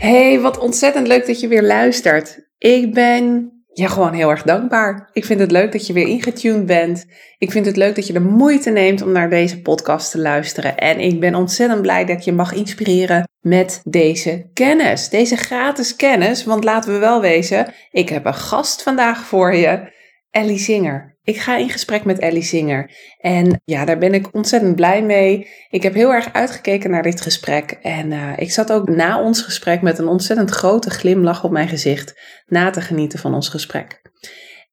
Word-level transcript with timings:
Hey, 0.00 0.40
wat 0.40 0.58
ontzettend 0.58 1.06
leuk 1.06 1.26
dat 1.26 1.40
je 1.40 1.48
weer 1.48 1.62
luistert. 1.62 2.48
Ik 2.58 2.94
ben 2.94 3.52
ja, 3.72 3.88
gewoon 3.88 4.12
heel 4.12 4.30
erg 4.30 4.42
dankbaar. 4.42 5.10
Ik 5.12 5.24
vind 5.24 5.40
het 5.40 5.50
leuk 5.50 5.72
dat 5.72 5.86
je 5.86 5.92
weer 5.92 6.06
ingetuned 6.06 6.66
bent. 6.66 7.06
Ik 7.38 7.50
vind 7.50 7.66
het 7.66 7.76
leuk 7.76 7.94
dat 7.94 8.06
je 8.06 8.12
de 8.12 8.20
moeite 8.20 8.70
neemt 8.70 9.02
om 9.02 9.12
naar 9.12 9.30
deze 9.30 9.60
podcast 9.60 10.10
te 10.10 10.18
luisteren. 10.18 10.76
En 10.76 11.00
ik 11.00 11.20
ben 11.20 11.34
ontzettend 11.34 11.82
blij 11.82 12.04
dat 12.04 12.24
je 12.24 12.32
mag 12.32 12.52
inspireren 12.52 13.28
met 13.40 13.80
deze 13.84 14.50
kennis. 14.54 15.08
Deze 15.08 15.36
gratis 15.36 15.96
kennis. 15.96 16.44
Want 16.44 16.64
laten 16.64 16.92
we 16.92 16.98
wel 16.98 17.20
wezen, 17.20 17.72
ik 17.90 18.08
heb 18.08 18.24
een 18.24 18.34
gast 18.34 18.82
vandaag 18.82 19.24
voor 19.24 19.54
je. 19.54 19.98
Ellie 20.30 20.58
Zinger. 20.58 21.18
Ik 21.22 21.38
ga 21.38 21.56
in 21.56 21.70
gesprek 21.70 22.04
met 22.04 22.18
Ellie 22.18 22.42
Zinger. 22.42 22.90
En 23.18 23.60
ja, 23.64 23.84
daar 23.84 23.98
ben 23.98 24.14
ik 24.14 24.34
ontzettend 24.34 24.76
blij 24.76 25.02
mee. 25.02 25.48
Ik 25.70 25.82
heb 25.82 25.94
heel 25.94 26.12
erg 26.12 26.32
uitgekeken 26.32 26.90
naar 26.90 27.02
dit 27.02 27.20
gesprek. 27.20 27.70
En 27.82 28.10
uh, 28.10 28.32
ik 28.36 28.50
zat 28.50 28.72
ook 28.72 28.88
na 28.88 29.22
ons 29.22 29.42
gesprek 29.42 29.82
met 29.82 29.98
een 29.98 30.08
ontzettend 30.08 30.50
grote 30.50 30.90
glimlach 30.90 31.44
op 31.44 31.50
mijn 31.50 31.68
gezicht 31.68 32.20
na 32.46 32.70
te 32.70 32.80
genieten 32.80 33.18
van 33.18 33.34
ons 33.34 33.48
gesprek. 33.48 34.00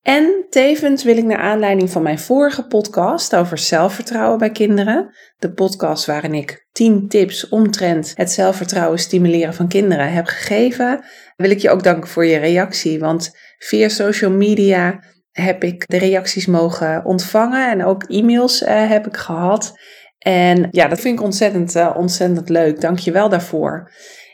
En 0.02 0.45
tevens 0.50 1.03
wil 1.03 1.17
ik 1.17 1.23
naar 1.23 1.38
aanleiding 1.38 1.89
van 1.89 2.03
mijn 2.03 2.19
vorige 2.19 2.67
podcast 2.67 3.35
over 3.35 3.58
zelfvertrouwen 3.58 4.38
bij 4.38 4.52
kinderen, 4.52 5.16
de 5.38 5.52
podcast 5.52 6.05
waarin 6.05 6.33
ik 6.33 6.67
10 6.72 7.08
tips 7.08 7.50
omtrent 7.50 8.13
het 8.16 8.31
zelfvertrouwen 8.31 9.00
stimuleren 9.00 9.53
van 9.53 9.67
kinderen 9.67 10.13
heb 10.13 10.25
gegeven, 10.25 11.03
wil 11.35 11.50
ik 11.50 11.59
je 11.59 11.69
ook 11.69 11.83
danken 11.83 12.09
voor 12.09 12.25
je 12.25 12.38
reactie. 12.38 13.00
Want 13.00 13.38
via 13.58 13.89
social 13.89 14.31
media 14.31 15.00
heb 15.41 15.63
ik 15.63 15.88
de 15.88 15.97
reacties 15.97 16.45
mogen 16.45 17.05
ontvangen 17.05 17.71
en 17.71 17.85
ook 17.85 18.03
e-mails 18.03 18.61
uh, 18.61 18.89
heb 18.89 19.07
ik 19.07 19.17
gehad. 19.17 19.79
En 20.17 20.67
ja, 20.71 20.88
dat 20.88 20.99
vind 20.99 21.19
ik 21.19 21.25
ontzettend, 21.25 21.75
uh, 21.75 21.94
ontzettend 21.95 22.49
leuk. 22.49 22.81
Dank 22.81 22.99
je 22.99 23.11
wel 23.11 23.29
daarvoor. 23.29 23.91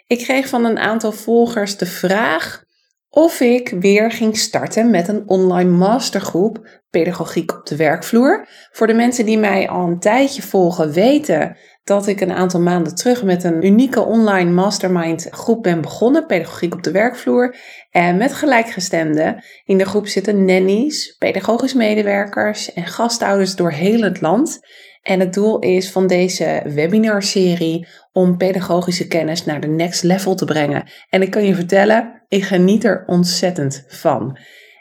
Ik 0.08 0.18
kreeg 0.18 0.48
van 0.48 0.66
een 0.66 0.78
aantal 0.78 1.12
volgers 1.12 1.78
de 1.78 1.86
vraag 1.86 2.64
of 3.10 3.40
ik 3.40 3.70
weer 3.80 4.12
ging 4.12 4.38
starten 4.38 4.90
met 4.90 5.08
een 5.08 5.24
online 5.26 5.70
mastergroep 5.70 6.82
Pedagogiek 6.90 7.52
op 7.52 7.66
de 7.66 7.76
werkvloer. 7.76 8.48
Voor 8.72 8.88
de 8.88 8.94
mensen 8.94 9.26
die 9.26 9.38
mij 9.38 9.70
al 9.70 9.88
een 9.88 10.00
tijdje 10.00 10.42
volgen 10.42 10.92
weten 10.92 11.58
dat 11.84 12.08
ik 12.08 12.22
een 12.22 12.32
aantal 12.32 12.60
maanden 12.60 12.96
terug 12.96 13.24
met 13.24 13.44
een 13.44 13.66
unieke 13.66 14.02
online 14.02 14.52
mastermind 14.52 15.28
groep 15.30 15.64
ben 15.64 15.82
begonnen, 15.82 16.26
Pedagogiek 16.26 16.74
op 16.74 16.84
de 16.84 16.92
werkvloer. 16.92 17.56
En 17.92 18.18
met 18.18 18.34
gelijkgestemden. 18.34 19.44
In 19.66 19.78
de 19.78 19.86
groep 19.86 20.08
zitten 20.08 20.46
nannies, 20.46 21.16
pedagogisch 21.18 21.74
medewerkers 21.74 22.74
en 22.74 22.86
gastouders 22.86 23.56
door 23.56 23.72
heel 23.72 24.02
het 24.02 24.22
land. 24.22 24.60
En 25.02 25.20
het 25.20 25.34
doel 25.34 25.60
is 25.60 25.92
van 25.92 26.08
deze 26.08 26.62
webinarserie 26.66 27.88
om 28.12 28.38
pedagogische 28.38 29.08
kennis 29.08 29.46
naar 29.46 29.62
de 29.62 29.68
next 29.68 30.04
level 30.04 30.36
te 30.36 30.46
brengen. 30.46 30.90
En 31.10 31.22
ik 31.22 31.32
kan 31.32 31.46
je 31.46 31.56
vertellen, 31.56 32.24
ik 32.28 32.44
geniet 32.44 32.84
er 32.84 33.04
ontzettend 33.06 33.86
van. 33.88 34.38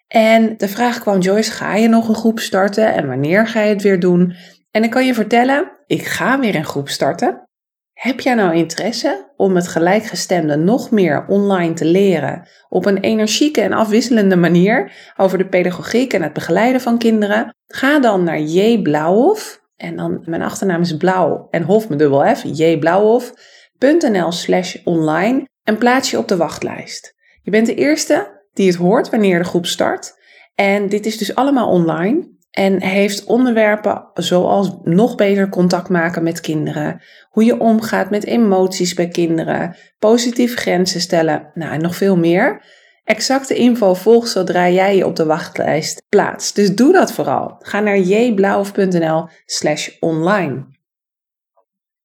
En 0.08 0.54
de 0.56 0.68
vraag 0.68 0.98
kwam, 0.98 1.20
Joyce, 1.20 1.50
ga 1.50 1.76
je 1.76 1.88
nog 1.88 2.08
een 2.08 2.14
groep 2.14 2.40
starten 2.40 2.94
en 2.94 3.06
wanneer 3.06 3.46
ga 3.46 3.60
je 3.60 3.72
het 3.72 3.82
weer 3.82 4.00
doen? 4.00 4.34
En 4.72 4.84
ik 4.84 4.90
kan 4.90 5.06
je 5.06 5.14
vertellen, 5.14 5.72
ik 5.86 6.06
ga 6.06 6.38
weer 6.38 6.54
een 6.54 6.64
groep 6.64 6.88
starten. 6.88 7.48
Heb 7.92 8.20
jij 8.20 8.34
nou 8.34 8.54
interesse 8.54 9.32
om 9.36 9.52
met 9.52 9.68
gelijkgestemde 9.68 10.56
nog 10.56 10.90
meer 10.90 11.26
online 11.28 11.72
te 11.72 11.84
leren 11.84 12.48
op 12.68 12.86
een 12.86 12.98
energieke 12.98 13.60
en 13.60 13.72
afwisselende 13.72 14.36
manier 14.36 14.92
over 15.16 15.38
de 15.38 15.48
pedagogiek 15.48 16.12
en 16.12 16.22
het 16.22 16.32
begeleiden 16.32 16.80
van 16.80 16.98
kinderen? 16.98 17.54
Ga 17.66 18.00
dan 18.00 18.24
naar 18.24 18.40
J 18.40 18.82
Blauwhof 18.82 19.60
en 19.76 19.96
dan 19.96 20.22
mijn 20.24 20.42
achternaam 20.42 20.80
is 20.80 20.96
Blauw 20.96 21.46
en 21.50 21.62
Hof 21.62 21.88
met 21.88 21.98
dubbel 21.98 22.34
F, 22.34 22.42
jblauwhof.nl 22.44 24.32
slash 24.32 24.76
online 24.84 25.48
en 25.62 25.78
plaats 25.78 26.10
je 26.10 26.18
op 26.18 26.28
de 26.28 26.36
wachtlijst. 26.36 27.14
Je 27.42 27.50
bent 27.50 27.66
de 27.66 27.74
eerste 27.74 28.42
die 28.52 28.66
het 28.66 28.76
hoort 28.76 29.10
wanneer 29.10 29.38
de 29.38 29.44
groep 29.44 29.66
start. 29.66 30.20
En 30.54 30.88
dit 30.88 31.06
is 31.06 31.18
dus 31.18 31.34
allemaal 31.34 31.68
online. 31.68 32.38
En 32.52 32.82
heeft 32.82 33.24
onderwerpen 33.24 34.08
zoals 34.14 34.76
nog 34.82 35.14
beter 35.14 35.48
contact 35.48 35.88
maken 35.88 36.22
met 36.22 36.40
kinderen, 36.40 37.02
hoe 37.30 37.44
je 37.44 37.60
omgaat 37.60 38.10
met 38.10 38.24
emoties 38.24 38.94
bij 38.94 39.08
kinderen, 39.08 39.76
positieve 39.98 40.56
grenzen 40.56 41.00
stellen, 41.00 41.50
nou 41.54 41.72
en 41.72 41.80
nog 41.80 41.96
veel 41.96 42.16
meer. 42.16 42.64
Exacte 43.04 43.54
info 43.54 43.94
volgt 43.94 44.28
zodra 44.28 44.68
jij 44.68 44.96
je 44.96 45.06
op 45.06 45.16
de 45.16 45.24
wachtlijst 45.24 46.02
plaatst. 46.08 46.54
Dus 46.54 46.74
doe 46.74 46.92
dat 46.92 47.12
vooral. 47.12 47.56
Ga 47.58 47.80
naar 47.80 47.98
jblauw.nl 47.98 49.28
slash 49.44 49.88
online. 50.00 50.66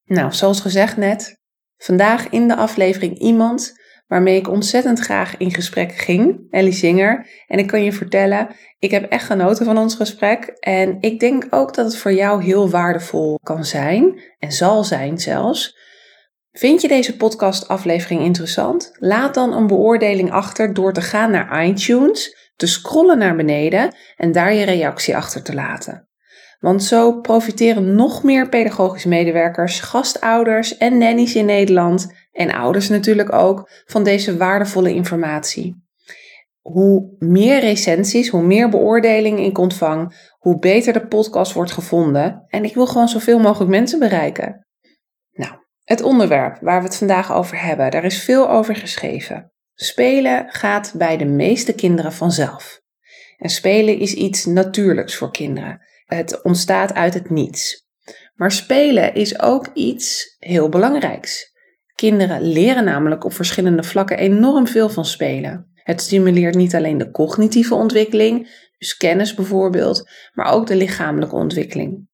Nou, 0.05 0.33
zoals 0.33 0.59
gezegd 0.59 0.97
net, 0.97 1.39
vandaag 1.77 2.29
in 2.29 2.47
de 2.47 2.55
aflevering 2.55 3.19
iemand 3.19 3.73
waarmee 4.07 4.37
ik 4.37 4.49
ontzettend 4.49 4.99
graag 4.99 5.37
in 5.37 5.53
gesprek 5.53 5.91
ging, 5.91 6.47
Ellie 6.49 6.71
Zinger. 6.71 7.27
En 7.47 7.59
ik 7.59 7.67
kan 7.67 7.83
je 7.83 7.91
vertellen, 7.91 8.47
ik 8.79 8.91
heb 8.91 9.11
echt 9.11 9.25
genoten 9.25 9.65
van 9.65 9.77
ons 9.77 9.95
gesprek. 9.95 10.45
En 10.59 10.97
ik 10.99 11.19
denk 11.19 11.47
ook 11.49 11.73
dat 11.73 11.85
het 11.85 11.97
voor 11.97 12.13
jou 12.13 12.43
heel 12.43 12.69
waardevol 12.69 13.39
kan 13.43 13.65
zijn, 13.65 14.21
en 14.39 14.51
zal 14.51 14.83
zijn 14.83 15.17
zelfs. 15.17 15.77
Vind 16.51 16.81
je 16.81 16.87
deze 16.87 17.17
podcastaflevering 17.17 18.21
interessant? 18.21 18.91
Laat 18.93 19.33
dan 19.33 19.53
een 19.53 19.67
beoordeling 19.67 20.31
achter 20.31 20.73
door 20.73 20.93
te 20.93 21.01
gaan 21.01 21.31
naar 21.31 21.65
iTunes, 21.65 22.51
te 22.55 22.67
scrollen 22.67 23.17
naar 23.17 23.35
beneden 23.35 23.95
en 24.15 24.31
daar 24.31 24.53
je 24.53 24.65
reactie 24.65 25.15
achter 25.15 25.43
te 25.43 25.53
laten. 25.53 26.07
Want 26.59 26.83
zo 26.83 27.19
profiteren 27.21 27.95
nog 27.95 28.23
meer 28.23 28.49
pedagogisch 28.49 29.05
medewerkers, 29.05 29.79
gastouders 29.79 30.77
en 30.77 30.97
nannies 30.97 31.35
in 31.35 31.45
Nederland 31.45 32.13
en 32.37 32.53
ouders 32.53 32.89
natuurlijk 32.89 33.33
ook 33.33 33.69
van 33.85 34.03
deze 34.03 34.37
waardevolle 34.37 34.93
informatie. 34.93 35.85
Hoe 36.61 37.15
meer 37.19 37.59
recensies, 37.59 38.29
hoe 38.29 38.41
meer 38.41 38.69
beoordelingen 38.69 39.43
ik 39.43 39.57
ontvang, 39.57 40.29
hoe 40.37 40.59
beter 40.59 40.93
de 40.93 41.07
podcast 41.07 41.53
wordt 41.53 41.71
gevonden. 41.71 42.45
En 42.47 42.63
ik 42.63 42.73
wil 42.73 42.87
gewoon 42.87 43.07
zoveel 43.07 43.39
mogelijk 43.39 43.71
mensen 43.71 43.99
bereiken. 43.99 44.67
Nou, 45.31 45.53
het 45.83 46.01
onderwerp 46.01 46.57
waar 46.61 46.79
we 46.81 46.87
het 46.87 46.97
vandaag 46.97 47.33
over 47.33 47.61
hebben, 47.61 47.91
daar 47.91 48.05
is 48.05 48.23
veel 48.23 48.49
over 48.49 48.75
geschreven. 48.75 49.51
Spelen 49.73 50.45
gaat 50.49 50.93
bij 50.97 51.17
de 51.17 51.25
meeste 51.25 51.73
kinderen 51.73 52.13
vanzelf. 52.13 52.81
En 53.37 53.49
spelen 53.49 53.99
is 53.99 54.13
iets 54.13 54.45
natuurlijks 54.45 55.15
voor 55.15 55.31
kinderen. 55.31 55.81
Het 56.05 56.43
ontstaat 56.43 56.93
uit 56.93 57.13
het 57.13 57.29
niets. 57.29 57.85
Maar 58.35 58.51
spelen 58.51 59.13
is 59.13 59.39
ook 59.39 59.67
iets 59.73 60.35
heel 60.39 60.69
belangrijks. 60.69 61.55
Kinderen 61.97 62.41
leren 62.41 62.83
namelijk 62.83 63.23
op 63.23 63.33
verschillende 63.33 63.83
vlakken 63.83 64.17
enorm 64.17 64.67
veel 64.67 64.89
van 64.89 65.05
spelen. 65.05 65.71
Het 65.73 66.01
stimuleert 66.01 66.55
niet 66.55 66.75
alleen 66.75 66.97
de 66.97 67.11
cognitieve 67.11 67.75
ontwikkeling, 67.75 68.65
dus 68.77 68.97
kennis 68.97 69.33
bijvoorbeeld, 69.33 70.09
maar 70.33 70.53
ook 70.53 70.67
de 70.67 70.75
lichamelijke 70.75 71.35
ontwikkeling. 71.35 72.07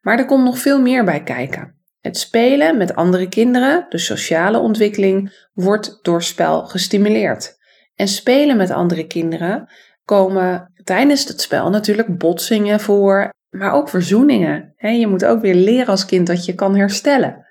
Maar 0.00 0.18
er 0.18 0.24
komt 0.24 0.44
nog 0.44 0.58
veel 0.58 0.80
meer 0.80 1.04
bij 1.04 1.22
kijken. 1.22 1.80
Het 2.00 2.16
spelen 2.16 2.76
met 2.76 2.94
andere 2.94 3.28
kinderen, 3.28 3.86
de 3.88 3.98
sociale 3.98 4.58
ontwikkeling, 4.58 5.46
wordt 5.52 5.98
door 6.02 6.22
spel 6.22 6.66
gestimuleerd. 6.66 7.56
En 7.94 8.08
spelen 8.08 8.56
met 8.56 8.70
andere 8.70 9.06
kinderen 9.06 9.68
komen 10.04 10.72
tijdens 10.84 11.24
het 11.24 11.40
spel 11.40 11.70
natuurlijk 11.70 12.18
botsingen 12.18 12.80
voor, 12.80 13.30
maar 13.50 13.72
ook 13.72 13.88
verzoeningen. 13.88 14.74
Je 14.76 15.06
moet 15.06 15.24
ook 15.24 15.40
weer 15.40 15.54
leren 15.54 15.86
als 15.86 16.04
kind 16.04 16.26
dat 16.26 16.44
je 16.44 16.54
kan 16.54 16.76
herstellen. 16.76 17.50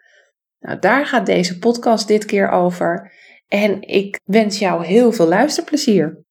Nou, 0.61 0.79
daar 0.79 1.05
gaat 1.05 1.25
deze 1.25 1.59
podcast 1.59 2.07
dit 2.07 2.25
keer 2.25 2.49
over. 2.49 3.11
En 3.47 3.81
ik 3.81 4.19
wens 4.23 4.59
jou 4.59 4.85
heel 4.85 5.11
veel 5.11 5.27
luisterplezier. 5.27 6.23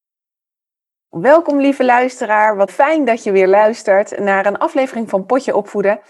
Welkom 1.09 1.61
lieve 1.61 1.85
luisteraar, 1.85 2.57
wat 2.57 2.71
fijn 2.71 3.05
dat 3.05 3.25
je 3.25 3.33
weer 3.33 3.49
luistert 3.49 4.19
naar 4.19 4.47
een 4.47 4.59
aflevering 4.59 5.09
van 5.09 5.27
Potje 5.27 5.57
Opvoeden. 5.57 6.01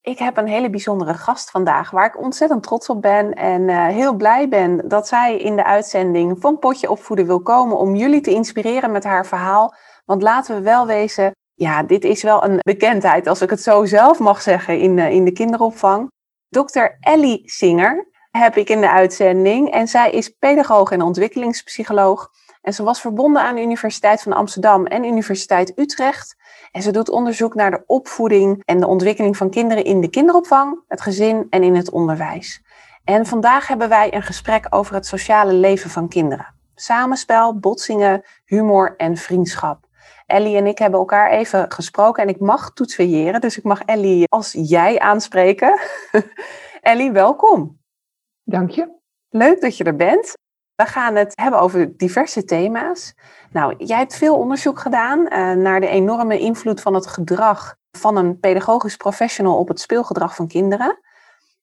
Ik 0.00 0.18
heb 0.18 0.36
een 0.36 0.46
hele 0.46 0.70
bijzondere 0.70 1.14
gast 1.14 1.50
vandaag 1.50 1.90
waar 1.90 2.06
ik 2.06 2.22
ontzettend 2.22 2.62
trots 2.62 2.88
op 2.88 3.02
ben 3.02 3.32
en 3.34 3.68
uh, 3.68 3.86
heel 3.86 4.14
blij 4.14 4.48
ben 4.48 4.88
dat 4.88 5.08
zij 5.08 5.36
in 5.36 5.56
de 5.56 5.64
uitzending 5.64 6.40
van 6.40 6.58
Potje 6.58 6.90
Opvoeden 6.90 7.26
wil 7.26 7.42
komen 7.42 7.78
om 7.78 7.94
jullie 7.94 8.20
te 8.20 8.30
inspireren 8.30 8.92
met 8.92 9.04
haar 9.04 9.26
verhaal. 9.26 9.74
Want 10.04 10.22
laten 10.22 10.56
we 10.56 10.62
wel 10.62 10.86
wezen, 10.86 11.30
Ja, 11.54 11.82
dit 11.82 12.04
is 12.04 12.22
wel 12.22 12.44
een 12.44 12.58
bekendheid, 12.58 13.26
als 13.26 13.40
ik 13.40 13.50
het 13.50 13.62
zo 13.62 13.84
zelf 13.84 14.18
mag 14.18 14.42
zeggen, 14.42 14.78
in, 14.78 14.96
de, 14.96 15.10
in 15.10 15.24
de 15.24 15.32
kinderopvang. 15.32 16.08
Dr. 16.50 16.96
Ellie 17.00 17.42
Singer 17.44 18.08
heb 18.30 18.56
ik 18.56 18.68
in 18.68 18.80
de 18.80 18.90
uitzending. 18.90 19.70
En 19.70 19.88
zij 19.88 20.10
is 20.10 20.28
pedagoog 20.28 20.90
en 20.90 21.02
ontwikkelingspsycholoog. 21.02 22.30
En 22.62 22.72
ze 22.72 22.82
was 22.82 23.00
verbonden 23.00 23.42
aan 23.42 23.54
de 23.54 23.62
Universiteit 23.62 24.22
van 24.22 24.32
Amsterdam 24.32 24.86
en 24.86 25.04
Universiteit 25.04 25.78
Utrecht. 25.78 26.36
En 26.72 26.82
ze 26.82 26.90
doet 26.90 27.10
onderzoek 27.10 27.54
naar 27.54 27.70
de 27.70 27.82
opvoeding 27.86 28.62
en 28.64 28.80
de 28.80 28.86
ontwikkeling 28.86 29.36
van 29.36 29.50
kinderen 29.50 29.84
in 29.84 30.00
de 30.00 30.10
kinderopvang, 30.10 30.82
het 30.88 31.00
gezin 31.00 31.46
en 31.50 31.62
in 31.62 31.74
het 31.74 31.90
onderwijs. 31.90 32.62
En 33.04 33.26
vandaag 33.26 33.66
hebben 33.66 33.88
wij 33.88 34.14
een 34.14 34.22
gesprek 34.22 34.66
over 34.70 34.94
het 34.94 35.06
sociale 35.06 35.52
leven 35.52 35.90
van 35.90 36.08
kinderen. 36.08 36.54
Samenspel, 36.74 37.58
botsingen, 37.58 38.22
humor 38.44 38.94
en 38.96 39.16
vriendschap. 39.16 39.88
Ellie 40.26 40.56
en 40.56 40.66
ik 40.66 40.78
hebben 40.78 40.98
elkaar 40.98 41.30
even 41.30 41.72
gesproken 41.72 42.22
en 42.22 42.28
ik 42.28 42.40
mag 42.40 42.72
toetsveilleren, 42.72 43.40
dus 43.40 43.58
ik 43.58 43.64
mag 43.64 43.82
Ellie 43.82 44.28
als 44.28 44.52
jij 44.52 44.98
aanspreken. 44.98 45.80
Ellie, 46.80 47.12
welkom. 47.12 47.78
Dank 48.44 48.70
je. 48.70 48.98
Leuk 49.28 49.60
dat 49.60 49.76
je 49.76 49.84
er 49.84 49.96
bent. 49.96 50.34
We 50.74 50.86
gaan 50.86 51.14
het 51.14 51.32
hebben 51.34 51.60
over 51.60 51.96
diverse 51.96 52.44
thema's. 52.44 53.14
Nou, 53.50 53.74
jij 53.78 53.98
hebt 53.98 54.16
veel 54.16 54.36
onderzoek 54.36 54.78
gedaan 54.78 55.18
uh, 55.20 55.52
naar 55.52 55.80
de 55.80 55.88
enorme 55.88 56.38
invloed 56.38 56.80
van 56.80 56.94
het 56.94 57.06
gedrag 57.06 57.76
van 57.98 58.16
een 58.16 58.40
pedagogisch 58.40 58.96
professional 58.96 59.58
op 59.58 59.68
het 59.68 59.80
speelgedrag 59.80 60.34
van 60.34 60.48
kinderen. 60.48 60.98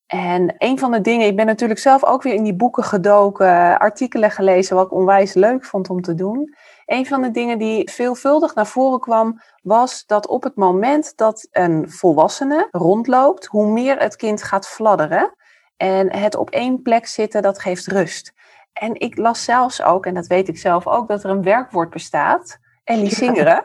En 0.07 0.55
een 0.57 0.79
van 0.79 0.91
de 0.91 1.01
dingen, 1.01 1.27
ik 1.27 1.35
ben 1.35 1.45
natuurlijk 1.45 1.79
zelf 1.79 2.05
ook 2.05 2.23
weer 2.23 2.33
in 2.33 2.43
die 2.43 2.55
boeken 2.55 2.83
gedoken, 2.83 3.79
artikelen 3.79 4.31
gelezen, 4.31 4.75
wat 4.75 4.85
ik 4.85 4.93
onwijs 4.93 5.33
leuk 5.33 5.65
vond 5.65 5.89
om 5.89 6.01
te 6.01 6.15
doen. 6.15 6.55
Een 6.87 7.05
van 7.05 7.21
de 7.21 7.31
dingen 7.31 7.57
die 7.57 7.91
veelvuldig 7.91 8.55
naar 8.55 8.67
voren 8.67 8.99
kwam, 8.99 9.41
was 9.61 10.05
dat 10.05 10.27
op 10.27 10.43
het 10.43 10.55
moment 10.55 11.17
dat 11.17 11.47
een 11.51 11.89
volwassene 11.89 12.67
rondloopt, 12.71 13.45
hoe 13.45 13.71
meer 13.71 13.99
het 13.99 14.15
kind 14.15 14.43
gaat 14.43 14.67
fladderen. 14.67 15.35
En 15.77 16.15
het 16.15 16.35
op 16.35 16.49
één 16.49 16.81
plek 16.81 17.05
zitten, 17.07 17.41
dat 17.41 17.59
geeft 17.59 17.87
rust. 17.87 18.33
En 18.73 18.99
ik 18.99 19.17
las 19.17 19.43
zelfs 19.43 19.81
ook, 19.81 20.05
en 20.05 20.13
dat 20.13 20.27
weet 20.27 20.47
ik 20.47 20.57
zelf 20.57 20.87
ook, 20.87 21.07
dat 21.07 21.23
er 21.23 21.29
een 21.29 21.43
werkwoord 21.43 21.89
bestaat. 21.89 22.59
Ellie 22.83 23.15
Singeren. 23.15 23.63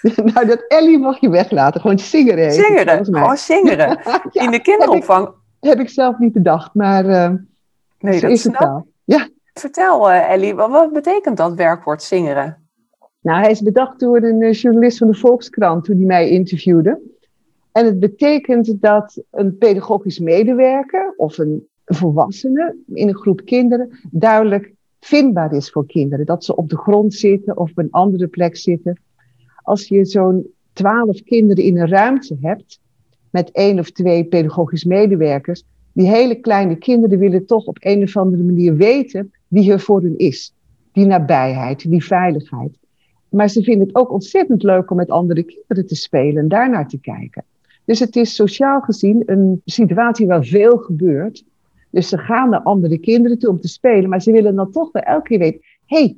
nou, 0.34 0.46
dat 0.46 0.64
Ellie 0.68 0.98
mag 0.98 1.20
je 1.20 1.28
weglaten. 1.28 1.80
Gewoon 1.80 1.98
zingeren. 1.98 2.52
Zingeren, 2.52 3.04
gewoon 3.04 3.36
zingeren. 3.36 4.00
In 4.32 4.50
de 4.50 4.60
kinderopvang. 4.60 5.26
Heb 5.26 5.34
ik, 5.60 5.68
heb 5.68 5.80
ik, 5.80 5.88
zelf 5.88 6.18
niet 6.18 6.32
bedacht, 6.32 6.74
maar 6.74 7.04
uh, 7.04 7.30
nee, 7.98 8.20
dat 8.20 8.30
is 8.30 8.44
het 8.44 8.58
wel. 8.58 8.86
Ja. 9.04 9.28
Vertel 9.52 10.10
uh, 10.10 10.30
Ellie, 10.30 10.54
wat, 10.54 10.70
wat, 10.70 10.92
betekent 10.92 11.36
dat 11.36 11.54
werkwoord 11.54 12.02
zingeren? 12.02 12.59
Nou, 13.20 13.40
hij 13.40 13.50
is 13.50 13.62
bedacht 13.62 14.00
door 14.00 14.22
een 14.22 14.40
uh, 14.40 14.52
journalist 14.52 14.98
van 14.98 15.06
de 15.06 15.14
Volkskrant 15.14 15.84
toen 15.84 15.96
hij 15.96 16.06
mij 16.06 16.28
interviewde. 16.28 17.00
En 17.72 17.84
het 17.84 18.00
betekent 18.00 18.80
dat 18.80 19.22
een 19.30 19.58
pedagogisch 19.58 20.18
medewerker 20.18 21.14
of 21.16 21.38
een 21.38 21.66
volwassene 21.84 22.76
in 22.86 23.08
een 23.08 23.16
groep 23.16 23.44
kinderen 23.44 23.98
duidelijk 24.10 24.72
vindbaar 25.00 25.52
is 25.52 25.70
voor 25.70 25.86
kinderen. 25.86 26.26
Dat 26.26 26.44
ze 26.44 26.56
op 26.56 26.68
de 26.68 26.76
grond 26.76 27.14
zitten 27.14 27.56
of 27.56 27.70
op 27.70 27.78
een 27.78 27.90
andere 27.90 28.26
plek 28.26 28.56
zitten. 28.56 29.00
Als 29.62 29.88
je 29.88 30.04
zo'n 30.04 30.46
twaalf 30.72 31.22
kinderen 31.22 31.64
in 31.64 31.78
een 31.78 31.88
ruimte 31.88 32.36
hebt 32.40 32.80
met 33.30 33.50
één 33.50 33.78
of 33.78 33.90
twee 33.90 34.24
pedagogisch 34.24 34.84
medewerkers, 34.84 35.64
die 35.92 36.08
hele 36.08 36.34
kleine 36.34 36.76
kinderen 36.76 37.18
willen 37.18 37.46
toch 37.46 37.66
op 37.66 37.76
een 37.80 38.02
of 38.02 38.16
andere 38.16 38.42
manier 38.42 38.76
weten 38.76 39.32
wie 39.48 39.72
er 39.72 39.80
voor 39.80 40.00
hen 40.02 40.18
is. 40.18 40.54
Die 40.92 41.06
nabijheid, 41.06 41.90
die 41.90 42.04
veiligheid. 42.04 42.78
Maar 43.30 43.48
ze 43.48 43.62
vinden 43.62 43.86
het 43.86 43.96
ook 43.96 44.12
ontzettend 44.12 44.62
leuk 44.62 44.90
om 44.90 44.96
met 44.96 45.10
andere 45.10 45.42
kinderen 45.42 45.86
te 45.86 45.94
spelen 45.94 46.42
en 46.42 46.48
daarnaar 46.48 46.88
te 46.88 46.98
kijken. 46.98 47.44
Dus 47.84 47.98
het 47.98 48.16
is 48.16 48.34
sociaal 48.34 48.80
gezien 48.80 49.22
een 49.26 49.60
situatie 49.64 50.26
waar 50.26 50.44
veel 50.44 50.76
gebeurt. 50.76 51.44
Dus 51.90 52.08
ze 52.08 52.18
gaan 52.18 52.50
naar 52.50 52.62
andere 52.62 52.98
kinderen 52.98 53.38
toe 53.38 53.50
om 53.50 53.60
te 53.60 53.68
spelen, 53.68 54.10
maar 54.10 54.22
ze 54.22 54.32
willen 54.32 54.54
dan 54.54 54.70
toch 54.70 54.92
wel 54.92 55.02
elke 55.02 55.28
keer 55.28 55.38
weten: 55.38 55.60
hé, 55.86 55.98
hey, 55.98 56.16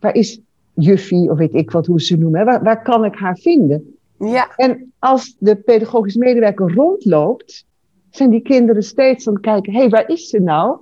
waar 0.00 0.14
is 0.14 0.40
juffie, 0.72 1.30
of 1.30 1.38
weet 1.38 1.54
ik 1.54 1.70
wat 1.70 1.86
hoe 1.86 2.00
ze 2.00 2.16
noemen, 2.16 2.44
waar, 2.44 2.62
waar 2.62 2.82
kan 2.82 3.04
ik 3.04 3.14
haar 3.14 3.36
vinden? 3.36 3.96
Ja. 4.18 4.52
En 4.56 4.92
als 4.98 5.36
de 5.38 5.56
pedagogisch 5.56 6.16
medewerker 6.16 6.74
rondloopt, 6.74 7.66
zijn 8.10 8.30
die 8.30 8.42
kinderen 8.42 8.82
steeds 8.82 9.28
aan 9.28 9.34
het 9.34 9.42
kijken: 9.42 9.72
hé, 9.72 9.78
hey, 9.78 9.88
waar 9.88 10.08
is 10.08 10.28
ze 10.28 10.40
nou? 10.40 10.78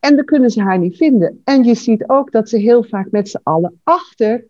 En 0.00 0.16
dan 0.16 0.24
kunnen 0.24 0.50
ze 0.50 0.62
haar 0.62 0.78
niet 0.78 0.96
vinden. 0.96 1.40
En 1.44 1.64
je 1.64 1.74
ziet 1.74 2.08
ook 2.08 2.32
dat 2.32 2.48
ze 2.48 2.56
heel 2.56 2.84
vaak 2.84 3.10
met 3.10 3.28
z'n 3.28 3.40
allen 3.42 3.80
achter 3.82 4.44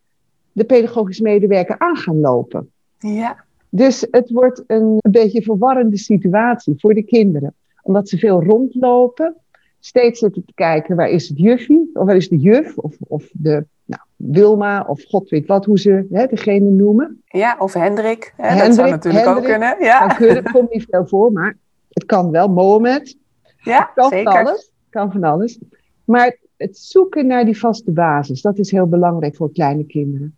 de 0.53 0.65
pedagogisch 0.65 1.21
medewerker 1.21 1.79
aan 1.79 1.97
gaan 1.97 2.21
lopen. 2.21 2.71
Ja. 2.99 3.45
Dus 3.69 4.07
het 4.11 4.31
wordt 4.31 4.65
een, 4.67 4.99
een 5.01 5.11
beetje 5.11 5.43
verwarrende 5.43 5.99
situatie 5.99 6.75
voor 6.79 6.95
de 6.95 7.03
kinderen. 7.03 7.55
Omdat 7.83 8.09
ze 8.09 8.19
veel 8.19 8.43
rondlopen, 8.43 9.37
steeds 9.81 10.19
zitten 10.19 10.45
te 10.45 10.53
kijken 10.55 10.97
waar 10.97 11.11
is 11.11 11.29
het 11.29 11.39
juffie, 11.39 11.91
of 11.93 12.07
waar 12.07 12.17
is 12.17 12.29
de 12.29 12.37
juf, 12.37 12.79
of, 12.79 12.97
of 12.99 13.29
de 13.33 13.65
nou, 13.85 14.03
Wilma, 14.17 14.85
of 14.89 15.05
god 15.05 15.29
weet 15.29 15.47
wat, 15.47 15.65
hoe 15.65 15.79
ze 15.79 16.07
hè, 16.11 16.27
degene 16.27 16.71
noemen. 16.71 17.23
Ja, 17.25 17.57
of 17.59 17.73
Hendrik, 17.73 18.35
hè, 18.37 18.47
Hendrik 18.47 18.67
dat 18.67 18.75
zou 18.75 18.91
natuurlijk 18.91 19.27
ook 19.27 19.45
kunnen. 19.45 19.77
Ja. 19.81 20.07
Kunnen, 20.07 20.43
komt 20.53 20.73
niet 20.73 20.87
veel 20.91 21.07
voor, 21.07 21.33
maar 21.33 21.57
het 21.89 22.05
kan 22.05 22.31
wel. 22.31 22.49
Mohamed, 22.49 23.17
ja, 23.57 23.91
kan 23.95 24.11
zeker. 24.11 24.33
van 24.33 24.47
alles. 24.47 24.73
Kan 24.91 25.13
van 25.13 25.25
alles. 25.25 25.59
Maar 26.05 26.37
het 26.57 26.79
zoeken 26.79 27.27
naar 27.27 27.45
die 27.45 27.59
vaste 27.59 27.91
basis, 27.91 28.43
dat 28.43 28.59
is 28.59 28.71
heel 28.71 28.87
belangrijk 28.87 29.37
voor 29.37 29.53
kleine 29.53 29.85
kinderen. 29.85 30.37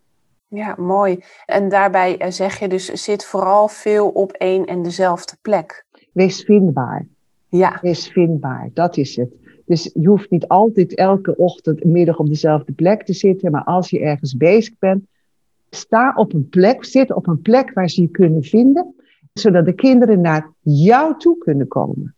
Ja, 0.55 0.75
mooi. 0.79 1.25
En 1.47 1.69
daarbij 1.69 2.19
eh, 2.19 2.31
zeg 2.31 2.59
je 2.59 2.69
dus, 2.69 2.87
zit 2.87 3.25
vooral 3.25 3.69
veel 3.69 4.09
op 4.09 4.33
één 4.33 4.65
en 4.65 4.83
dezelfde 4.83 5.37
plek. 5.43 5.85
Wees 6.13 6.43
vindbaar. 6.43 7.07
Ja. 7.49 7.79
Wees 7.81 8.09
vindbaar, 8.09 8.71
dat 8.75 8.97
is 8.97 9.17
het. 9.17 9.35
Dus 9.67 9.91
je 9.95 10.09
hoeft 10.09 10.31
niet 10.31 10.49
altijd 10.49 10.95
elke 10.95 11.37
ochtend 11.37 11.83
en 11.83 11.93
middag 11.93 12.19
op 12.19 12.29
dezelfde 12.29 12.73
plek 12.73 13.05
te 13.05 13.13
zitten, 13.13 13.51
maar 13.51 13.65
als 13.65 13.91
je 13.91 14.01
ergens 14.01 14.37
bezig 14.37 14.79
bent, 14.79 15.07
sta 15.71 16.13
op 16.17 16.33
een 16.33 16.49
plek, 16.49 16.85
zit 16.85 17.13
op 17.13 17.27
een 17.27 17.43
plek 17.43 17.73
waar 17.73 17.89
ze 17.89 18.01
je 18.01 18.09
kunnen 18.09 18.43
vinden, 18.43 18.95
zodat 19.33 19.65
de 19.65 19.75
kinderen 19.75 20.21
naar 20.21 20.53
jou 20.61 21.19
toe 21.19 21.39
kunnen 21.39 21.69
komen. 21.69 22.17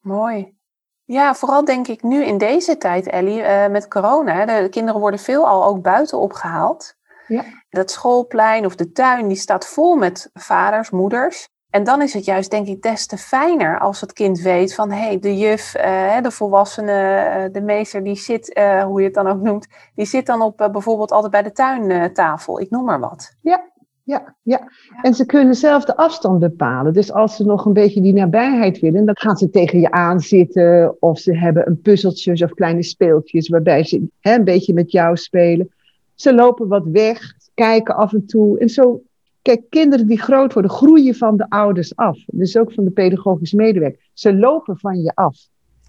Mooi. 0.00 0.56
Ja, 1.04 1.34
vooral 1.34 1.64
denk 1.64 1.88
ik 1.88 2.02
nu 2.02 2.24
in 2.24 2.38
deze 2.38 2.76
tijd, 2.76 3.06
Ellie, 3.06 3.38
uh, 3.38 3.68
met 3.68 3.88
corona. 3.88 4.60
De 4.62 4.68
kinderen 4.68 5.00
worden 5.00 5.20
veelal 5.20 5.64
ook 5.64 5.82
buiten 5.82 6.18
opgehaald. 6.18 6.96
Ja. 7.28 7.44
Dat 7.68 7.90
schoolplein 7.90 8.64
of 8.64 8.76
de 8.76 8.92
tuin, 8.92 9.28
die 9.28 9.36
staat 9.36 9.66
vol 9.66 9.96
met 9.96 10.30
vaders, 10.34 10.90
moeders. 10.90 11.48
En 11.70 11.84
dan 11.84 12.02
is 12.02 12.14
het 12.14 12.24
juist, 12.24 12.50
denk 12.50 12.66
ik, 12.66 12.82
des 12.82 13.06
te 13.06 13.16
fijner 13.16 13.78
als 13.78 14.00
het 14.00 14.12
kind 14.12 14.40
weet 14.40 14.74
van 14.74 14.90
hé, 14.90 15.06
hey, 15.06 15.18
de 15.18 15.38
juf, 15.38 15.76
uh, 15.76 16.20
de 16.20 16.30
volwassene, 16.30 17.26
uh, 17.46 17.52
de 17.52 17.60
meester, 17.60 18.04
die 18.04 18.16
zit, 18.16 18.58
uh, 18.58 18.84
hoe 18.84 19.00
je 19.00 19.06
het 19.06 19.14
dan 19.14 19.26
ook 19.26 19.40
noemt, 19.40 19.66
die 19.94 20.06
zit 20.06 20.26
dan 20.26 20.42
op 20.42 20.56
bijvoorbeeld 20.72 21.12
altijd 21.12 21.32
bij 21.32 21.42
de 21.42 21.52
tuintafel. 21.52 22.60
Ik 22.60 22.70
noem 22.70 22.84
maar 22.84 23.00
wat. 23.00 23.36
Ja, 23.40 23.70
ja, 24.08 24.34
ja, 24.42 24.68
En 25.02 25.14
ze 25.14 25.26
kunnen 25.26 25.54
zelf 25.54 25.84
de 25.84 25.96
afstand 25.96 26.38
bepalen. 26.38 26.92
Dus 26.92 27.12
als 27.12 27.36
ze 27.36 27.44
nog 27.44 27.64
een 27.64 27.72
beetje 27.72 28.00
die 28.00 28.12
nabijheid 28.12 28.78
willen, 28.78 29.04
dan 29.04 29.16
gaan 29.16 29.36
ze 29.36 29.50
tegen 29.50 29.80
je 29.80 29.90
aanzitten. 29.90 30.96
Of 31.00 31.18
ze 31.18 31.36
hebben 31.36 31.66
een 31.66 31.80
puzzeltjes 31.80 32.42
of 32.42 32.50
kleine 32.50 32.82
speeltjes 32.82 33.48
waarbij 33.48 33.84
ze 33.84 34.08
hè, 34.20 34.34
een 34.34 34.44
beetje 34.44 34.74
met 34.74 34.92
jou 34.92 35.16
spelen. 35.16 35.74
Ze 36.14 36.34
lopen 36.34 36.68
wat 36.68 36.86
weg, 36.86 37.34
kijken 37.58 37.96
af 37.96 38.12
en 38.12 38.26
toe. 38.26 38.58
En 38.58 38.68
zo, 38.68 39.02
kijk, 39.42 39.62
kinderen 39.70 40.06
die 40.06 40.20
groot 40.20 40.52
worden, 40.52 40.70
groeien 40.70 41.14
van 41.14 41.36
de 41.36 41.46
ouders 41.48 41.96
af. 41.96 42.18
Dus 42.26 42.56
ook 42.56 42.72
van 42.72 42.84
de 42.84 42.90
pedagogisch 42.90 43.52
medewerker. 43.52 44.10
Ze 44.12 44.34
lopen 44.34 44.78
van 44.78 45.02
je 45.02 45.12
af. 45.14 45.36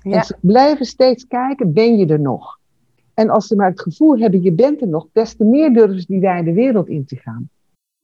Ja. 0.01 0.17
En 0.17 0.23
ze 0.23 0.35
blijven 0.41 0.85
steeds 0.85 1.27
kijken, 1.27 1.73
ben 1.73 1.97
je 1.97 2.05
er 2.05 2.19
nog? 2.19 2.57
En 3.13 3.29
als 3.29 3.47
ze 3.47 3.55
maar 3.55 3.69
het 3.69 3.81
gevoel 3.81 4.17
hebben, 4.17 4.41
je 4.41 4.51
bent 4.51 4.81
er 4.81 4.87
nog, 4.87 5.07
des 5.13 5.35
te 5.35 5.43
meer 5.43 5.73
durven 5.73 5.99
ze 5.99 6.05
die 6.07 6.19
wijde 6.19 6.53
wereld 6.53 6.87
in 6.87 7.05
te 7.05 7.15
gaan. 7.15 7.49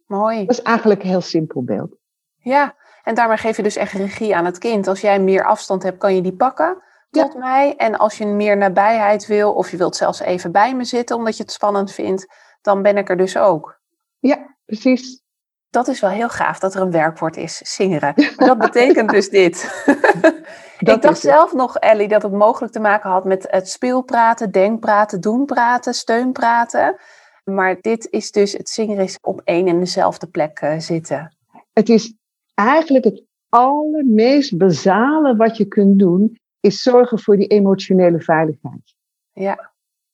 Mooi. 0.07 0.45
Dat 0.45 0.57
is 0.57 0.61
eigenlijk 0.61 1.03
een 1.03 1.09
heel 1.09 1.21
simpel 1.21 1.63
beeld. 1.63 1.95
Ja, 2.39 2.75
en 3.03 3.15
daarmee 3.15 3.37
geef 3.37 3.57
je 3.57 3.63
dus 3.63 3.75
echt 3.75 3.93
regie 3.93 4.35
aan 4.35 4.45
het 4.45 4.57
kind. 4.57 4.87
Als 4.87 5.01
jij 5.01 5.19
meer 5.19 5.45
afstand 5.45 5.83
hebt, 5.83 5.97
kan 5.97 6.15
je 6.15 6.21
die 6.21 6.35
pakken 6.35 6.77
tot 7.09 7.33
Ja. 7.33 7.39
mij. 7.39 7.75
En 7.75 7.97
als 7.97 8.17
je 8.17 8.25
meer 8.25 8.57
nabijheid 8.57 9.27
wil, 9.27 9.53
of 9.53 9.71
je 9.71 9.77
wilt 9.77 9.95
zelfs 9.95 10.19
even 10.19 10.51
bij 10.51 10.75
me 10.75 10.83
zitten 10.83 11.15
omdat 11.15 11.37
je 11.37 11.43
het 11.43 11.51
spannend 11.51 11.91
vindt, 11.91 12.27
dan 12.65 12.81
ben 12.81 12.97
ik 12.97 13.09
er 13.09 13.17
dus 13.17 13.37
ook. 13.37 13.79
Ja, 14.19 14.55
precies. 14.65 15.23
Dat 15.69 15.87
is 15.87 15.99
wel 15.99 16.09
heel 16.09 16.29
gaaf 16.29 16.59
dat 16.59 16.75
er 16.75 16.81
een 16.81 16.91
werkwoord 16.91 17.37
is, 17.37 17.57
zingeren. 17.57 18.13
Maar 18.15 18.47
dat 18.47 18.57
betekent 18.57 19.09
dus 19.09 19.29
dit. 19.29 19.63
Ik 20.79 20.87
dacht 20.87 21.03
het. 21.03 21.17
zelf 21.17 21.53
nog, 21.53 21.77
Ellie, 21.77 22.07
dat 22.07 22.21
het 22.21 22.31
mogelijk 22.31 22.73
te 22.73 22.79
maken 22.79 23.09
had 23.09 23.25
met 23.25 23.47
het 23.49 23.69
speelpraten, 23.69 24.51
denkpraten, 24.51 25.21
doenpraten, 25.21 25.93
steunpraten. 25.93 26.95
Maar 27.43 27.77
dit 27.81 28.07
is 28.09 28.31
dus, 28.31 28.53
het 28.53 28.69
zingeren 28.69 29.03
is 29.03 29.17
op 29.21 29.41
één 29.43 29.67
en 29.67 29.79
dezelfde 29.79 30.27
plek 30.27 30.59
eh, 30.59 30.79
zitten. 30.79 31.35
Het 31.73 31.89
is 31.89 32.13
eigenlijk 32.53 33.03
het 33.03 33.23
allermeest 33.49 34.57
basale 34.57 35.35
wat 35.35 35.57
je 35.57 35.65
kunt 35.65 35.99
doen, 35.99 36.37
is 36.59 36.81
zorgen 36.81 37.19
voor 37.19 37.37
die 37.37 37.47
emotionele 37.47 38.21
veiligheid. 38.21 38.95
Ja, 39.31 39.71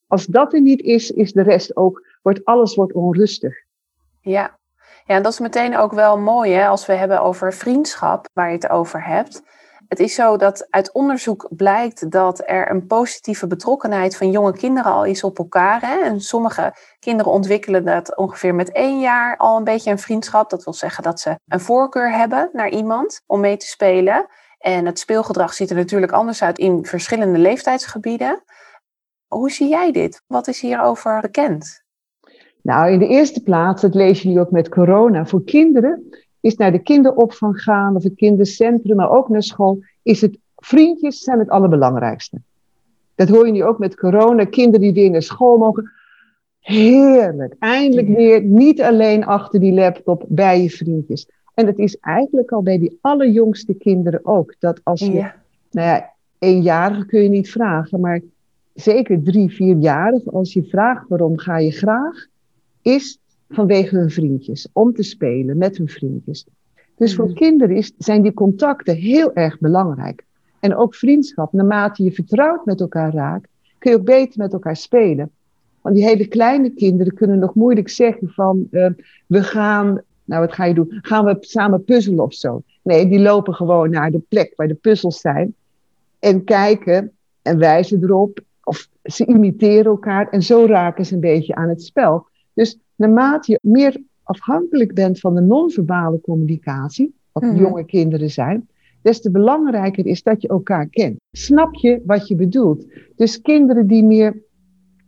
Als 0.07 0.25
dat 0.25 0.53
er 0.53 0.61
niet 0.61 0.81
is, 0.81 1.11
is 1.11 1.31
de 1.33 1.41
rest 1.41 1.75
ook, 1.75 2.05
wordt 2.21 2.45
alles 2.45 2.75
wordt 2.75 2.93
onrustig. 2.93 3.55
ja. 4.21 4.59
Ja, 5.05 5.19
dat 5.19 5.31
is 5.31 5.39
meteen 5.39 5.77
ook 5.77 5.91
wel 5.91 6.17
mooi 6.17 6.51
hè, 6.53 6.67
als 6.67 6.85
we 6.85 6.93
hebben 6.93 7.21
over 7.21 7.53
vriendschap, 7.53 8.29
waar 8.33 8.47
je 8.47 8.55
het 8.55 8.69
over 8.69 9.05
hebt. 9.05 9.41
Het 9.87 9.99
is 9.99 10.15
zo 10.15 10.37
dat 10.37 10.67
uit 10.69 10.91
onderzoek 10.91 11.47
blijkt 11.49 12.11
dat 12.11 12.41
er 12.45 12.71
een 12.71 12.87
positieve 12.87 13.47
betrokkenheid 13.47 14.17
van 14.17 14.31
jonge 14.31 14.53
kinderen 14.53 14.91
al 14.91 15.05
is 15.05 15.23
op 15.23 15.37
elkaar. 15.37 15.81
Hè? 15.81 15.99
En 15.99 16.21
sommige 16.21 16.73
kinderen 16.99 17.31
ontwikkelen 17.31 17.85
dat 17.85 18.17
ongeveer 18.17 18.55
met 18.55 18.71
één 18.71 18.99
jaar 18.99 19.37
al 19.37 19.57
een 19.57 19.63
beetje 19.63 19.91
een 19.91 19.99
vriendschap. 19.99 20.49
Dat 20.49 20.63
wil 20.63 20.73
zeggen 20.73 21.03
dat 21.03 21.19
ze 21.19 21.39
een 21.47 21.59
voorkeur 21.59 22.11
hebben 22.11 22.49
naar 22.53 22.69
iemand 22.69 23.21
om 23.25 23.39
mee 23.39 23.57
te 23.57 23.65
spelen. 23.65 24.27
En 24.57 24.85
het 24.85 24.99
speelgedrag 24.99 25.53
ziet 25.53 25.69
er 25.69 25.75
natuurlijk 25.75 26.11
anders 26.11 26.43
uit 26.43 26.57
in 26.57 26.85
verschillende 26.85 27.37
leeftijdsgebieden. 27.37 28.43
Hoe 29.27 29.51
zie 29.51 29.67
jij 29.67 29.91
dit? 29.91 30.23
Wat 30.27 30.47
is 30.47 30.61
hierover 30.61 31.21
bekend? 31.21 31.80
Nou, 32.61 32.91
in 32.91 32.99
de 32.99 33.07
eerste 33.07 33.43
plaats, 33.43 33.81
dat 33.81 33.95
lees 33.95 34.21
je 34.21 34.29
nu 34.29 34.39
ook 34.39 34.51
met 34.51 34.69
corona, 34.69 35.25
voor 35.25 35.43
kinderen 35.43 36.03
is 36.39 36.55
naar 36.55 36.71
de 36.71 36.79
kinderopvang 36.79 37.61
gaan 37.61 37.95
of 37.95 38.03
het 38.03 38.15
kindercentrum, 38.15 38.95
maar 38.95 39.11
ook 39.11 39.29
naar 39.29 39.43
school, 39.43 39.83
is 40.03 40.21
het 40.21 40.37
vriendjes 40.55 41.19
zijn 41.19 41.39
het 41.39 41.49
allerbelangrijkste. 41.49 42.37
Dat 43.15 43.29
hoor 43.29 43.45
je 43.45 43.51
nu 43.51 43.63
ook 43.63 43.79
met 43.79 43.95
corona, 43.95 44.45
kinderen 44.45 44.81
die 44.81 44.93
weer 44.93 45.09
naar 45.09 45.21
school 45.21 45.57
mogen. 45.57 45.91
Heerlijk, 46.59 47.55
eindelijk 47.59 48.07
weer 48.07 48.41
niet 48.41 48.81
alleen 48.81 49.25
achter 49.25 49.59
die 49.59 49.73
laptop 49.73 50.25
bij 50.27 50.61
je 50.61 50.69
vriendjes. 50.69 51.29
En 51.53 51.65
het 51.65 51.77
is 51.77 51.97
eigenlijk 51.97 52.51
al 52.51 52.61
bij 52.61 52.79
die 52.79 52.97
allerjongste 53.01 53.73
kinderen 53.73 54.19
ook, 54.23 54.55
dat 54.59 54.79
als 54.83 54.99
je, 54.99 55.31
nou 55.71 55.87
ja, 55.87 56.13
eenjarige 56.39 57.05
kun 57.05 57.23
je 57.23 57.29
niet 57.29 57.51
vragen, 57.51 57.99
maar 57.99 58.21
zeker 58.73 59.23
drie, 59.23 59.49
vierjarig, 59.49 60.33
als 60.33 60.53
je 60.53 60.63
vraagt 60.63 61.07
waarom 61.07 61.37
ga 61.37 61.57
je 61.57 61.71
graag, 61.71 62.27
is 62.81 63.19
vanwege 63.49 63.95
hun 63.95 64.09
vriendjes, 64.09 64.67
om 64.73 64.93
te 64.93 65.03
spelen 65.03 65.57
met 65.57 65.77
hun 65.77 65.89
vriendjes. 65.89 66.45
Dus 66.95 67.15
voor 67.15 67.25
mhm. 67.25 67.35
kinderen 67.35 67.75
is, 67.75 67.91
zijn 67.97 68.21
die 68.21 68.33
contacten 68.33 68.95
heel 68.95 69.33
erg 69.33 69.59
belangrijk. 69.59 70.23
En 70.59 70.75
ook 70.75 70.95
vriendschap, 70.95 71.53
naarmate 71.53 72.03
je 72.03 72.11
vertrouwd 72.11 72.65
met 72.65 72.79
elkaar 72.79 73.13
raakt, 73.13 73.47
kun 73.77 73.91
je 73.91 73.97
ook 73.97 74.05
beter 74.05 74.39
met 74.39 74.53
elkaar 74.53 74.75
spelen. 74.75 75.31
Want 75.81 75.95
die 75.95 76.05
hele 76.05 76.27
kleine 76.27 76.69
kinderen 76.69 77.13
kunnen 77.13 77.39
nog 77.39 77.55
moeilijk 77.55 77.89
zeggen 77.89 78.29
van, 78.29 78.67
uh, 78.71 78.87
we 79.27 79.43
gaan, 79.43 80.01
nou 80.23 80.41
wat 80.41 80.53
ga 80.53 80.65
je 80.65 80.73
doen? 80.73 80.99
Gaan 81.01 81.25
we 81.25 81.37
samen 81.39 81.83
puzzelen 81.83 82.23
of 82.23 82.33
zo? 82.33 82.63
Nee, 82.81 83.07
die 83.07 83.19
lopen 83.19 83.53
gewoon 83.53 83.89
naar 83.89 84.11
de 84.11 84.21
plek 84.29 84.53
waar 84.55 84.67
de 84.67 84.73
puzzels 84.73 85.19
zijn 85.19 85.55
en 86.19 86.43
kijken 86.43 87.11
en 87.41 87.57
wijzen 87.57 88.03
erop. 88.03 88.39
Of 88.63 88.87
ze 89.03 89.25
imiteren 89.25 89.85
elkaar 89.85 90.29
en 90.29 90.43
zo 90.43 90.65
raken 90.65 91.05
ze 91.05 91.13
een 91.13 91.19
beetje 91.19 91.55
aan 91.55 91.69
het 91.69 91.83
spel. 91.83 92.27
Dus 92.53 92.79
naarmate 92.95 93.51
je 93.51 93.59
meer 93.61 94.03
afhankelijk 94.23 94.93
bent 94.93 95.19
van 95.19 95.35
de 95.35 95.41
non-verbale 95.41 96.21
communicatie, 96.21 97.15
wat 97.31 97.43
mhm. 97.43 97.55
jonge 97.55 97.85
kinderen 97.85 98.29
zijn, 98.29 98.69
des 99.01 99.21
te 99.21 99.31
belangrijker 99.31 100.05
is 100.05 100.23
dat 100.23 100.41
je 100.41 100.47
elkaar 100.47 100.87
kent. 100.87 101.19
Snap 101.31 101.75
je 101.75 102.01
wat 102.05 102.27
je 102.27 102.35
bedoelt? 102.35 102.85
Dus 103.15 103.41
kinderen 103.41 103.87
die 103.87 104.03
meer 104.03 104.41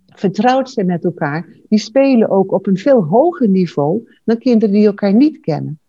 vertrouwd 0.06 0.70
zijn 0.70 0.86
met 0.86 1.04
elkaar, 1.04 1.48
die 1.70 1.80
spelen 1.80 2.30
ook 2.30 2.52
op 2.52 2.68
een 2.68 2.78
veel 2.78 3.04
hoger 3.04 3.48
niveau 3.48 4.10
dan 4.26 4.38
kinderen 4.38 4.76
die 4.76 4.86
elkaar 4.86 5.14
niet 5.14 5.40
kennen. 5.40 5.80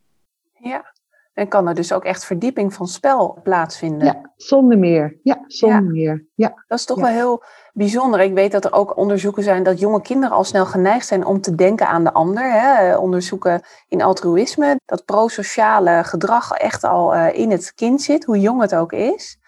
Ja, 0.59 0.95
en 1.35 1.49
kan 1.49 1.69
er 1.69 1.75
dus 1.75 1.93
ook 1.93 2.05
echt 2.05 2.25
verdieping 2.25 2.73
van 2.73 2.87
spel 2.87 3.39
plaatsvinden? 3.43 4.07
Ja, 4.07 4.33
zonder 4.37 4.79
meer. 4.79 5.19
Ja, 5.23 5.45
zonder 5.47 5.85
meer. 5.85 6.27
Ja. 6.35 6.65
Dat 6.67 6.79
is 6.79 6.85
toch 6.85 7.01
wel 7.01 7.11
heel 7.11 7.43
bijzonder. 7.75 8.21
Ik 8.21 8.35
weet 8.35 8.52
dat 8.52 8.64
er 8.64 8.73
ook 8.73 8.97
onderzoeken 8.97 9.43
zijn 9.43 9.62
dat 9.62 9.81
jonge 9.81 10.02
kinderen 10.02 10.37
al 10.37 10.45
snel 10.45 10.66
geneigd 10.66 11.07
zijn 11.07 11.25
om 11.25 11.40
te 11.40 11.54
denken 11.54 11.88
aan 11.88 12.04
de 12.04 12.12
ander. 12.12 12.52
Hè? 12.52 12.97
Onderzoeken 12.97 13.62
in 13.88 14.02
altruïsme, 14.02 14.81
dat 14.87 15.04
prosociale 15.04 16.04
gedrag 16.04 16.50
echt 16.50 16.85
al 16.85 17.14
uh, 17.14 17.35
in 17.35 17.50
het 17.50 17.75
kind 17.75 18.02
zit, 18.02 18.25
hoe 18.25 18.40
jong 18.40 18.61
het 18.61 18.75
ook 18.75 18.93
is. 18.93 19.38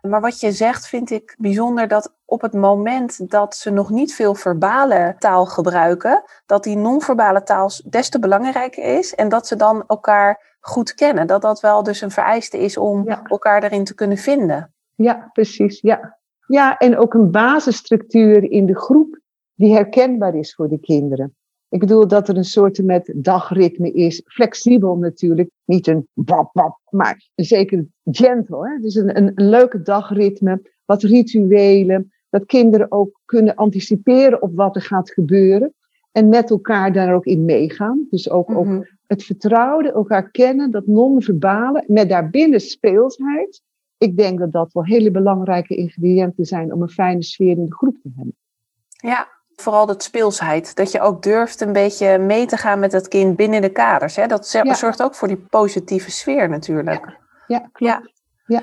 Maar 0.00 0.20
wat 0.20 0.40
je 0.40 0.52
zegt 0.52 0.86
vind 0.86 1.10
ik 1.10 1.34
bijzonder 1.38 1.88
dat 1.88 2.14
op 2.24 2.40
het 2.40 2.52
moment 2.52 3.30
dat 3.30 3.56
ze 3.56 3.70
nog 3.70 3.90
niet 3.90 4.14
veel 4.14 4.34
verbale 4.34 5.16
taal 5.18 5.46
gebruiken, 5.46 6.22
dat 6.46 6.62
die 6.62 6.76
non-verbale 6.76 7.42
taal 7.42 7.70
des 7.84 8.08
te 8.08 8.18
belangrijker 8.18 8.96
is 8.98 9.14
en 9.14 9.28
dat 9.28 9.46
ze 9.46 9.56
dan 9.56 9.84
elkaar 9.86 10.56
goed 10.60 10.94
kennen. 10.94 11.26
Dat 11.26 11.42
dat 11.42 11.60
wel 11.60 11.82
dus 11.82 12.00
een 12.00 12.10
vereiste 12.10 12.58
is 12.58 12.76
om 12.76 13.08
elkaar 13.08 13.60
daarin 13.60 13.84
te 13.84 13.94
kunnen 13.94 14.18
vinden. 14.18 14.74
Ja, 14.94 15.30
precies. 15.32 15.80
Ja. 15.80 16.18
Ja, 16.46 16.76
en 16.76 16.96
ook 16.96 17.14
een 17.14 17.30
basisstructuur 17.30 18.50
in 18.50 18.66
de 18.66 18.76
groep 18.76 19.20
die 19.54 19.72
herkenbaar 19.72 20.34
is 20.34 20.54
voor 20.54 20.68
de 20.68 20.78
kinderen. 20.78 21.34
Ik 21.68 21.80
bedoel 21.80 22.08
dat 22.08 22.28
er 22.28 22.36
een 22.36 22.44
soort 22.44 22.82
met 22.82 23.12
dagritme 23.16 23.92
is, 23.92 24.22
flexibel 24.26 24.96
natuurlijk, 24.96 25.50
niet 25.64 25.86
een 25.86 26.08
wap 26.12 26.50
wap, 26.52 26.78
maar 26.90 27.28
zeker 27.34 27.86
gentle. 28.04 28.68
Hè? 28.68 28.78
Dus 28.78 28.94
een, 28.94 29.16
een, 29.16 29.32
een 29.34 29.48
leuke 29.48 29.82
dagritme, 29.82 30.62
wat 30.84 31.02
rituelen, 31.02 32.12
dat 32.30 32.46
kinderen 32.46 32.92
ook 32.92 33.20
kunnen 33.24 33.54
anticiperen 33.54 34.42
op 34.42 34.54
wat 34.54 34.76
er 34.76 34.82
gaat 34.82 35.10
gebeuren 35.10 35.74
en 36.12 36.28
met 36.28 36.50
elkaar 36.50 36.92
daar 36.92 37.14
ook 37.14 37.24
in 37.24 37.44
meegaan. 37.44 38.06
Dus 38.10 38.30
ook, 38.30 38.50
ook 38.50 38.66
mhm. 38.66 38.82
het 39.06 39.24
vertrouwen, 39.24 39.92
elkaar 39.92 40.30
kennen, 40.30 40.70
dat 40.70 40.86
non-verbale, 40.86 41.84
met 41.86 42.08
daarbinnen 42.08 42.60
speelsheid. 42.60 43.62
Ik 44.04 44.16
denk 44.16 44.38
dat 44.38 44.52
dat 44.52 44.72
wel 44.72 44.84
hele 44.84 45.10
belangrijke 45.10 45.74
ingrediënten 45.74 46.44
zijn 46.44 46.72
om 46.72 46.82
een 46.82 46.88
fijne 46.88 47.22
sfeer 47.22 47.56
in 47.56 47.64
de 47.64 47.74
groep 47.74 47.96
te 48.02 48.10
hebben. 48.16 48.36
Ja, 48.88 49.28
vooral 49.56 49.86
dat 49.86 50.02
speelsheid. 50.02 50.76
Dat 50.76 50.92
je 50.92 51.00
ook 51.00 51.22
durft 51.22 51.60
een 51.60 51.72
beetje 51.72 52.18
mee 52.18 52.46
te 52.46 52.56
gaan 52.56 52.78
met 52.78 52.92
het 52.92 53.08
kind 53.08 53.36
binnen 53.36 53.62
de 53.62 53.68
kaders. 53.68 54.16
Hè? 54.16 54.26
Dat 54.26 54.46
zorgt 54.62 55.02
ook 55.02 55.14
voor 55.14 55.28
die 55.28 55.46
positieve 55.50 56.10
sfeer 56.10 56.48
natuurlijk. 56.48 57.18
Ja, 57.46 57.58
ja 57.58 57.68
klopt. 57.72 58.12
Ja. 58.46 58.62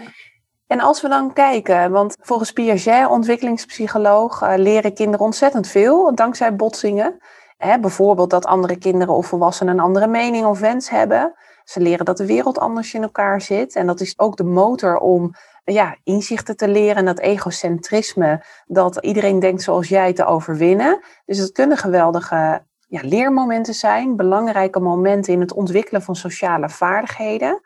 En 0.68 0.80
als 0.80 1.02
we 1.02 1.08
dan 1.08 1.34
kijken, 1.34 1.92
want 1.92 2.16
volgens 2.20 2.52
Piaget, 2.52 3.08
ontwikkelingspsycholoog, 3.08 4.42
uh, 4.42 4.54
leren 4.56 4.94
kinderen 4.94 5.26
ontzettend 5.26 5.68
veel 5.68 6.16
dankzij 6.16 6.56
botsingen. 6.56 7.18
Hè, 7.58 7.80
bijvoorbeeld 7.80 8.30
dat 8.30 8.46
andere 8.46 8.78
kinderen 8.78 9.14
of 9.14 9.28
volwassenen 9.28 9.74
een 9.74 9.84
andere 9.84 10.08
mening 10.08 10.46
of 10.46 10.60
wens 10.60 10.90
hebben. 10.90 11.34
Ze 11.64 11.80
leren 11.82 12.06
dat 12.06 12.18
de 12.18 12.26
wereld 12.26 12.60
anders 12.60 12.94
in 12.94 13.02
elkaar 13.02 13.42
zit. 13.42 13.76
En 13.76 13.88
dat 13.88 14.00
is 14.00 14.20
ook 14.20 14.38
de 14.38 14.44
motor 14.44 14.98
om 14.98 15.32
ja, 15.64 15.96
inzichten 16.04 16.58
te 16.58 16.68
leren 16.68 16.96
en 16.96 17.06
dat 17.06 17.20
egocentrisme, 17.20 18.44
dat 18.66 18.98
iedereen 18.98 19.40
denkt 19.40 19.62
zoals 19.62 19.90
jij, 19.90 20.14
te 20.14 20.26
overwinnen. 20.26 21.00
Dus 21.26 21.38
het 21.38 21.52
kunnen 21.52 21.78
geweldige 21.78 22.64
ja, 22.88 23.02
leermomenten 23.04 23.74
zijn, 23.74 24.16
belangrijke 24.16 24.80
momenten 24.80 25.34
in 25.34 25.40
het 25.40 25.54
ontwikkelen 25.54 26.02
van 26.02 26.16
sociale 26.16 26.70
vaardigheden. 26.70 27.62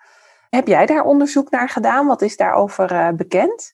Heb 0.49 0.67
jij 0.67 0.85
daar 0.85 1.03
onderzoek 1.03 1.49
naar 1.49 1.69
gedaan? 1.69 2.07
Wat 2.07 2.21
is 2.21 2.37
daarover 2.37 2.91
uh, 2.91 3.09
bekend? 3.09 3.73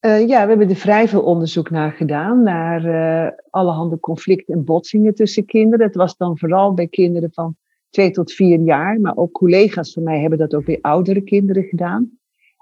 Uh, 0.00 0.28
ja, 0.28 0.42
we 0.42 0.48
hebben 0.48 0.68
er 0.68 0.76
vrij 0.76 1.08
veel 1.08 1.22
onderzoek 1.22 1.70
naar 1.70 1.92
gedaan, 1.92 2.42
naar 2.42 2.84
uh, 2.84 3.30
allerhande 3.50 4.00
conflicten 4.00 4.54
en 4.54 4.64
botsingen 4.64 5.14
tussen 5.14 5.44
kinderen. 5.44 5.86
Het 5.86 5.96
was 5.96 6.16
dan 6.16 6.38
vooral 6.38 6.74
bij 6.74 6.86
kinderen 6.86 7.32
van 7.32 7.56
twee 7.90 8.10
tot 8.10 8.32
vier 8.32 8.60
jaar, 8.60 9.00
maar 9.00 9.16
ook 9.16 9.32
collega's 9.32 9.92
van 9.92 10.02
mij 10.02 10.20
hebben 10.20 10.38
dat 10.38 10.54
ook 10.54 10.64
bij 10.64 10.78
oudere 10.80 11.20
kinderen 11.20 11.62
gedaan. 11.62 12.18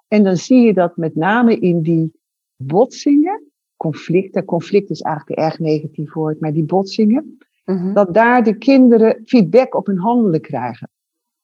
En 0.09 0.23
dan 0.23 0.37
zie 0.37 0.61
je 0.61 0.75
dat 0.75 0.97
met 0.97 1.15
name 1.15 1.59
in 1.59 1.83
die 1.83 2.13
botsingen, 2.57 3.43
conflicten, 3.77 4.45
conflict 4.45 4.91
is 4.91 5.01
eigenlijk 5.01 5.39
een 5.39 5.45
erg 5.45 5.59
negatief 5.59 6.13
woord, 6.13 6.41
maar 6.41 6.53
die 6.53 6.65
botsingen, 6.65 7.39
mhm. 7.65 7.93
dat 7.93 8.15
daar 8.15 8.45
de 8.45 8.59
kinderen 8.59 9.23
feedback 9.25 9.75
op 9.75 9.87
hun 9.87 9.99
handelen 9.99 10.41
krijgen. 10.41 10.91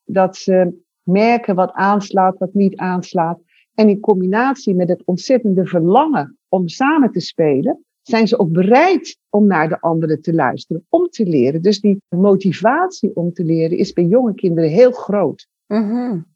Dat 0.05 0.37
ze 0.37 0.83
merken 1.03 1.55
wat 1.55 1.73
aanslaat, 1.73 2.39
wat 2.39 2.55
niet 2.55 2.77
aanslaat. 2.77 3.41
En 3.75 3.89
in 3.89 4.01
combinatie 4.01 4.75
met 4.75 4.89
het 4.89 5.05
ontzettende 5.05 5.67
verlangen 5.67 6.39
om 6.49 6.69
samen 6.69 7.13
te 7.13 7.21
spelen, 7.21 7.85
zijn 8.03 8.29
ze 8.29 8.39
ook 8.39 8.53
bereid 8.53 9.19
om 9.29 9.47
naar 9.47 9.69
de 9.69 9.81
anderen 9.81 10.23
te 10.23 10.35
luisteren, 10.35 10.87
om 10.89 11.09
te 11.09 11.27
leren. 11.27 11.63
Dus 11.63 11.81
die 11.81 12.03
motivatie 12.09 13.17
om 13.17 13.33
te 13.33 13.45
leren 13.45 13.79
is 13.79 13.93
bij 13.93 14.05
jonge 14.05 14.35
kinderen 14.35 14.71
heel 14.71 14.93
groot. 14.93 15.49
Mm 15.67 16.27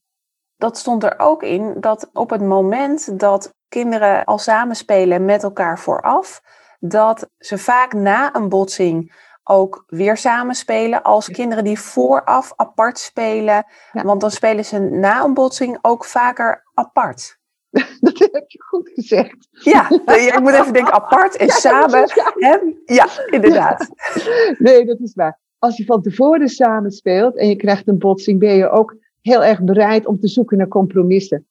Dat 0.57 0.79
stond 0.79 1.03
er 1.03 1.19
ook 1.19 1.43
in 1.43 1.75
dat 1.81 2.11
op 2.13 2.31
het 2.31 2.43
moment 2.43 3.19
dat 3.21 3.55
kinderen 3.69 4.25
al 4.25 4.39
samenspelen 4.39 5.25
met 5.25 5.43
elkaar 5.43 5.79
vooraf, 5.79 6.43
dat 6.81 7.29
ze 7.39 7.59
vaak 7.59 7.93
na 7.93 8.35
een 8.35 8.49
botsing 8.49 9.13
ook 9.45 9.85
weer 9.87 10.17
samenspelen 10.17 11.03
als 11.03 11.29
kinderen 11.29 11.65
die 11.65 11.79
vooraf 11.79 12.53
apart 12.57 12.99
spelen. 12.99 13.67
Want 13.93 14.21
dan 14.21 14.31
spelen 14.31 14.65
ze 14.65 14.79
na 14.79 15.25
een 15.25 15.35
botsing 15.35 15.79
ook 15.83 16.05
vaker 16.05 16.65
apart. 16.75 17.39
Dat 18.01 18.19
heb 18.19 18.45
je 18.47 18.63
goed 18.63 18.91
gezegd. 18.95 19.49
Ja, 19.51 19.91
ik 19.91 20.39
moet 20.41 20.53
even 20.53 20.73
denken, 20.73 20.93
apart 20.93 21.37
en 21.37 21.49
samen. 21.67 22.11
Ja, 22.37 22.63
ja, 22.85 23.09
inderdaad. 23.31 23.89
Nee, 24.59 24.85
dat 24.85 25.01
is 25.01 25.15
waar. 25.15 25.39
Als 25.59 25.77
je 25.77 25.85
van 25.85 26.03
tevoren 26.03 26.49
samen 26.49 26.91
speelt 26.91 27.37
en 27.37 27.49
je 27.49 27.57
krijgt 27.57 27.89
een 27.89 27.99
botsing, 27.99 28.39
ben 28.39 28.55
je 28.55 28.71
ook 28.71 28.97
heel 29.21 29.45
erg 29.45 29.63
bereid 29.63 30.07
om 30.07 30.19
te 30.19 30.29
zoeken 30.29 30.59
naar 30.59 30.69
compromissen. 30.69 31.47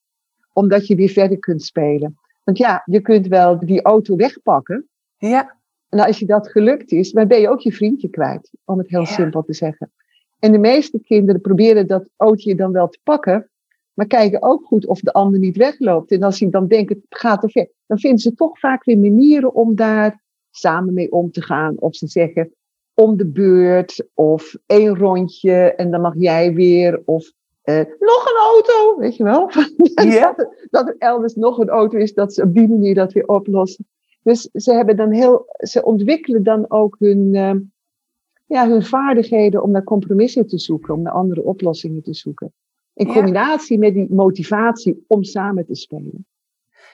Omdat 0.53 0.88
je 0.88 0.96
weer 0.96 1.10
verder 1.10 1.39
kunt 1.39 1.63
spelen. 1.63 2.18
Want 2.44 2.58
ja, 2.58 2.84
je 2.86 3.01
kunt 3.01 3.27
wel 3.27 3.60
die 3.60 3.82
auto 3.82 4.15
wegpakken. 4.15 4.88
Ja. 5.18 5.58
En 5.89 6.00
als 6.00 6.20
je 6.20 6.25
dat 6.25 6.51
gelukt 6.51 6.92
is, 6.92 7.12
dan 7.12 7.27
ben 7.27 7.42
je 7.42 7.50
ook 7.50 7.60
je 7.60 7.72
vriendje 7.72 8.10
kwijt, 8.10 8.50
om 8.65 8.77
het 8.77 8.89
heel 8.89 9.06
simpel 9.06 9.44
te 9.44 9.53
zeggen. 9.53 9.92
En 10.39 10.51
de 10.51 10.58
meeste 10.58 11.00
kinderen 11.00 11.42
proberen 11.42 11.88
dat 11.88 12.10
ootje 12.18 12.56
dan 12.56 12.72
wel 12.72 12.89
te 12.89 13.00
pakken, 13.03 13.50
maar 13.93 14.07
kijken 14.07 14.41
ook 14.41 14.65
goed 14.65 14.88
of 14.88 15.00
de 15.00 15.13
ander 15.13 15.39
niet 15.39 15.57
wegloopt. 15.57 16.12
En 16.12 16.23
als 16.23 16.38
ze 16.38 16.50
dan 16.50 16.67
denken, 16.67 16.95
het 16.95 17.19
gaat 17.19 17.41
te 17.41 17.50
ver, 17.50 17.69
dan 17.85 18.00
vinden 18.00 18.19
ze 18.19 18.33
toch 18.33 18.59
vaak 18.59 18.83
weer 18.83 19.00
manieren 19.00 19.53
om 19.53 19.75
daar 19.75 20.21
samen 20.51 20.93
mee 20.93 21.12
om 21.12 21.31
te 21.31 21.41
gaan. 21.41 21.79
Of 21.79 21.95
ze 21.95 22.07
zeggen, 22.07 22.53
om 22.93 23.17
de 23.17 23.27
beurt, 23.27 24.07
of 24.13 24.55
één 24.65 24.97
rondje 24.97 25.53
en 25.75 25.91
dan 25.91 26.01
mag 26.01 26.13
jij 26.17 26.53
weer, 26.53 27.01
of 27.05 27.31
uh, 27.63 27.75
nog 28.00 28.25
een 28.25 28.39
auto, 28.39 29.00
weet 29.00 29.15
je 29.15 29.23
wel? 29.23 29.47
Dat, 29.93 30.39
er, 30.39 30.67
dat, 30.69 30.88
er, 30.88 30.95
elders 30.97 31.35
nog 31.35 31.57
een 31.57 31.69
auto 31.69 31.97
is, 31.97 32.13
dat 32.13 32.33
ze 32.33 32.43
op 32.43 32.53
die 32.53 32.67
manier 32.67 32.95
dat 32.95 33.13
weer 33.13 33.27
oplossen. 33.27 33.88
Dus 34.23 34.50
ze, 34.53 34.73
hebben 34.73 34.95
dan 34.95 35.12
heel, 35.12 35.45
ze 35.57 35.83
ontwikkelen 35.83 36.43
dan 36.43 36.65
ook 36.71 36.95
hun, 37.00 37.33
uh, 37.33 37.53
ja, 38.45 38.69
hun 38.69 38.83
vaardigheden 38.83 39.63
om 39.63 39.71
naar 39.71 39.83
compromissen 39.83 40.47
te 40.47 40.59
zoeken, 40.59 40.93
om 40.93 41.01
naar 41.01 41.13
andere 41.13 41.43
oplossingen 41.43 42.03
te 42.03 42.13
zoeken. 42.13 42.53
In 42.93 43.13
combinatie 43.13 43.77
met 43.79 43.93
die 43.93 44.13
motivatie 44.13 45.05
om 45.07 45.23
samen 45.23 45.65
te 45.65 45.75
spelen. 45.75 46.25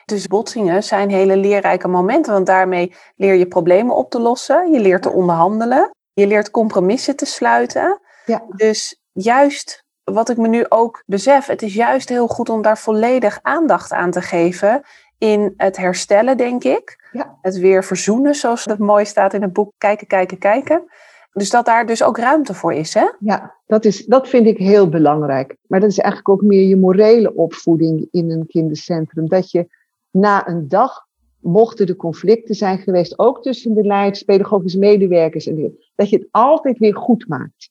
Dus 0.06 0.28
botsingen 0.28 0.84
zijn 0.84 1.10
hele 1.10 1.38
leerrijke 1.38 1.88
momenten, 1.88 2.34
want 2.34 2.46
daarmee 2.46 2.94
leer 3.16 3.34
je 3.34 3.48
problemen 3.48 3.96
op 3.96 4.10
te 4.10 4.20
lossen, 4.20 4.72
je 4.72 4.80
leert 4.80 5.02
te 5.02 5.12
onderhandelen, 5.12 5.92
je 6.14 6.28
leert 6.28 6.52
compromissen 6.52 7.16
te 7.16 7.26
sluiten. 7.26 8.00
Ja. 8.26 8.46
Dus 8.56 9.02
juist 9.12 9.84
wat 10.04 10.30
ik 10.30 10.38
me 10.38 10.48
nu 10.48 10.66
ook 10.70 11.04
besef, 11.06 11.46
het 11.46 11.62
is 11.62 11.74
juist 11.74 12.10
heel 12.10 12.28
goed 12.28 12.50
om 12.50 12.62
daar 12.62 12.78
volledig 12.78 13.40
aandacht 13.42 13.92
aan 13.92 14.12
te 14.12 14.22
geven 14.22 14.82
in 15.18 15.54
het 15.58 15.78
herstellen, 15.78 16.38
denk 16.38 16.64
ik. 16.64 17.10
Ja. 17.12 17.38
Het 17.42 17.58
weer 17.58 17.84
verzoenen, 17.84 18.36
zoals 18.36 18.66
het 18.66 18.80
mooi 18.80 19.06
staat 19.06 19.34
in 19.34 19.42
het 19.42 19.54
boek 19.54 19.74
Kijken, 19.78 20.08
kijken, 20.08 20.38
kijken. 20.38 20.84
Dus 21.32 21.50
dat 21.50 21.66
daar 21.66 21.86
dus 21.86 22.04
ook 22.04 22.18
ruimte 22.18 22.54
voor 22.54 22.74
is, 22.74 22.94
hè? 22.94 23.10
Ja, 23.20 23.56
dat, 23.66 23.86
is, 23.86 24.06
dat 24.06 24.30
vind 24.30 24.46
ik 24.46 24.58
heel 24.58 24.90
belangrijk. 24.90 25.56
Maar 25.68 25.80
dat 25.80 25.90
is 25.90 25.98
eigenlijk 25.98 26.30
ook 26.30 26.42
meer 26.42 26.68
je 26.68 26.76
morele 26.76 27.36
opvoeding 27.36 28.08
in 28.12 28.32
een 28.32 28.48
kindercentrum. 28.48 29.28
Dat 29.28 29.52
je 29.52 29.68
na 30.12 30.48
een 30.48 30.68
dag, 30.68 31.08
mochten 31.40 31.88
er 31.88 31.96
conflicten 31.96 32.56
zijn 32.56 32.78
geweest, 32.78 33.20
ook 33.20 33.42
tussen 33.42 33.74
de 33.74 33.84
leiders, 33.84 34.24
pedagogische 34.24 34.80
medewerkers 34.80 35.48
en 35.48 35.78
dat 35.96 36.10
je 36.10 36.18
het 36.18 36.28
altijd 36.32 36.78
weer 36.78 36.96
goed 36.96 37.28
maakt. 37.28 37.70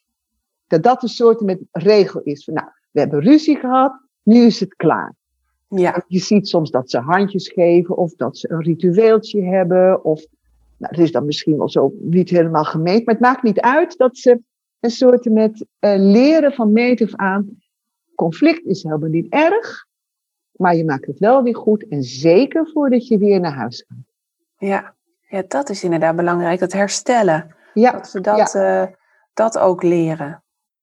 Dat 0.67 0.83
dat 0.83 1.03
een 1.03 1.09
soort 1.09 1.41
met 1.41 1.61
regel 1.71 2.21
is. 2.21 2.45
Van, 2.45 2.55
nou, 2.55 2.69
we 2.91 3.01
hebben 3.01 3.21
ruzie 3.21 3.57
gehad, 3.57 4.01
nu 4.23 4.45
is 4.45 4.61
het 4.61 4.75
klaar. 4.75 5.15
Ja. 5.69 6.05
Je 6.07 6.19
ziet 6.19 6.49
soms 6.49 6.71
dat 6.71 6.91
ze 6.91 6.99
handjes 6.99 7.49
geven 7.49 7.97
of 7.97 8.15
dat 8.15 8.39
ze 8.39 8.51
een 8.51 8.63
ritueeltje 8.63 9.43
hebben. 9.43 10.05
Of, 10.05 10.27
nou, 10.79 10.95
dat 10.95 11.05
is 11.05 11.13
dan 11.13 11.27
misschien 11.27 11.57
wel 11.57 11.69
zo 11.69 11.93
niet 12.01 12.31
helemaal 12.31 12.65
gemeend. 12.65 13.05
Maar 13.05 13.15
het 13.15 13.25
maakt 13.25 13.43
niet 13.43 13.61
uit 13.61 13.97
dat 13.97 14.17
ze 14.17 14.41
een 14.81 14.91
soort 14.91 15.25
met 15.25 15.67
uh, 15.81 15.95
leren 15.97 16.53
van 16.53 16.73
meet 16.73 17.03
af 17.03 17.15
aan. 17.15 17.59
Conflict 18.15 18.67
is 18.67 18.83
helemaal 18.83 19.09
niet 19.09 19.33
erg. 19.33 19.87
Maar 20.53 20.77
je 20.77 20.85
maakt 20.85 21.07
het 21.07 21.19
wel 21.19 21.43
weer 21.43 21.57
goed. 21.57 21.89
En 21.89 22.03
zeker 22.03 22.71
voordat 22.73 23.07
je 23.07 23.19
weer 23.19 23.41
naar 23.41 23.55
huis 23.55 23.85
gaat. 23.89 23.99
Ja, 24.57 24.95
ja 25.29 25.45
dat 25.49 25.69
is 25.69 25.85
inderdaad 25.85 26.17
belangrijk. 26.17 26.61
Het 26.61 26.73
herstellen. 26.73 27.55
Ja. 27.75 27.93
Dat 27.93 28.09
ze 28.09 28.21
dat, 28.21 28.53
ja. 28.53 28.83
uh, 28.87 28.93
dat 29.35 29.59
ook 29.59 29.83
leren. 29.83 30.43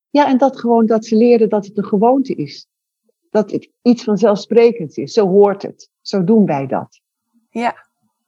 Ja, 0.09 0.27
en 0.27 0.37
dat 0.37 0.59
gewoon 0.59 0.85
dat 0.85 1.05
ze 1.05 1.15
leren 1.15 1.49
dat 1.49 1.65
het 1.65 1.77
een 1.77 1.85
gewoonte 1.85 2.33
is. 2.33 2.67
Dat 3.29 3.51
het 3.51 3.69
iets 3.81 4.03
vanzelfsprekends 4.03 4.97
is. 4.97 5.13
Zo 5.13 5.27
hoort 5.27 5.61
het. 5.61 5.89
Zo 6.01 6.23
doen 6.23 6.45
wij 6.45 6.67
dat. 6.67 7.01
Ja, 7.49 7.84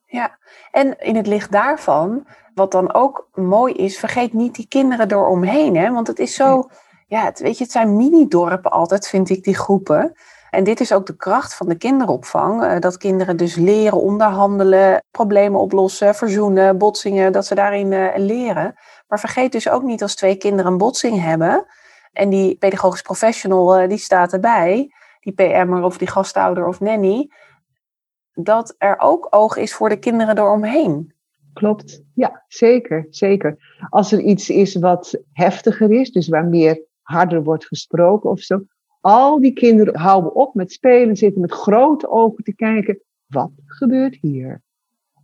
ja. 0.08 0.38
En 0.72 1.00
in 1.00 1.16
het 1.16 1.28
licht 1.28 1.52
daarvan, 1.52 2.28
wat 2.54 2.72
dan 2.72 2.94
ook 2.94 3.30
mooi 3.34 3.74
is, 3.74 4.00
vergeet 4.00 4.34
niet 4.34 4.56
die 4.56 4.68
kinderen 4.68 5.12
eromheen. 5.12 5.78
Hè? 5.78 5.92
Want 5.92 6.08
het 6.08 6.20
is 6.20 6.36
zo, 6.36 6.70
ja, 7.08 7.24
het, 7.24 7.40
weet 7.40 7.58
je, 7.58 7.64
het 7.64 7.74
zijn 7.74 7.96
mini-dorpen 7.96 8.72
altijd, 8.72 9.08
vind 9.08 9.30
ik, 9.30 9.44
die 9.44 9.56
groepen. 9.56 10.16
En 10.50 10.64
dit 10.64 10.80
is 10.80 10.94
ook 10.94 11.06
de 11.06 11.16
kracht 11.16 11.56
van 11.56 11.68
de 11.68 11.78
kinderopvang. 11.78 12.64
Eh, 12.64 12.80
dat 12.80 12.98
kinderen 12.98 13.38
dus 13.38 13.56
leren 13.56 14.02
onderhandelen, 14.02 15.04
problemen 15.12 15.60
oplossen, 15.60 16.16
verzoenen, 16.16 16.78
botsingen, 16.78 17.32
dat 17.32 17.46
ze 17.46 17.56
daarin 17.56 17.92
uh, 17.92 18.08
leren. 18.16 18.76
Maar 19.08 19.20
vergeet 19.20 19.52
dus 19.52 19.70
ook 19.70 19.84
niet 19.84 20.02
als 20.02 20.16
twee 20.16 20.36
kinderen 20.36 20.72
een 20.72 20.78
botsing 20.78 21.22
hebben 21.22 21.66
en 22.18 22.30
die 22.30 22.56
pedagogisch 22.58 23.02
professional 23.02 23.82
uh, 23.82 23.90
die 23.90 23.98
staat 23.98 24.34
erbij, 24.34 24.92
die 25.20 25.34
PM'er 25.34 25.84
of 25.84 25.98
die 25.98 26.08
gastouder 26.08 26.68
of 26.68 26.80
nanny, 26.80 27.30
dat 28.40 28.76
er 28.78 29.00
ook 29.00 29.28
oog 29.30 29.58
is 29.58 29.74
voor 29.74 29.90
de 29.90 30.00
kinderen 30.00 30.38
eromheen. 30.38 31.14
Klopt, 31.54 32.04
ja, 32.14 32.44
zeker, 32.48 33.08
zeker. 33.10 33.58
Als 33.90 34.12
er 34.12 34.20
iets 34.20 34.50
is 34.50 34.76
wat 34.76 35.22
heftiger 35.32 35.92
is, 35.92 36.12
dus 36.12 36.28
waar 36.28 36.46
meer 36.46 36.82
harder 37.02 37.44
wordt 37.44 37.66
gesproken 37.66 38.30
of 38.30 38.40
zo, 38.40 38.62
al 39.02 39.40
die 39.40 39.54
kinderen 39.54 39.96
houden 39.96 40.36
op 40.36 40.54
met 40.54 40.72
spelen, 40.72 41.16
zitten 41.16 41.42
met 41.42 41.52
grote 41.52 42.10
ogen 42.10 42.44
te 42.44 42.56
kijken, 42.56 43.00
wat 43.26 43.52
gebeurt 43.66 44.18
hier? 44.22 44.62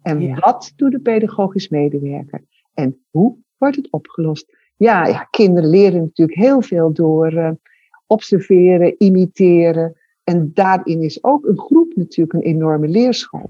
En 0.01 0.39
wat 0.39 0.73
doet 0.75 0.91
de 0.91 0.99
pedagogisch 0.99 1.69
medewerker? 1.69 2.43
En 2.73 3.05
hoe 3.09 3.37
wordt 3.57 3.75
het 3.75 3.91
opgelost? 3.91 4.57
Ja, 4.75 5.05
ja 5.07 5.27
kinderen 5.29 5.69
leren 5.69 6.01
natuurlijk 6.01 6.37
heel 6.37 6.61
veel 6.61 6.93
door 6.93 7.33
uh, 7.33 7.51
observeren, 8.07 8.95
imiteren. 8.97 9.97
En 10.23 10.51
daarin 10.53 11.01
is 11.01 11.23
ook 11.23 11.45
een 11.45 11.59
groep 11.59 11.95
natuurlijk 11.95 12.33
een 12.33 12.51
enorme 12.51 12.87
leerschool. 12.87 13.49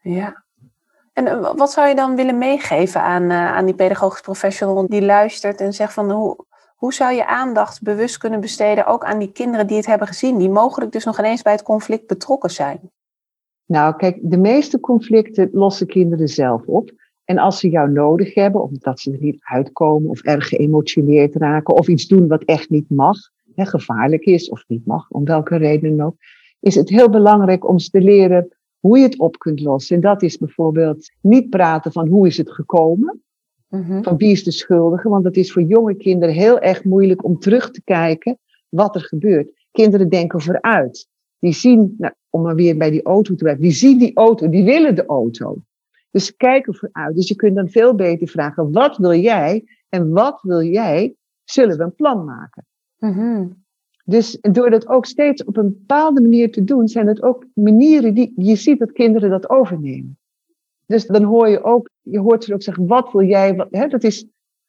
Ja. 0.00 0.44
En 1.12 1.26
eh, 1.26 1.54
wat 1.56 1.72
zou 1.72 1.88
je 1.88 1.94
dan 1.94 2.16
willen 2.16 2.38
meegeven 2.38 3.00
aan, 3.00 3.22
uh, 3.22 3.52
aan 3.52 3.64
die 3.64 3.74
pedagogisch 3.74 4.20
professional 4.20 4.88
die 4.88 5.02
luistert 5.02 5.60
en 5.60 5.72
zegt 5.72 5.92
van 5.92 6.10
hoe, 6.10 6.44
hoe 6.76 6.94
zou 6.94 7.14
je 7.14 7.26
aandacht 7.26 7.82
bewust 7.82 8.18
kunnen 8.18 8.40
besteden 8.40 8.86
ook 8.86 9.04
aan 9.04 9.18
die 9.18 9.32
kinderen 9.32 9.66
die 9.66 9.76
het 9.76 9.86
hebben 9.86 10.06
gezien, 10.06 10.38
die 10.38 10.50
mogelijk 10.50 10.92
dus 10.92 11.04
nog 11.04 11.18
ineens 11.18 11.42
bij 11.42 11.52
het 11.52 11.62
conflict 11.62 12.06
betrokken 12.06 12.50
zijn? 12.50 12.90
Nou, 13.66 13.96
kijk, 13.96 14.18
de 14.22 14.38
meeste 14.38 14.80
conflicten 14.80 15.48
lossen 15.52 15.86
kinderen 15.86 16.28
zelf 16.28 16.66
op. 16.66 16.90
En 17.24 17.38
als 17.38 17.58
ze 17.58 17.68
jou 17.68 17.90
nodig 17.90 18.34
hebben, 18.34 18.62
omdat 18.62 19.00
ze 19.00 19.12
er 19.12 19.20
niet 19.20 19.40
uitkomen 19.40 20.10
of 20.10 20.22
erg 20.22 20.48
geëmotioneerd 20.48 21.34
raken 21.34 21.74
of 21.74 21.88
iets 21.88 22.06
doen 22.06 22.28
wat 22.28 22.44
echt 22.44 22.70
niet 22.70 22.90
mag, 22.90 23.16
hè, 23.54 23.66
gevaarlijk 23.66 24.24
is 24.24 24.48
of 24.48 24.64
niet 24.66 24.86
mag, 24.86 25.10
om 25.10 25.24
welke 25.24 25.56
reden 25.56 26.00
ook, 26.00 26.16
is 26.60 26.74
het 26.74 26.88
heel 26.88 27.10
belangrijk 27.10 27.68
om 27.68 27.78
ze 27.78 27.90
te 27.90 28.00
leren 28.00 28.56
hoe 28.78 28.98
je 28.98 29.04
het 29.04 29.18
op 29.18 29.38
kunt 29.38 29.60
lossen. 29.60 29.96
En 29.96 30.02
dat 30.02 30.22
is 30.22 30.38
bijvoorbeeld 30.38 31.10
niet 31.20 31.50
praten 31.50 31.92
van 31.92 32.08
hoe 32.08 32.26
is 32.26 32.36
het 32.36 32.50
gekomen, 32.50 33.24
Mhm. 33.74 34.02
Van 34.02 34.16
wie 34.16 34.30
is 34.30 34.44
de 34.44 34.50
schuldige? 34.50 35.08
Want 35.08 35.24
het 35.24 35.36
is 35.36 35.52
voor 35.52 35.62
jonge 35.62 35.94
kinderen 35.94 36.34
heel 36.34 36.58
erg 36.58 36.84
moeilijk 36.84 37.24
om 37.24 37.38
terug 37.38 37.70
te 37.70 37.82
kijken 37.82 38.38
wat 38.68 38.94
er 38.94 39.00
gebeurt. 39.00 39.66
Kinderen 39.70 40.08
denken 40.08 40.40
vooruit. 40.40 41.08
Die 41.38 41.52
zien, 41.52 41.94
nou, 41.98 42.14
om 42.30 42.42
maar 42.42 42.54
weer 42.54 42.76
bij 42.76 42.90
die 42.90 43.02
auto 43.02 43.34
te 43.34 43.42
blijven, 43.42 43.62
die 43.62 43.72
zien 43.72 43.98
die 43.98 44.16
auto, 44.16 44.48
die 44.48 44.64
willen 44.64 44.94
de 44.94 45.06
auto. 45.06 45.56
Dus 46.10 46.26
ze 46.26 46.36
kijken 46.36 46.74
vooruit. 46.74 47.14
Dus 47.14 47.28
je 47.28 47.34
kunt 47.34 47.56
dan 47.56 47.68
veel 47.68 47.94
beter 47.94 48.28
vragen, 48.28 48.72
wat 48.72 48.96
wil 48.96 49.14
jij 49.14 49.64
en 49.88 50.10
wat 50.10 50.42
wil 50.42 50.62
jij? 50.62 51.14
Zullen 51.44 51.76
we 51.76 51.82
een 51.82 51.94
plan 51.94 52.24
maken? 52.24 52.66
Mhm. 53.04 53.46
Dus 54.04 54.38
door 54.40 54.70
dat 54.70 54.88
ook 54.88 55.06
steeds 55.06 55.44
op 55.44 55.56
een 55.56 55.68
bepaalde 55.68 56.20
manier 56.20 56.52
te 56.52 56.64
doen, 56.64 56.88
zijn 56.88 57.06
het 57.06 57.22
ook 57.22 57.46
manieren 57.54 58.14
die 58.14 58.32
je 58.36 58.56
ziet 58.56 58.78
dat 58.78 58.92
kinderen 58.92 59.30
dat 59.30 59.50
overnemen. 59.50 60.18
Dus 60.86 61.06
dan 61.06 61.22
hoor 61.22 61.48
je 61.48 61.62
ook, 61.62 61.90
je 62.00 62.18
hoort 62.18 62.44
ze 62.44 62.54
ook 62.54 62.62
zeggen, 62.62 62.86
wat 62.86 63.12
wil 63.12 63.22
jij? 63.22 63.54
Wat, 63.54 63.68
hè, 63.70 63.88
dat, 63.88 64.04
is, 64.04 64.26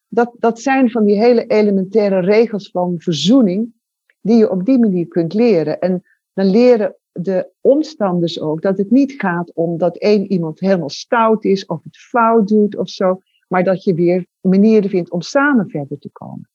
dat, 0.08 0.32
dat 0.38 0.60
zijn 0.60 0.90
van 0.90 1.04
die 1.04 1.16
hele 1.16 1.46
elementaire 1.46 2.20
regels 2.20 2.70
van 2.70 2.94
verzoening, 2.98 3.72
die 4.20 4.36
je 4.36 4.50
op 4.50 4.64
die 4.64 4.78
manier 4.78 5.08
kunt 5.08 5.34
leren. 5.34 5.80
En 5.80 6.02
dan 6.32 6.46
leren 6.46 6.96
de 7.12 7.50
omstanders 7.60 8.40
ook 8.40 8.62
dat 8.62 8.78
het 8.78 8.90
niet 8.90 9.12
gaat 9.12 9.54
om 9.54 9.78
dat 9.78 9.96
één 9.96 10.32
iemand 10.32 10.60
helemaal 10.60 10.90
stout 10.90 11.44
is 11.44 11.66
of 11.66 11.82
het 11.82 11.96
fout 11.96 12.48
doet 12.48 12.76
of 12.76 12.88
zo, 12.88 13.20
maar 13.48 13.64
dat 13.64 13.84
je 13.84 13.94
weer 13.94 14.26
manieren 14.40 14.90
vindt 14.90 15.10
om 15.10 15.20
samen 15.20 15.70
verder 15.70 15.98
te 15.98 16.10
komen. 16.12 16.48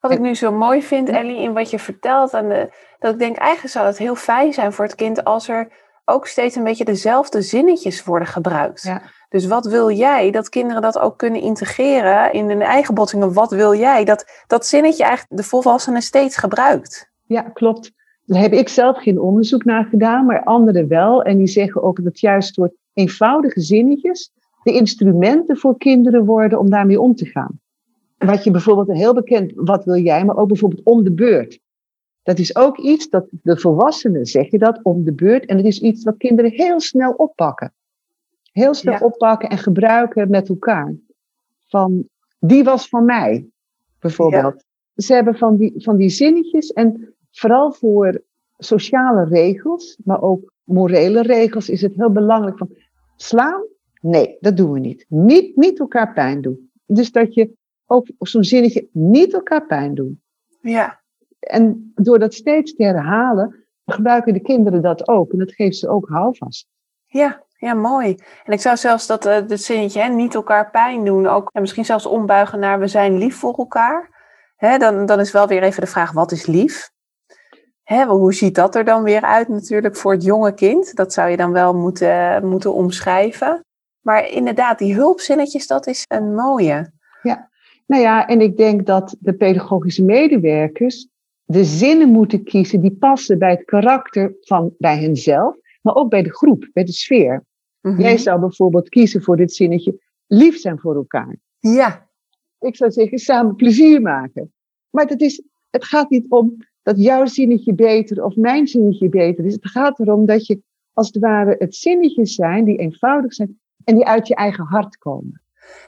Wat 0.00 0.10
ik 0.10 0.20
nu 0.20 0.34
zo 0.34 0.52
mooi 0.52 0.82
vind, 0.82 1.08
Ellie, 1.08 1.42
in 1.42 1.52
wat 1.52 1.70
je 1.70 1.78
vertelt, 1.78 2.32
en 2.32 2.48
de, 2.48 2.68
dat 2.98 3.12
ik 3.12 3.18
denk 3.18 3.36
eigenlijk 3.36 3.74
zou 3.74 3.86
het 3.86 3.98
heel 3.98 4.14
fijn 4.14 4.52
zijn 4.52 4.72
voor 4.72 4.84
het 4.84 4.94
kind 4.94 5.24
als 5.24 5.48
er 5.48 5.68
ook 6.04 6.26
steeds 6.26 6.56
een 6.56 6.64
beetje 6.64 6.84
dezelfde 6.84 7.42
zinnetjes 7.42 8.04
worden 8.04 8.28
gebruikt. 8.28 8.82
Ja. 8.82 9.02
Dus 9.28 9.46
wat 9.46 9.66
wil 9.66 9.90
jij? 9.90 10.30
Dat 10.30 10.48
kinderen 10.48 10.82
dat 10.82 10.98
ook 10.98 11.18
kunnen 11.18 11.40
integreren 11.40 12.32
in 12.32 12.48
hun 12.48 12.62
eigen 12.62 12.94
botsingen. 12.94 13.32
Wat 13.32 13.50
wil 13.50 13.74
jij? 13.74 14.04
Dat, 14.04 14.24
dat 14.46 14.66
zinnetje 14.66 15.04
eigenlijk 15.04 15.42
de 15.42 15.48
volwassenen 15.48 16.02
steeds 16.02 16.36
gebruikt. 16.36 17.10
Ja, 17.26 17.42
klopt. 17.42 17.92
Daar 18.24 18.40
heb 18.40 18.52
ik 18.52 18.68
zelf 18.68 19.02
geen 19.02 19.20
onderzoek 19.20 19.64
naar 19.64 19.84
gedaan, 19.84 20.26
maar 20.26 20.44
anderen 20.44 20.88
wel. 20.88 21.22
En 21.22 21.36
die 21.36 21.46
zeggen 21.46 21.82
ook 21.82 22.04
dat 22.04 22.20
juist 22.20 22.56
door 22.56 22.72
eenvoudige 22.92 23.60
zinnetjes 23.60 24.32
de 24.62 24.72
instrumenten 24.72 25.56
voor 25.56 25.78
kinderen 25.78 26.24
worden 26.24 26.58
om 26.58 26.70
daarmee 26.70 27.00
om 27.00 27.14
te 27.14 27.26
gaan. 27.26 27.60
Wat 28.18 28.44
je 28.44 28.50
bijvoorbeeld 28.50 28.98
heel 28.98 29.14
bekend, 29.14 29.52
wat 29.54 29.84
wil 29.84 29.96
jij, 29.96 30.24
maar 30.24 30.36
ook 30.36 30.48
bijvoorbeeld 30.48 30.84
om 30.84 31.04
de 31.04 31.12
beurt. 31.12 31.60
Dat 32.22 32.38
is 32.38 32.56
ook 32.56 32.78
iets 32.78 33.08
dat 33.08 33.26
de 33.42 33.58
volwassenen 33.58 34.26
zeggen 34.26 34.58
dat 34.58 34.80
om 34.82 35.04
de 35.04 35.12
beurt. 35.12 35.46
En 35.46 35.56
het 35.56 35.66
is 35.66 35.80
iets 35.80 36.04
wat 36.04 36.16
kinderen 36.16 36.50
heel 36.50 36.80
snel 36.80 37.12
oppakken. 37.12 37.72
Heel 38.52 38.74
snel 38.74 38.98
oppakken 38.98 39.48
en 39.48 39.58
gebruiken 39.58 40.30
met 40.30 40.48
elkaar. 40.48 40.94
Van, 41.66 42.08
die 42.38 42.64
was 42.64 42.88
van 42.88 43.04
mij, 43.04 43.46
bijvoorbeeld. 44.00 44.64
ze 44.94 45.14
hebben 45.14 45.34
van 45.34 45.56
die, 45.56 45.72
van 45.76 45.96
die 45.96 46.08
zinnetjes 46.08 46.72
en 46.72 47.14
vooral 47.30 47.72
voor 47.72 48.22
sociale 48.58 49.24
regels, 49.24 49.98
maar 50.04 50.22
ook 50.22 50.52
morele 50.64 51.22
regels 51.22 51.68
is 51.68 51.82
het 51.82 51.94
heel 51.94 52.10
belangrijk 52.10 52.58
van 52.58 52.70
slaan? 53.16 53.64
Nee, 54.00 54.36
dat 54.40 54.56
doen 54.56 54.72
we 54.72 54.78
niet. 54.78 55.04
Niet, 55.08 55.56
niet 55.56 55.78
elkaar 55.78 56.12
pijn 56.12 56.40
doen. 56.40 56.70
Dus 56.86 57.12
dat 57.12 57.34
je 57.34 57.56
ook 57.90 58.06
zo'n 58.18 58.44
zinnetje 58.44 58.88
niet 58.92 59.32
elkaar 59.32 59.66
pijn 59.66 59.94
doen. 59.94 60.22
Ja. 60.60 61.00
En 61.38 61.92
door 61.94 62.18
dat 62.18 62.34
steeds 62.34 62.74
te 62.74 62.82
herhalen, 62.82 63.64
gebruiken 63.84 64.32
de 64.32 64.40
kinderen 64.40 64.82
dat 64.82 65.08
ook. 65.08 65.32
En 65.32 65.38
dat 65.38 65.52
geeft 65.52 65.76
ze 65.76 65.88
ook 65.88 66.08
houvast. 66.08 66.66
Ja, 67.06 67.42
ja, 67.58 67.74
mooi. 67.74 68.16
En 68.44 68.52
ik 68.52 68.60
zou 68.60 68.76
zelfs 68.76 69.06
dat 69.06 69.26
uh, 69.26 69.38
zinnetje, 69.46 70.00
hè, 70.00 70.08
niet 70.08 70.34
elkaar 70.34 70.70
pijn 70.70 71.04
doen, 71.04 71.26
ook 71.26 71.50
en 71.52 71.60
misschien 71.60 71.84
zelfs 71.84 72.06
ombuigen 72.06 72.58
naar 72.58 72.78
we 72.78 72.86
zijn 72.86 73.18
lief 73.18 73.36
voor 73.36 73.54
elkaar. 73.54 74.16
Hè, 74.56 74.78
dan, 74.78 75.06
dan 75.06 75.20
is 75.20 75.32
wel 75.32 75.46
weer 75.46 75.62
even 75.62 75.80
de 75.80 75.86
vraag, 75.86 76.12
wat 76.12 76.32
is 76.32 76.46
lief? 76.46 76.90
Hè, 77.82 78.04
hoe 78.04 78.34
ziet 78.34 78.54
dat 78.54 78.74
er 78.74 78.84
dan 78.84 79.02
weer 79.02 79.22
uit 79.22 79.48
natuurlijk 79.48 79.96
voor 79.96 80.12
het 80.12 80.24
jonge 80.24 80.54
kind? 80.54 80.94
Dat 80.94 81.12
zou 81.12 81.30
je 81.30 81.36
dan 81.36 81.52
wel 81.52 81.74
moeten, 81.74 82.46
moeten 82.46 82.74
omschrijven. 82.74 83.64
Maar 84.00 84.28
inderdaad, 84.28 84.78
die 84.78 84.94
hulpzinnetjes, 84.94 85.66
dat 85.66 85.86
is 85.86 86.04
een 86.08 86.34
mooie. 86.34 86.92
Nou 87.88 88.02
ja, 88.02 88.26
en 88.26 88.40
ik 88.40 88.56
denk 88.56 88.86
dat 88.86 89.16
de 89.20 89.32
pedagogische 89.32 90.04
medewerkers 90.04 91.08
de 91.44 91.64
zinnen 91.64 92.08
moeten 92.08 92.44
kiezen 92.44 92.80
die 92.80 92.96
passen 92.96 93.38
bij 93.38 93.50
het 93.50 93.64
karakter 93.64 94.36
van 94.40 94.74
bij 94.78 94.98
henzelf, 94.98 95.56
maar 95.82 95.94
ook 95.94 96.10
bij 96.10 96.22
de 96.22 96.34
groep, 96.34 96.68
bij 96.72 96.84
de 96.84 96.92
sfeer. 96.92 97.44
Mhm. 97.80 98.00
Jij 98.00 98.18
zou 98.18 98.40
bijvoorbeeld 98.40 98.88
kiezen 98.88 99.22
voor 99.22 99.36
dit 99.36 99.54
zinnetje, 99.54 100.00
lief 100.26 100.58
zijn 100.58 100.78
voor 100.78 100.94
elkaar. 100.94 101.38
Ja. 101.58 102.08
Ik 102.60 102.76
zou 102.76 102.90
zeggen, 102.90 103.18
samen 103.18 103.54
plezier 103.54 104.00
maken. 104.00 104.52
Maar 104.90 105.06
het, 105.06 105.20
is, 105.20 105.42
het 105.70 105.84
gaat 105.84 106.10
niet 106.10 106.26
om 106.28 106.56
dat 106.82 107.02
jouw 107.02 107.26
zinnetje 107.26 107.74
beter 107.74 108.24
of 108.24 108.36
mijn 108.36 108.66
zinnetje 108.66 109.08
beter 109.08 109.44
is. 109.44 109.54
Het 109.54 109.70
gaat 109.70 109.98
erom 109.98 110.26
dat 110.26 110.46
je 110.46 110.62
als 110.92 111.06
het 111.06 111.18
ware 111.18 111.54
het 111.58 111.74
zinnetjes 111.74 112.34
zijn 112.34 112.64
die 112.64 112.76
eenvoudig 112.76 113.34
zijn 113.34 113.60
en 113.84 113.94
die 113.94 114.06
uit 114.06 114.28
je 114.28 114.34
eigen 114.34 114.64
hart 114.64 114.98
komen. 114.98 115.42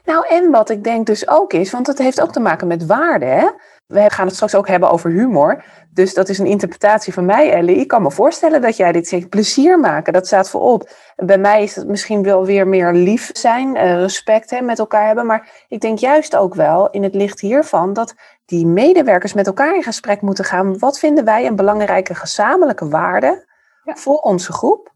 Nou, 0.05 0.27
en 0.27 0.51
wat 0.51 0.69
ik 0.69 0.83
denk 0.83 1.05
dus 1.05 1.27
ook 1.27 1.53
is, 1.53 1.71
want 1.71 1.87
het 1.87 1.97
heeft 1.97 2.21
ook 2.21 2.31
te 2.31 2.39
maken 2.39 2.67
met 2.67 2.85
waarde. 2.85 3.25
Hè? 3.25 3.47
We 3.87 4.09
gaan 4.09 4.25
het 4.25 4.35
straks 4.35 4.55
ook 4.55 4.67
hebben 4.67 4.91
over 4.91 5.09
humor. 5.09 5.63
Dus 5.93 6.13
dat 6.13 6.29
is 6.29 6.37
een 6.37 6.45
interpretatie 6.45 7.13
van 7.13 7.25
mij, 7.25 7.51
Ellie. 7.53 7.75
Ik 7.75 7.87
kan 7.87 8.01
me 8.01 8.11
voorstellen 8.11 8.61
dat 8.61 8.77
jij 8.77 8.91
dit 8.91 9.07
zegt. 9.07 9.29
Plezier 9.29 9.79
maken, 9.79 10.13
dat 10.13 10.27
staat 10.27 10.49
voorop. 10.49 10.89
Bij 11.15 11.37
mij 11.37 11.63
is 11.63 11.75
het 11.75 11.87
misschien 11.87 12.23
wel 12.23 12.45
weer 12.45 12.67
meer 12.67 12.93
lief 12.93 13.29
zijn, 13.33 13.75
eh, 13.75 13.95
respect 13.95 14.49
hè, 14.49 14.61
met 14.61 14.79
elkaar 14.79 15.05
hebben. 15.05 15.25
Maar 15.25 15.65
ik 15.67 15.81
denk 15.81 15.99
juist 15.99 16.35
ook 16.35 16.55
wel 16.55 16.89
in 16.89 17.03
het 17.03 17.15
licht 17.15 17.39
hiervan 17.39 17.93
dat 17.93 18.13
die 18.45 18.65
medewerkers 18.65 19.33
met 19.33 19.47
elkaar 19.47 19.75
in 19.75 19.83
gesprek 19.83 20.21
moeten 20.21 20.45
gaan. 20.45 20.79
Wat 20.79 20.99
vinden 20.99 21.25
wij 21.25 21.45
een 21.45 21.55
belangrijke 21.55 22.15
gezamenlijke 22.15 22.87
waarde 22.87 23.45
voor 23.83 24.17
onze 24.17 24.53
groep? 24.53 24.91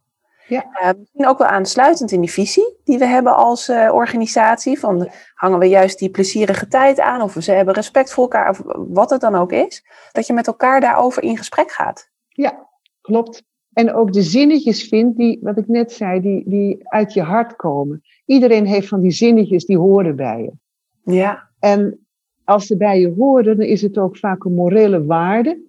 Ja. 0.47 0.93
Misschien 0.97 1.27
ook 1.27 1.37
wel 1.37 1.47
aansluitend 1.47 2.11
in 2.11 2.21
die 2.21 2.31
visie 2.31 2.77
die 2.83 2.97
we 2.97 3.05
hebben 3.05 3.35
als 3.35 3.69
uh, 3.69 3.93
organisatie. 3.93 4.79
Van 4.79 5.09
hangen 5.33 5.59
we 5.59 5.65
juist 5.65 5.99
die 5.99 6.09
plezierige 6.09 6.67
tijd 6.67 6.99
aan 6.99 7.21
of 7.21 7.35
ze 7.39 7.51
hebben 7.51 7.73
respect 7.73 8.13
voor 8.13 8.23
elkaar 8.23 8.49
of 8.49 8.61
wat 8.87 9.09
het 9.09 9.21
dan 9.21 9.35
ook 9.35 9.51
is. 9.51 9.85
Dat 10.11 10.27
je 10.27 10.33
met 10.33 10.47
elkaar 10.47 10.81
daarover 10.81 11.23
in 11.23 11.37
gesprek 11.37 11.71
gaat. 11.71 12.09
Ja, 12.27 12.67
klopt. 13.01 13.43
En 13.73 13.93
ook 13.93 14.13
de 14.13 14.21
zinnetjes 14.21 14.83
vindt 14.87 15.17
die, 15.17 15.39
wat 15.41 15.57
ik 15.57 15.67
net 15.67 15.91
zei, 15.91 16.21
die, 16.21 16.49
die 16.49 16.77
uit 16.83 17.13
je 17.13 17.21
hart 17.21 17.55
komen. 17.55 18.01
Iedereen 18.25 18.65
heeft 18.65 18.87
van 18.87 19.01
die 19.01 19.11
zinnetjes 19.11 19.65
die 19.65 19.77
horen 19.77 20.15
bij 20.15 20.41
je. 20.41 20.53
Ja. 21.13 21.49
En 21.59 22.07
als 22.43 22.65
ze 22.65 22.77
bij 22.77 22.99
je 22.99 23.13
horen, 23.17 23.57
dan 23.57 23.65
is 23.65 23.81
het 23.81 23.97
ook 23.97 24.17
vaak 24.17 24.43
een 24.43 24.53
morele 24.53 25.05
waarde 25.05 25.63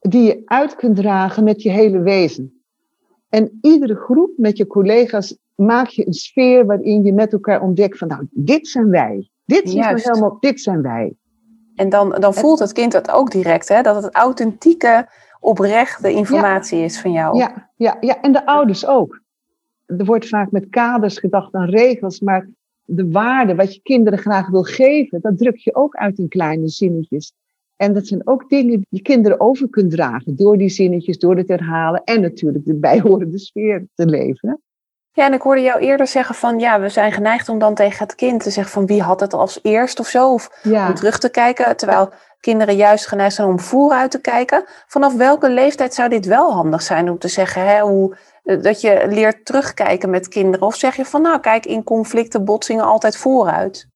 die 0.00 0.22
je 0.22 0.42
uit 0.44 0.76
kunt 0.76 0.96
dragen 0.96 1.44
met 1.44 1.62
je 1.62 1.70
hele 1.70 2.00
wezen. 2.00 2.57
En 3.28 3.58
iedere 3.62 3.94
groep 3.94 4.30
met 4.36 4.56
je 4.56 4.66
collega's 4.66 5.38
maak 5.54 5.86
je 5.86 6.06
een 6.06 6.12
sfeer 6.12 6.66
waarin 6.66 7.04
je 7.04 7.12
met 7.12 7.32
elkaar 7.32 7.62
ontdekt 7.62 7.98
van 7.98 8.08
nou, 8.08 8.26
dit 8.30 8.68
zijn 8.68 8.90
wij. 8.90 9.30
Dit, 9.44 9.64
is 9.64 9.74
nou 9.74 10.00
helemaal, 10.00 10.36
dit 10.40 10.60
zijn 10.60 10.82
wij. 10.82 11.16
En 11.74 11.88
dan, 11.88 12.10
dan 12.10 12.34
voelt 12.34 12.58
het 12.58 12.72
kind 12.72 12.92
dat 12.92 13.10
ook 13.10 13.30
direct, 13.30 13.68
hè? 13.68 13.82
dat 13.82 14.02
het 14.02 14.14
authentieke, 14.14 15.08
oprechte 15.40 16.12
informatie 16.12 16.78
is 16.78 17.00
van 17.00 17.12
jou. 17.12 17.36
Ja, 17.36 17.70
ja, 17.76 17.96
ja, 18.00 18.20
en 18.20 18.32
de 18.32 18.46
ouders 18.46 18.86
ook. 18.86 19.20
Er 19.86 20.04
wordt 20.04 20.28
vaak 20.28 20.50
met 20.50 20.68
kaders 20.70 21.18
gedacht 21.18 21.54
aan 21.54 21.68
regels, 21.68 22.20
maar 22.20 22.48
de 22.84 23.10
waarde, 23.10 23.54
wat 23.54 23.74
je 23.74 23.80
kinderen 23.82 24.18
graag 24.18 24.48
wil 24.48 24.62
geven, 24.62 25.20
dat 25.20 25.38
druk 25.38 25.56
je 25.56 25.74
ook 25.74 25.94
uit 25.94 26.18
in 26.18 26.28
kleine 26.28 26.68
zinnetjes. 26.68 27.32
En 27.78 27.94
dat 27.94 28.06
zijn 28.06 28.26
ook 28.26 28.48
dingen 28.48 28.76
die 28.76 28.86
je 28.88 29.02
kinderen 29.02 29.40
over 29.40 29.68
kunt 29.68 29.90
dragen 29.90 30.36
door 30.36 30.58
die 30.58 30.68
zinnetjes, 30.68 31.18
door 31.18 31.36
het 31.36 31.48
herhalen 31.48 32.04
en 32.04 32.20
natuurlijk 32.20 32.64
de 32.64 32.74
bijhorende 32.74 33.38
sfeer 33.38 33.86
te 33.94 34.06
leven. 34.06 34.62
Ja, 35.12 35.26
en 35.26 35.32
ik 35.32 35.42
hoorde 35.42 35.62
jou 35.62 35.80
eerder 35.80 36.06
zeggen 36.06 36.34
van 36.34 36.58
ja, 36.58 36.80
we 36.80 36.88
zijn 36.88 37.12
geneigd 37.12 37.48
om 37.48 37.58
dan 37.58 37.74
tegen 37.74 38.06
het 38.06 38.14
kind 38.14 38.42
te 38.42 38.50
zeggen 38.50 38.72
van 38.72 38.86
wie 38.86 39.02
had 39.02 39.20
het 39.20 39.34
als 39.34 39.58
eerst 39.62 40.00
of 40.00 40.08
zo. 40.08 40.32
Of 40.32 40.62
om 40.64 40.94
terug 40.94 41.18
te 41.18 41.30
kijken, 41.30 41.76
terwijl 41.76 42.10
kinderen 42.40 42.76
juist 42.76 43.06
geneigd 43.06 43.34
zijn 43.34 43.48
om 43.48 43.60
vooruit 43.60 44.10
te 44.10 44.20
kijken. 44.20 44.64
Vanaf 44.86 45.14
welke 45.14 45.50
leeftijd 45.50 45.94
zou 45.94 46.08
dit 46.08 46.26
wel 46.26 46.52
handig 46.52 46.82
zijn 46.82 47.10
om 47.10 47.18
te 47.18 47.28
zeggen 47.28 47.66
hè, 47.66 47.80
hoe, 47.80 48.16
eh, 48.42 48.62
dat 48.62 48.80
je 48.80 49.06
leert 49.08 49.44
terugkijken 49.44 50.10
met 50.10 50.28
kinderen? 50.28 50.66
Of 50.66 50.74
zeg 50.74 50.96
je 50.96 51.04
van 51.04 51.22
nou 51.22 51.40
kijk, 51.40 51.66
in 51.66 51.84
conflicten, 51.84 52.44
botsingen 52.44 52.84
altijd 52.84 53.16
vooruit? 53.16 53.88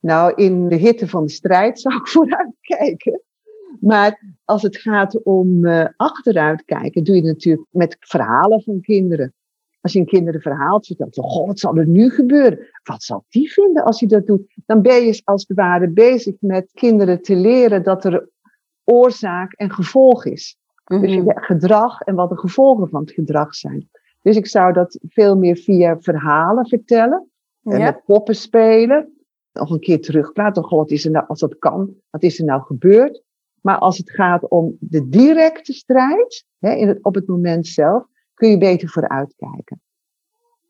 Nou, 0.00 0.32
in 0.34 0.68
de 0.68 0.76
hitte 0.76 1.08
van 1.08 1.24
de 1.24 1.30
strijd 1.30 1.80
zou 1.80 1.96
ik 1.96 2.08
vooruit 2.16 2.54
kijken. 2.60 3.22
Maar 3.80 4.36
als 4.44 4.62
het 4.62 4.76
gaat 4.76 5.22
om 5.22 5.64
uh, 5.64 5.86
achteruit 5.96 6.64
kijken, 6.64 7.04
doe 7.04 7.14
je 7.14 7.20
het 7.20 7.30
natuurlijk 7.30 7.66
met 7.70 7.96
verhalen 8.00 8.62
van 8.62 8.80
kinderen. 8.80 9.32
Als 9.80 9.92
je 9.92 9.98
een 9.98 10.06
kind 10.06 10.34
een 10.34 10.40
verhaal 10.40 10.82
vertelt, 10.82 11.14
van, 11.14 11.24
goh, 11.24 11.46
wat 11.46 11.58
zal 11.58 11.76
er 11.76 11.86
nu 11.86 12.10
gebeuren? 12.10 12.58
Wat 12.82 13.02
zal 13.02 13.24
die 13.28 13.52
vinden 13.52 13.84
als 13.84 14.00
hij 14.00 14.08
dat 14.08 14.26
doet? 14.26 14.54
Dan 14.66 14.82
ben 14.82 15.04
je 15.04 15.20
als 15.24 15.44
het 15.48 15.56
ware 15.56 15.88
bezig 15.88 16.34
met 16.40 16.70
kinderen 16.72 17.22
te 17.22 17.36
leren 17.36 17.82
dat 17.82 18.04
er 18.04 18.28
oorzaak 18.84 19.52
en 19.52 19.70
gevolg 19.70 20.24
is. 20.24 20.56
Dus 20.84 21.12
je 21.12 21.22
mhm. 21.22 21.38
gedrag 21.38 22.00
en 22.00 22.14
wat 22.14 22.28
de 22.28 22.38
gevolgen 22.38 22.88
van 22.88 23.00
het 23.00 23.12
gedrag 23.12 23.54
zijn. 23.54 23.88
Dus 24.22 24.36
ik 24.36 24.46
zou 24.46 24.72
dat 24.72 24.98
veel 25.08 25.36
meer 25.36 25.56
via 25.56 26.00
verhalen 26.00 26.68
vertellen. 26.68 27.30
En 27.62 27.82
met 27.82 28.04
poppen 28.04 28.34
spelen 28.34 29.17
nog 29.58 29.70
een 29.70 29.80
keer 29.80 30.00
terugplaatsen. 30.00 30.64
Goh, 30.64 30.78
wat 30.78 30.90
is 30.90 31.04
er 31.04 31.10
nou, 31.10 31.24
als 31.28 31.40
dat 31.40 31.58
kan, 31.58 31.94
wat 32.10 32.22
is 32.22 32.38
er 32.38 32.44
nou 32.44 32.62
gebeurd? 32.62 33.22
Maar 33.60 33.78
als 33.78 33.98
het 33.98 34.10
gaat 34.10 34.48
om 34.48 34.76
de 34.80 35.08
directe 35.08 35.72
strijd, 35.72 36.44
hè, 36.58 36.72
in 36.72 36.88
het, 36.88 36.98
op 37.02 37.14
het 37.14 37.26
moment 37.26 37.66
zelf, 37.66 38.04
kun 38.34 38.50
je 38.50 38.58
beter 38.58 38.88
vooruitkijken. 38.88 39.82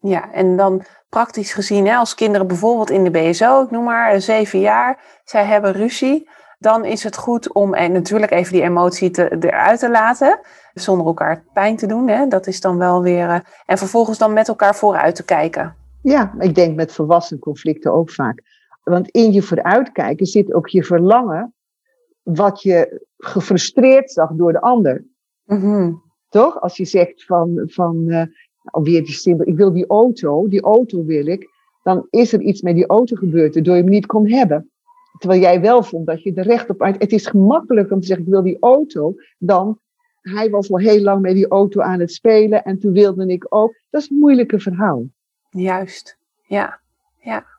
Ja, 0.00 0.32
en 0.32 0.56
dan 0.56 0.82
praktisch 1.08 1.52
gezien, 1.52 1.86
hè, 1.86 1.94
als 1.94 2.14
kinderen 2.14 2.46
bijvoorbeeld 2.46 2.90
in 2.90 3.04
de 3.04 3.10
BSO, 3.10 3.62
ik 3.62 3.70
noem 3.70 3.84
maar 3.84 4.20
zeven 4.20 4.60
jaar, 4.60 5.20
zij 5.24 5.44
hebben 5.44 5.72
ruzie, 5.72 6.28
dan 6.58 6.84
is 6.84 7.04
het 7.04 7.16
goed 7.16 7.52
om 7.52 7.74
en 7.74 7.92
natuurlijk 7.92 8.32
even 8.32 8.52
die 8.52 8.62
emotie 8.62 9.10
te, 9.10 9.36
eruit 9.40 9.78
te 9.78 9.90
laten, 9.90 10.40
zonder 10.74 11.06
elkaar 11.06 11.44
pijn 11.52 11.76
te 11.76 11.86
doen. 11.86 12.08
Hè, 12.08 12.26
dat 12.26 12.46
is 12.46 12.60
dan 12.60 12.78
wel 12.78 13.02
weer. 13.02 13.28
Uh, 13.28 13.38
en 13.66 13.78
vervolgens 13.78 14.18
dan 14.18 14.32
met 14.32 14.48
elkaar 14.48 14.74
vooruit 14.74 15.14
te 15.14 15.24
kijken. 15.24 15.76
Ja, 16.02 16.32
ik 16.38 16.54
denk 16.54 16.76
met 16.76 16.92
volwassen 16.92 17.38
conflicten 17.38 17.92
ook 17.92 18.10
vaak. 18.10 18.42
Want 18.88 19.10
in 19.10 19.32
je 19.32 19.42
vooruitkijken 19.42 20.26
zit 20.26 20.54
ook 20.54 20.68
je 20.68 20.84
verlangen, 20.84 21.54
wat 22.22 22.62
je 22.62 23.06
gefrustreerd 23.16 24.10
zag 24.10 24.32
door 24.32 24.52
de 24.52 24.60
ander. 24.60 25.04
Mhm. 25.44 25.92
Toch? 26.28 26.60
Als 26.60 26.76
je 26.76 26.84
zegt 26.84 27.24
van, 27.24 27.62
van 27.64 28.04
uh, 28.06 28.22
alweer 28.64 29.04
die 29.04 29.14
simpel, 29.14 29.48
ik 29.48 29.56
wil 29.56 29.72
die 29.72 29.86
auto, 29.86 30.48
die 30.48 30.62
auto 30.62 31.04
wil 31.04 31.26
ik, 31.26 31.48
dan 31.82 32.06
is 32.10 32.32
er 32.32 32.40
iets 32.40 32.62
met 32.62 32.74
die 32.74 32.86
auto 32.86 33.16
gebeurd 33.16 33.54
waardoor 33.54 33.74
je 33.74 33.82
hem 33.82 33.90
niet 33.90 34.06
kon 34.06 34.28
hebben. 34.30 34.70
Terwijl 35.18 35.40
jij 35.40 35.60
wel 35.60 35.82
vond 35.82 36.06
dat 36.06 36.22
je 36.22 36.34
er 36.34 36.44
recht 36.44 36.70
op 36.70 36.82
uit. 36.82 37.02
Het 37.02 37.12
is 37.12 37.26
gemakkelijker 37.26 37.94
om 37.94 38.00
te 38.00 38.06
zeggen: 38.06 38.24
ik 38.26 38.32
wil 38.32 38.42
die 38.42 38.58
auto, 38.60 39.14
dan 39.38 39.78
hij 40.20 40.50
was 40.50 40.70
al 40.70 40.78
heel 40.78 41.02
lang 41.02 41.20
met 41.20 41.34
die 41.34 41.48
auto 41.48 41.80
aan 41.80 42.00
het 42.00 42.12
spelen 42.12 42.64
en 42.64 42.78
toen 42.78 42.92
wilde 42.92 43.26
ik 43.26 43.46
ook. 43.48 43.80
Dat 43.90 44.02
is 44.02 44.10
een 44.10 44.18
moeilijke 44.18 44.60
verhaal. 44.60 45.06
Juist, 45.50 46.18
ja. 46.46 46.80
ja. 47.16 47.57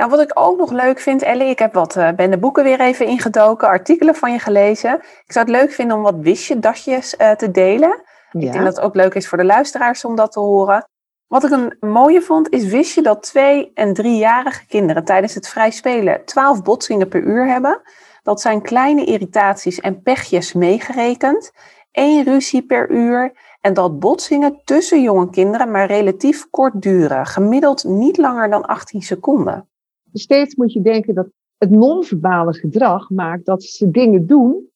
Nou, 0.00 0.12
wat 0.12 0.20
ik 0.20 0.30
ook 0.34 0.58
nog 0.58 0.70
leuk 0.70 0.98
vind, 0.98 1.22
Ellie, 1.22 1.48
ik 1.48 1.58
heb 1.58 1.74
wat 1.74 1.96
uh, 1.96 2.10
ben 2.12 2.30
de 2.30 2.38
boeken 2.38 2.64
weer 2.64 2.80
even 2.80 3.06
ingedoken, 3.06 3.68
artikelen 3.68 4.14
van 4.14 4.32
je 4.32 4.38
gelezen. 4.38 4.94
Ik 4.94 5.32
zou 5.32 5.46
het 5.46 5.54
leuk 5.54 5.72
vinden 5.72 5.96
om 5.96 6.02
wat 6.02 6.14
wistje-datjes 6.20 7.14
uh, 7.18 7.30
te 7.30 7.50
delen. 7.50 8.02
Ik 8.32 8.40
denk 8.40 8.64
dat 8.64 8.76
het 8.76 8.80
ook 8.80 8.94
leuk 8.94 9.14
is 9.14 9.28
voor 9.28 9.38
de 9.38 9.44
luisteraars 9.44 10.04
om 10.04 10.16
dat 10.16 10.32
te 10.32 10.40
horen. 10.40 10.88
Wat 11.26 11.44
ik 11.44 11.50
een 11.50 11.76
mooie 11.80 12.22
vond, 12.22 12.48
is 12.48 12.64
wist 12.64 12.94
je 12.94 13.02
dat 13.02 13.22
twee- 13.22 13.70
en 13.74 13.94
driejarige 13.94 14.66
kinderen 14.66 15.04
tijdens 15.04 15.34
het 15.34 15.48
vrij 15.48 15.70
spelen 15.70 16.24
12 16.24 16.62
botsingen 16.62 17.08
per 17.08 17.22
uur 17.22 17.46
hebben? 17.46 17.80
Dat 18.22 18.40
zijn 18.40 18.62
kleine 18.62 19.04
irritaties 19.04 19.80
en 19.80 20.02
pechjes 20.02 20.52
meegerekend. 20.52 21.52
één 21.90 22.24
ruzie 22.24 22.62
per 22.62 22.90
uur. 22.90 23.32
En 23.60 23.74
dat 23.74 23.98
botsingen 23.98 24.60
tussen 24.64 25.02
jonge 25.02 25.30
kinderen 25.30 25.70
maar 25.70 25.86
relatief 25.86 26.50
kort 26.50 26.82
duren. 26.82 27.26
Gemiddeld 27.26 27.84
niet 27.84 28.16
langer 28.16 28.50
dan 28.50 28.64
18 28.66 29.02
seconden 29.02 29.69
steeds 30.12 30.54
moet 30.54 30.72
je 30.72 30.82
denken 30.82 31.14
dat 31.14 31.28
het 31.58 31.70
non-verbale 31.70 32.52
gedrag 32.52 33.10
maakt 33.10 33.46
dat 33.46 33.62
ze 33.62 33.90
dingen 33.90 34.26
doen 34.26 34.68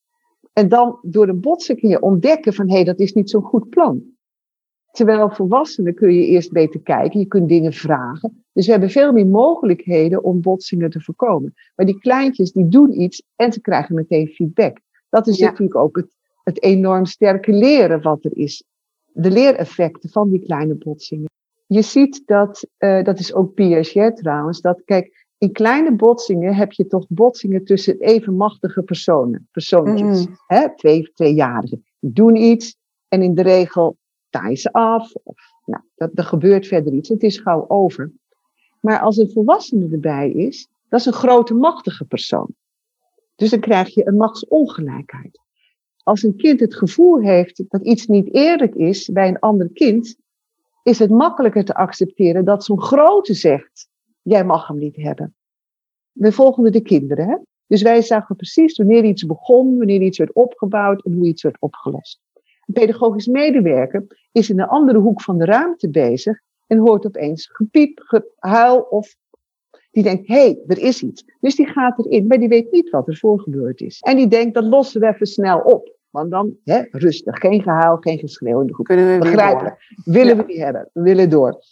en 0.53 0.69
dan 0.69 0.99
door 1.03 1.29
een 1.29 1.41
botsing 1.41 1.81
kun 1.81 1.89
je 1.89 2.03
ontdekken 2.03 2.55
van 2.55 2.69
hé, 2.69 2.75
hey, 2.75 2.85
dat 2.85 2.99
is 2.99 3.13
niet 3.13 3.31
zo'n 3.31 3.43
goed 3.43 3.69
plan. 3.69 4.03
Terwijl 4.91 5.31
volwassenen 5.31 5.95
kun 5.95 6.15
je 6.15 6.27
eerst 6.27 6.53
beter 6.53 6.81
kijken, 6.81 7.21
je 7.21 7.27
kunt 7.27 7.49
dingen 7.49 7.73
vragen. 7.73 8.45
Dus 8.53 8.67
we 8.67 8.73
hebben 8.73 8.91
veel 8.91 9.13
meer 9.13 9.27
mogelijkheden 9.27 10.23
om 10.23 10.41
botsingen 10.41 10.91
te 10.91 11.01
voorkomen. 11.01 11.55
Maar 11.75 11.87
die 11.87 11.99
kleintjes 11.99 12.53
die 12.53 12.69
doen 12.69 13.01
iets 13.01 13.23
en 13.37 13.53
ze 13.53 13.61
krijgen 13.61 13.95
meteen 13.95 14.27
feedback. 14.27 14.81
Dat 15.09 15.27
is 15.27 15.39
natuurlijk 15.39 15.77
ook 15.77 15.97
het, 15.97 16.17
het 16.43 16.63
enorm 16.63 17.05
sterke 17.05 17.53
leren 17.53 18.03
wat 18.03 18.25
er 18.25 18.37
is. 18.37 18.65
De 19.13 19.31
leereffecten 19.31 20.11
van 20.11 20.31
die 20.31 20.45
kleine 20.45 20.75
botsingen. 20.75 21.31
Je 21.67 21.83
ziet 21.83 22.23
dat, 22.27 22.67
uh, 22.79 23.03
dat 23.03 23.19
is 23.19 23.35
ook 23.35 23.55
Piaget 23.55 24.17
trouwens, 24.17 24.61
dat 24.61 24.83
kijk, 24.85 25.24
in 25.39 25.53
kleine 25.53 25.95
botsingen 25.95 26.55
heb 26.55 26.73
je 26.73 26.87
toch 26.87 27.07
botsingen 27.09 27.65
tussen 27.65 27.99
even 27.99 28.37
machtige 28.37 28.83
personen, 28.83 29.49
persoontjes. 29.53 30.27
Mm. 30.27 30.37
Hè? 30.47 30.77
Twee, 30.77 31.11
tweejarigen. 31.15 31.85
Die 31.99 32.13
doen 32.13 32.37
iets 32.37 32.77
en 33.09 33.23
in 33.23 33.35
de 33.35 33.43
regel 33.43 33.97
taaien 34.31 34.57
ze 34.57 34.73
af. 34.73 35.15
Of, 35.23 35.37
nou, 35.65 35.83
dat, 35.95 36.11
er 36.15 36.25
gebeurt 36.25 36.67
verder 36.67 36.93
iets. 36.93 37.09
Het 37.09 37.23
is 37.23 37.39
gauw 37.39 37.65
over. 37.69 38.13
Maar 38.81 39.01
als 39.01 39.17
een 39.17 39.31
volwassene 39.31 39.89
erbij 39.93 40.31
is, 40.31 40.69
dat 40.89 41.01
is 41.01 41.07
een 41.07 41.13
grote 41.13 41.55
machtige 41.55 42.05
persoon. 42.05 42.55
Dus 43.37 43.51
dan 43.51 43.61
krijg 43.61 43.95
je 43.95 44.07
een 44.07 44.17
machtsongelijkheid. 44.17 45.41
Als 46.03 46.23
een 46.23 46.37
kind 46.37 46.61
het 46.61 46.75
gevoel 46.75 47.21
heeft 47.21 47.65
dat 47.69 47.83
iets 47.83 48.07
niet 48.07 48.35
eerlijk 48.35 48.75
is 48.75 49.09
bij 49.09 49.29
een 49.29 49.39
ander 49.39 49.71
kind, 49.73 50.17
is 50.83 50.99
het 50.99 51.11
makkelijker 51.11 51.65
te 51.65 51.75
accepteren 51.75 52.45
dat 52.45 52.65
zo'n 52.65 52.81
grote 52.81 53.35
zegt 53.35 53.89
jij 54.25 54.45
mag 54.45 54.67
hem 54.67 54.79
niet 54.79 54.97
hebben. 54.97 55.35
We 56.13 56.33
volgen 56.33 56.73
de 56.73 56.81
kinderen. 56.81 57.29
Hè? 57.29 57.37
Dus 57.67 57.83
wij 57.83 58.03
zagen 58.03 58.37
precies 58.37 58.77
wanneer 58.77 59.05
iets 59.05 59.27
begon, 59.27 59.79
wanneer 59.79 60.01
iets 60.01 60.19
werd 60.19 60.33
opgebouwd 60.33 61.05
en 61.05 61.13
hoe 61.13 61.27
iets 61.27 61.43
werd 61.43 61.57
opgelost. 61.61 62.21
Een 62.67 62.75
pedagogisch 62.75 63.27
medewerker 63.27 64.29
is 64.33 64.51
in 64.51 64.61
een 64.61 64.69
andere 64.69 64.99
hoek 64.99 65.21
van 65.21 65.39
de 65.39 65.45
ruimte 65.45 65.91
bezig 65.91 66.41
en 66.67 66.79
hoort 66.79 67.07
opeens 67.07 67.49
gepiep, 67.53 68.01
gehuil 68.05 68.81
of 68.81 69.17
die 69.91 70.03
denkt, 70.03 70.29
hé, 70.29 70.35
hey, 70.35 70.59
er 70.67 70.79
is 70.79 71.03
iets. 71.03 71.25
Dus 71.41 71.55
die 71.57 71.67
gaat 71.67 71.99
erin, 71.99 72.27
maar 72.27 72.39
die 72.39 72.49
weet 72.49 72.71
niet 72.71 72.91
wat 72.91 73.09
er 73.09 73.17
voor 73.17 73.41
gebeurd 73.41 73.81
is. 73.81 74.01
En 74.01 74.17
die 74.17 74.29
denkt, 74.29 74.55
dat 74.55 74.65
lossen 74.65 75.01
we 75.01 75.07
even 75.07 75.27
snel 75.27 75.61
op. 75.61 75.97
Want 76.11 76.31
dan, 76.31 76.57
hè, 76.65 76.83
rustig, 76.91 77.39
geen 77.39 77.63
gehuil, 77.63 77.97
geen 77.97 78.19
geschreeuw 78.19 78.61
in 78.61 78.67
de 78.67 78.75
groep. 78.75 78.87
Kunnen 78.87 79.13
we 79.13 79.19
Begrijpelijk. 79.19 79.95
Willen 80.05 80.37
we 80.37 80.45
niet 80.47 80.59
hebben, 80.59 80.91
we 80.93 81.03
willen 81.03 81.31
door. 81.31 81.63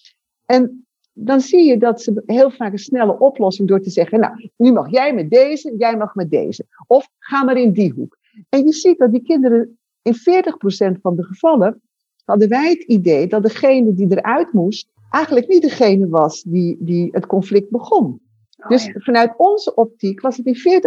En 0.46 0.86
dan 1.12 1.40
zie 1.40 1.64
je 1.64 1.78
dat 1.78 2.02
ze 2.02 2.22
heel 2.26 2.50
vaak 2.50 2.72
een 2.72 2.78
snelle 2.78 3.18
oplossing 3.18 3.68
door 3.68 3.80
te 3.80 3.90
zeggen, 3.90 4.20
nou, 4.20 4.50
nu 4.56 4.72
mag 4.72 4.90
jij 4.90 5.14
met 5.14 5.30
deze, 5.30 5.74
jij 5.78 5.96
mag 5.96 6.14
met 6.14 6.30
deze. 6.30 6.64
Of 6.86 7.08
ga 7.18 7.44
maar 7.44 7.56
in 7.56 7.72
die 7.72 7.92
hoek. 7.92 8.18
En 8.48 8.64
je 8.64 8.72
ziet 8.72 8.98
dat 8.98 9.12
die 9.12 9.22
kinderen 9.22 9.78
in 10.02 10.14
40% 10.14 11.00
van 11.00 11.16
de 11.16 11.24
gevallen 11.24 11.82
hadden 12.24 12.48
wij 12.48 12.70
het 12.70 12.82
idee 12.82 13.26
dat 13.26 13.42
degene 13.42 13.94
die 13.94 14.10
eruit 14.10 14.52
moest, 14.52 14.88
eigenlijk 15.10 15.48
niet 15.48 15.62
degene 15.62 16.08
was 16.08 16.42
die, 16.42 16.76
die 16.80 17.08
het 17.12 17.26
conflict 17.26 17.70
begon. 17.70 18.20
Oh, 18.58 18.68
dus 18.68 18.90
vanuit 18.94 19.34
onze 19.36 19.74
optiek 19.74 20.20
was 20.20 20.36
het 20.36 20.46
in 20.46 20.82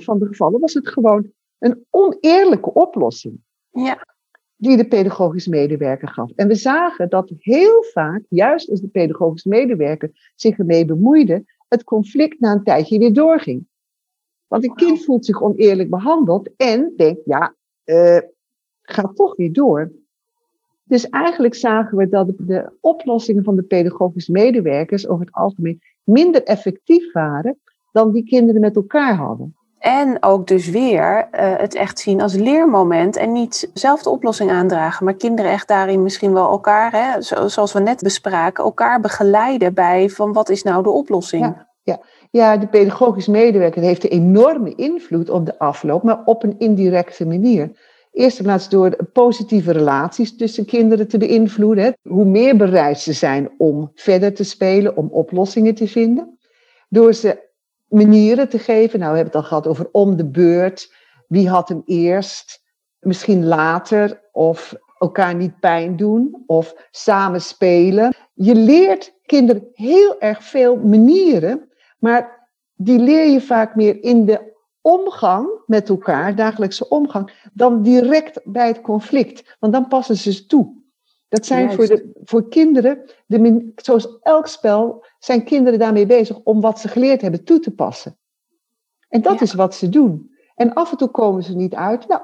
40% 0.00 0.04
van 0.04 0.18
de 0.18 0.26
gevallen 0.26 0.60
was 0.60 0.74
het 0.74 0.88
gewoon 0.88 1.30
een 1.58 1.84
oneerlijke 1.90 2.72
oplossing. 2.72 3.40
Ja 3.70 4.15
die 4.56 4.76
de 4.76 4.88
pedagogisch 4.88 5.46
medewerker 5.46 6.08
gaf. 6.08 6.30
En 6.34 6.48
we 6.48 6.54
zagen 6.54 7.08
dat 7.08 7.32
heel 7.38 7.82
vaak, 7.82 8.22
juist 8.28 8.70
als 8.70 8.80
de 8.80 8.88
pedagogisch 8.88 9.44
medewerker 9.44 10.32
zich 10.34 10.58
ermee 10.58 10.84
bemoeide, 10.84 11.44
het 11.68 11.84
conflict 11.84 12.40
na 12.40 12.52
een 12.52 12.64
tijdje 12.64 12.98
weer 12.98 13.12
doorging. 13.12 13.66
Want 14.46 14.64
een 14.64 14.74
kind 14.74 15.04
voelt 15.04 15.24
zich 15.24 15.42
oneerlijk 15.42 15.90
behandeld 15.90 16.50
en 16.56 16.92
denkt, 16.96 17.20
ja, 17.24 17.54
uh, 17.84 18.18
gaat 18.82 19.16
toch 19.16 19.36
weer 19.36 19.52
door. 19.52 19.92
Dus 20.84 21.08
eigenlijk 21.08 21.54
zagen 21.54 21.98
we 21.98 22.08
dat 22.08 22.32
de 22.38 22.72
oplossingen 22.80 23.44
van 23.44 23.56
de 23.56 23.62
pedagogische 23.62 24.32
medewerkers 24.32 25.08
over 25.08 25.24
het 25.24 25.34
algemeen 25.34 25.80
minder 26.04 26.42
effectief 26.42 27.12
waren 27.12 27.58
dan 27.92 28.12
die 28.12 28.24
kinderen 28.24 28.60
met 28.60 28.76
elkaar 28.76 29.14
hadden. 29.14 29.56
En 29.86 30.16
ook 30.20 30.46
dus 30.46 30.68
weer 30.68 31.28
uh, 31.32 31.56
het 31.56 31.74
echt 31.74 31.98
zien 31.98 32.20
als 32.20 32.34
leermoment 32.34 33.16
en 33.16 33.32
niet 33.32 33.70
zelf 33.74 34.02
de 34.02 34.10
oplossing 34.10 34.50
aandragen, 34.50 35.04
maar 35.04 35.14
kinderen 35.14 35.50
echt 35.50 35.68
daarin 35.68 36.02
misschien 36.02 36.32
wel 36.32 36.50
elkaar, 36.50 36.92
hè, 36.92 37.22
zoals 37.48 37.72
we 37.72 37.80
net 37.80 38.02
bespraken, 38.02 38.64
elkaar 38.64 39.00
begeleiden 39.00 39.74
bij 39.74 40.08
van 40.08 40.32
wat 40.32 40.48
is 40.48 40.62
nou 40.62 40.82
de 40.82 40.90
oplossing. 40.90 41.44
Ja, 41.44 41.68
ja. 41.82 42.00
ja 42.30 42.56
de 42.56 42.66
pedagogisch 42.66 43.26
medewerker 43.26 43.82
heeft 43.82 44.04
een 44.04 44.10
enorme 44.10 44.74
invloed 44.74 45.30
op 45.30 45.46
de 45.46 45.58
afloop, 45.58 46.02
maar 46.02 46.22
op 46.24 46.42
een 46.42 46.58
indirecte 46.58 47.26
manier. 47.26 47.70
Eerst 48.12 48.38
en 48.38 48.44
plaats 48.44 48.68
door 48.68 48.96
positieve 49.12 49.72
relaties 49.72 50.36
tussen 50.36 50.64
kinderen 50.64 51.08
te 51.08 51.18
beïnvloeden. 51.18 51.96
Hoe 52.02 52.24
meer 52.24 52.56
bereid 52.56 52.98
ze 52.98 53.12
zijn 53.12 53.50
om 53.58 53.90
verder 53.94 54.34
te 54.34 54.44
spelen, 54.44 54.96
om 54.96 55.08
oplossingen 55.10 55.74
te 55.74 55.88
vinden. 55.88 56.38
Door 56.88 57.12
ze 57.12 57.45
manieren 57.88 58.48
te 58.48 58.58
geven. 58.58 58.98
Nou, 58.98 59.10
we 59.10 59.16
hebben 59.18 59.34
het 59.34 59.42
al 59.42 59.48
gehad 59.48 59.66
over 59.66 59.88
om 59.92 60.16
de 60.16 60.26
beurt. 60.26 60.92
Wie 61.28 61.48
had 61.48 61.68
hem 61.68 61.82
eerst? 61.84 62.64
Misschien 63.00 63.46
later. 63.46 64.20
Of 64.32 64.74
elkaar 64.98 65.34
niet 65.34 65.60
pijn 65.60 65.96
doen. 65.96 66.42
Of 66.46 66.74
samen 66.90 67.40
spelen. 67.40 68.14
Je 68.34 68.54
leert 68.54 69.14
kinderen 69.26 69.68
heel 69.72 70.20
erg 70.20 70.44
veel 70.44 70.76
manieren. 70.76 71.68
Maar 71.98 72.48
die 72.74 72.98
leer 72.98 73.30
je 73.30 73.40
vaak 73.40 73.74
meer 73.74 74.02
in 74.02 74.24
de 74.24 74.54
omgang 74.80 75.48
met 75.66 75.88
elkaar, 75.88 76.34
dagelijkse 76.34 76.88
omgang, 76.88 77.48
dan 77.52 77.82
direct 77.82 78.40
bij 78.44 78.66
het 78.66 78.80
conflict. 78.80 79.56
Want 79.60 79.72
dan 79.72 79.88
passen 79.88 80.16
ze 80.16 80.46
toe. 80.46 80.84
Dat 81.36 81.46
zijn 81.46 81.72
voor, 81.72 81.86
de, 81.86 82.10
voor 82.24 82.48
kinderen, 82.48 83.04
de, 83.26 83.72
zoals 83.76 84.18
elk 84.22 84.46
spel, 84.46 85.04
zijn 85.18 85.44
kinderen 85.44 85.78
daarmee 85.78 86.06
bezig 86.06 86.38
om 86.42 86.60
wat 86.60 86.80
ze 86.80 86.88
geleerd 86.88 87.20
hebben 87.20 87.44
toe 87.44 87.60
te 87.60 87.74
passen. 87.74 88.18
En 89.08 89.22
dat 89.22 89.40
is 89.40 89.54
wat 89.54 89.74
ze 89.74 89.88
doen. 89.88 90.34
En 90.54 90.72
af 90.72 90.90
en 90.90 90.96
toe 90.96 91.10
komen 91.10 91.42
ze 91.42 91.56
niet 91.56 91.74
uit. 91.74 92.08
Nou, 92.08 92.22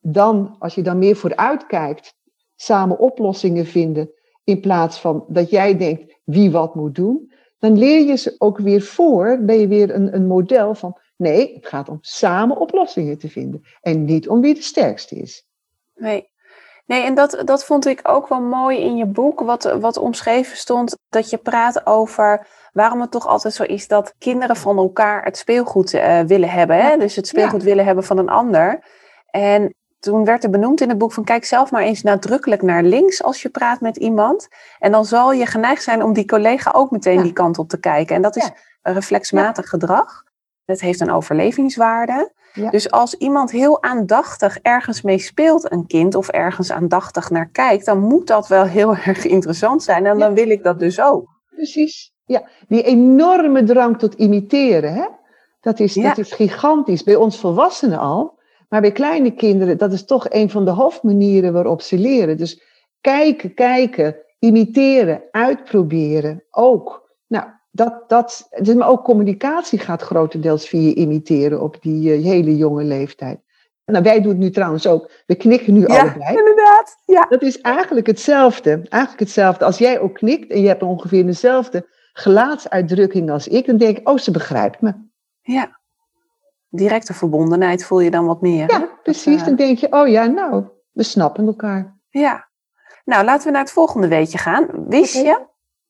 dan, 0.00 0.56
als 0.58 0.74
je 0.74 0.82
dan 0.82 0.98
meer 0.98 1.16
vooruit 1.16 1.66
kijkt, 1.66 2.14
samen 2.56 2.98
oplossingen 2.98 3.66
vinden, 3.66 4.10
in 4.44 4.60
plaats 4.60 5.00
van 5.00 5.24
dat 5.28 5.50
jij 5.50 5.76
denkt 5.76 6.14
wie 6.24 6.50
wat 6.50 6.74
moet 6.74 6.94
doen, 6.94 7.32
dan 7.58 7.78
leer 7.78 8.06
je 8.06 8.16
ze 8.16 8.34
ook 8.38 8.58
weer 8.58 8.82
voor, 8.82 9.38
ben 9.44 9.58
je 9.58 9.68
weer 9.68 9.94
een, 9.94 10.14
een 10.14 10.26
model 10.26 10.74
van, 10.74 10.98
nee, 11.16 11.54
het 11.54 11.66
gaat 11.66 11.88
om 11.88 11.98
samen 12.00 12.56
oplossingen 12.56 13.18
te 13.18 13.28
vinden 13.28 13.62
en 13.80 14.04
niet 14.04 14.28
om 14.28 14.40
wie 14.40 14.54
de 14.54 14.62
sterkste 14.62 15.14
is. 15.14 15.46
Nee, 15.94 16.32
Nee, 16.86 17.02
en 17.02 17.14
dat, 17.14 17.42
dat 17.44 17.64
vond 17.64 17.86
ik 17.86 18.00
ook 18.02 18.28
wel 18.28 18.40
mooi 18.40 18.80
in 18.80 18.96
je 18.96 19.06
boek, 19.06 19.40
wat, 19.40 19.76
wat 19.80 19.96
omschreven 19.96 20.56
stond, 20.56 20.96
dat 21.08 21.30
je 21.30 21.36
praat 21.36 21.86
over 21.86 22.46
waarom 22.72 23.00
het 23.00 23.10
toch 23.10 23.26
altijd 23.26 23.54
zo 23.54 23.62
is 23.62 23.88
dat 23.88 24.14
kinderen 24.18 24.56
van 24.56 24.76
elkaar 24.76 25.24
het 25.24 25.36
speelgoed 25.36 25.92
uh, 25.92 26.20
willen 26.20 26.48
hebben. 26.48 26.76
Hè? 26.76 26.96
Dus 26.96 27.16
het 27.16 27.26
speelgoed 27.26 27.62
willen 27.62 27.84
hebben 27.84 28.04
van 28.04 28.18
een 28.18 28.28
ander. 28.28 28.84
En 29.30 29.74
toen 29.98 30.24
werd 30.24 30.44
er 30.44 30.50
benoemd 30.50 30.80
in 30.80 30.88
het 30.88 30.98
boek 30.98 31.12
van 31.12 31.24
kijk 31.24 31.44
zelf 31.44 31.70
maar 31.70 31.82
eens 31.82 32.02
nadrukkelijk 32.02 32.62
naar 32.62 32.82
links 32.82 33.22
als 33.22 33.42
je 33.42 33.48
praat 33.48 33.80
met 33.80 33.96
iemand. 33.96 34.48
En 34.78 34.92
dan 34.92 35.04
zal 35.04 35.32
je 35.32 35.46
geneigd 35.46 35.82
zijn 35.82 36.02
om 36.02 36.12
die 36.12 36.26
collega 36.26 36.70
ook 36.74 36.90
meteen 36.90 37.22
die 37.22 37.32
kant 37.32 37.58
op 37.58 37.68
te 37.68 37.80
kijken. 37.80 38.16
En 38.16 38.22
dat 38.22 38.36
is 38.36 38.50
reflexmatig 38.82 39.68
gedrag. 39.68 40.22
Het 40.64 40.80
heeft 40.80 41.00
een 41.00 41.10
overlevingswaarde. 41.10 42.32
Dus 42.70 42.90
als 42.90 43.14
iemand 43.14 43.50
heel 43.50 43.82
aandachtig 43.82 44.58
ergens 44.62 45.02
mee 45.02 45.18
speelt, 45.18 45.72
een 45.72 45.86
kind, 45.86 46.14
of 46.14 46.28
ergens 46.28 46.72
aandachtig 46.72 47.30
naar 47.30 47.48
kijkt, 47.48 47.84
dan 47.84 47.98
moet 47.98 48.26
dat 48.26 48.48
wel 48.48 48.64
heel 48.64 48.96
erg 49.04 49.24
interessant 49.24 49.82
zijn. 49.82 50.06
En 50.06 50.18
dan 50.18 50.34
wil 50.34 50.50
ik 50.50 50.62
dat 50.62 50.78
dus 50.78 51.00
ook. 51.00 51.28
Precies. 51.50 52.12
Ja, 52.24 52.48
die 52.68 52.82
enorme 52.82 53.64
drang 53.64 53.98
tot 53.98 54.14
imiteren, 54.14 54.94
hè? 54.94 55.06
Dat, 55.60 55.80
is, 55.80 55.94
dat 55.94 56.18
is 56.18 56.32
gigantisch. 56.32 57.02
Bij 57.02 57.16
ons 57.16 57.40
volwassenen 57.40 57.98
al. 57.98 58.38
Maar 58.68 58.80
bij 58.80 58.92
kleine 58.92 59.30
kinderen, 59.30 59.78
dat 59.78 59.92
is 59.92 60.04
toch 60.04 60.26
een 60.28 60.50
van 60.50 60.64
de 60.64 60.70
hoofdmanieren 60.70 61.52
waarop 61.52 61.82
ze 61.82 61.98
leren. 61.98 62.36
Dus 62.36 62.62
kijken, 63.00 63.54
kijken, 63.54 64.16
imiteren, 64.38 65.22
uitproberen 65.30 66.44
ook. 66.50 67.10
Nou, 67.26 67.46
dat, 67.74 68.08
dat, 68.08 68.48
dus, 68.60 68.74
maar 68.74 68.88
ook 68.88 69.04
communicatie 69.04 69.78
gaat 69.78 70.02
grotendeels 70.02 70.68
via 70.68 70.94
imiteren 70.94 71.60
op 71.60 71.76
die 71.80 72.18
uh, 72.18 72.24
hele 72.24 72.56
jonge 72.56 72.84
leeftijd. 72.84 73.40
Nou, 73.84 74.02
wij 74.02 74.20
doen 74.20 74.30
het 74.30 74.40
nu 74.40 74.50
trouwens 74.50 74.86
ook. 74.86 75.10
We 75.26 75.34
knikken 75.34 75.72
nu 75.72 75.80
ja, 75.80 76.00
allebei. 76.00 76.36
inderdaad. 76.36 76.96
Ja. 77.04 77.26
Dat 77.28 77.42
is 77.42 77.60
eigenlijk 77.60 78.06
hetzelfde. 78.06 78.70
Eigenlijk 78.70 79.20
hetzelfde. 79.20 79.64
Als 79.64 79.78
jij 79.78 80.00
ook 80.00 80.14
knikt 80.14 80.50
en 80.50 80.60
je 80.60 80.68
hebt 80.68 80.82
ongeveer 80.82 81.26
dezelfde 81.26 81.88
gelaatsuitdrukking 82.12 83.30
als 83.30 83.48
ik, 83.48 83.66
dan 83.66 83.76
denk 83.76 83.98
ik, 83.98 84.08
oh, 84.08 84.18
ze 84.18 84.30
begrijpt 84.30 84.80
me. 84.80 84.94
Ja. 85.40 85.80
Directe 86.68 87.14
verbondenheid 87.14 87.84
voel 87.84 88.00
je 88.00 88.10
dan 88.10 88.26
wat 88.26 88.40
meer. 88.40 88.70
Ja, 88.70 88.88
precies. 89.02 89.40
Uh... 89.40 89.46
Dan 89.46 89.56
denk 89.56 89.78
je, 89.78 89.92
oh 89.92 90.08
ja, 90.08 90.26
nou, 90.26 90.64
we 90.92 91.02
snappen 91.02 91.46
elkaar. 91.46 91.96
Ja. 92.08 92.48
Nou, 93.04 93.24
laten 93.24 93.46
we 93.46 93.52
naar 93.52 93.62
het 93.62 93.72
volgende 93.72 94.08
weetje 94.08 94.38
gaan. 94.38 94.68
Wist 94.88 95.14
je 95.14 95.46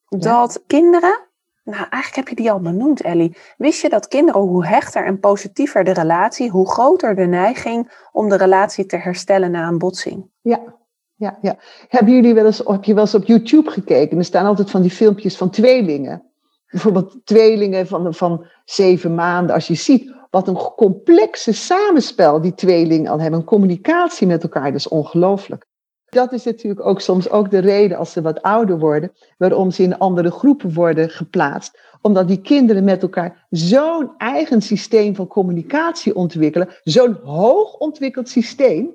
dat 0.08 0.62
kinderen 0.66 1.32
Nou, 1.64 1.86
eigenlijk 1.90 2.14
heb 2.14 2.28
je 2.28 2.34
die 2.34 2.50
al 2.50 2.60
benoemd, 2.60 3.02
Ellie. 3.02 3.36
Wist 3.56 3.80
je 3.80 3.88
dat 3.88 4.08
kinderen, 4.08 4.40
hoe 4.40 4.66
hechter 4.66 5.06
en 5.06 5.18
positiever 5.18 5.84
de 5.84 5.92
relatie, 5.92 6.50
hoe 6.50 6.70
groter 6.70 7.14
de 7.14 7.26
neiging 7.26 8.06
om 8.12 8.28
de 8.28 8.36
relatie 8.36 8.86
te 8.86 8.96
herstellen 8.96 9.50
na 9.50 9.68
een 9.68 9.78
botsing? 9.78 10.30
Ja, 10.40 10.60
ja, 11.14 11.38
ja. 11.40 11.56
Hebben 11.88 12.14
jullie 12.14 12.34
wel 12.34 12.46
eens, 12.46 12.62
heb 12.64 12.84
je 12.84 12.94
wel 12.94 13.02
eens 13.02 13.14
op 13.14 13.24
YouTube 13.24 13.70
gekeken? 13.70 14.18
Er 14.18 14.24
staan 14.24 14.46
altijd 14.46 14.70
van 14.70 14.82
die 14.82 14.90
filmpjes 14.90 15.36
van 15.36 15.50
tweelingen. 15.50 16.22
Bijvoorbeeld 16.70 17.20
tweelingen 17.24 17.86
van, 17.86 18.14
van 18.14 18.46
zeven 18.64 19.14
maanden. 19.14 19.54
Als 19.54 19.66
je 19.66 19.74
ziet 19.74 20.12
wat 20.34 20.48
een 20.48 20.58
complexe 20.76 21.52
samenspel 21.52 22.40
die 22.40 22.54
tweelingen 22.54 23.10
al 23.10 23.20
hebben. 23.20 23.40
Een 23.40 23.46
communicatie 23.46 24.26
met 24.26 24.42
elkaar, 24.42 24.64
dat 24.64 24.74
is 24.74 24.88
ongelooflijk. 24.88 25.66
Dat 26.14 26.32
is 26.32 26.44
natuurlijk 26.44 26.86
ook 26.86 27.00
soms 27.00 27.30
ook 27.30 27.50
de 27.50 27.58
reden 27.58 27.96
als 27.98 28.12
ze 28.12 28.22
wat 28.22 28.42
ouder 28.42 28.78
worden, 28.78 29.12
waarom 29.38 29.70
ze 29.70 29.82
in 29.82 29.98
andere 29.98 30.30
groepen 30.30 30.74
worden 30.74 31.10
geplaatst. 31.10 31.80
Omdat 32.00 32.28
die 32.28 32.40
kinderen 32.40 32.84
met 32.84 33.02
elkaar 33.02 33.46
zo'n 33.50 34.10
eigen 34.16 34.62
systeem 34.62 35.14
van 35.14 35.26
communicatie 35.26 36.14
ontwikkelen, 36.14 36.68
zo'n 36.82 37.18
hoog 37.22 37.76
ontwikkeld 37.76 38.28
systeem, 38.28 38.90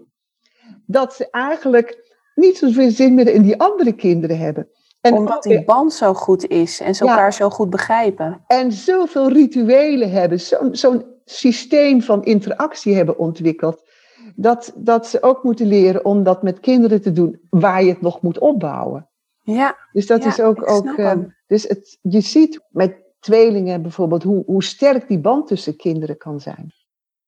dat 0.86 1.14
ze 1.14 1.30
eigenlijk 1.32 2.18
niet 2.36 2.58
zoveel 2.58 2.92
zin 2.92 3.14
meer 3.14 3.28
in 3.28 3.42
die 3.42 3.60
andere 3.60 3.94
kinderen 3.94 4.38
hebben. 4.38 4.68
En 5.02 5.14
Omdat 5.14 5.44
die 5.44 5.64
band 5.64 5.94
zo 5.94 6.14
goed 6.14 6.48
is 6.48 6.80
en 6.80 6.96
ze 6.96 7.06
elkaar 7.06 7.34
zo 7.34 7.50
goed 7.50 7.70
begrijpen. 7.70 8.44
En 8.48 8.72
zoveel 8.72 9.30
rituelen 9.30 10.12
hebben, 10.12 10.40
zo'n 10.72 11.06
systeem 11.26 12.02
van 12.02 12.24
interactie 12.24 12.96
hebben 12.96 13.18
ontwikkeld 13.18 13.84
dat, 14.36 14.74
dat 14.76 15.08
ze 15.08 15.24
ook 15.24 15.44
moeten 15.44 15.68
leren 15.68 16.06
om 16.06 16.24
dat 16.24 16.44
met 16.44 16.60
kinderen 16.60 17.02
te 17.02 17.12
doen 17.12 17.40
waar 17.50 17.84
je 17.84 17.90
het 17.90 18.02
nog 18.02 18.22
moet 18.22 18.40
opbouwen. 18.40 19.10
Ja. 19.42 19.78
Dus 19.92 20.08
dat 20.08 20.26
is 20.26 20.42
ook. 20.42 20.72
ook 20.72 20.86
uh, 20.86 21.14
dus 21.48 21.64
het, 21.64 21.98
je 22.02 22.22
ziet 22.22 22.62
met 22.70 22.98
tweelingen 23.20 23.82
bijvoorbeeld 23.82 24.24
hoe, 24.24 24.44
hoe 24.46 24.64
sterk 24.64 25.08
die 25.08 25.20
band 25.20 25.48
tussen 25.48 25.76
kinderen 25.76 26.18
kan 26.18 26.40
zijn. 26.40 26.74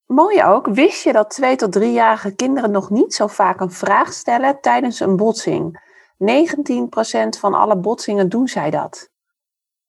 Mooi 0.05 0.43
ook. 0.43 0.67
Wist 0.67 1.03
je 1.03 1.13
dat 1.13 1.29
twee 1.29 1.55
tot 1.55 1.71
driejarige 1.71 2.35
kinderen 2.35 2.71
nog 2.71 2.89
niet 2.89 3.13
zo 3.13 3.27
vaak 3.27 3.59
een 3.59 3.71
vraag 3.71 4.13
stellen 4.13 4.57
tijdens 4.61 4.99
een 4.99 5.15
botsing? 5.15 5.89
19% 6.17 7.39
van 7.39 7.53
alle 7.53 7.77
botsingen 7.77 8.29
doen 8.29 8.47
zij 8.47 8.69
dat. 8.69 9.09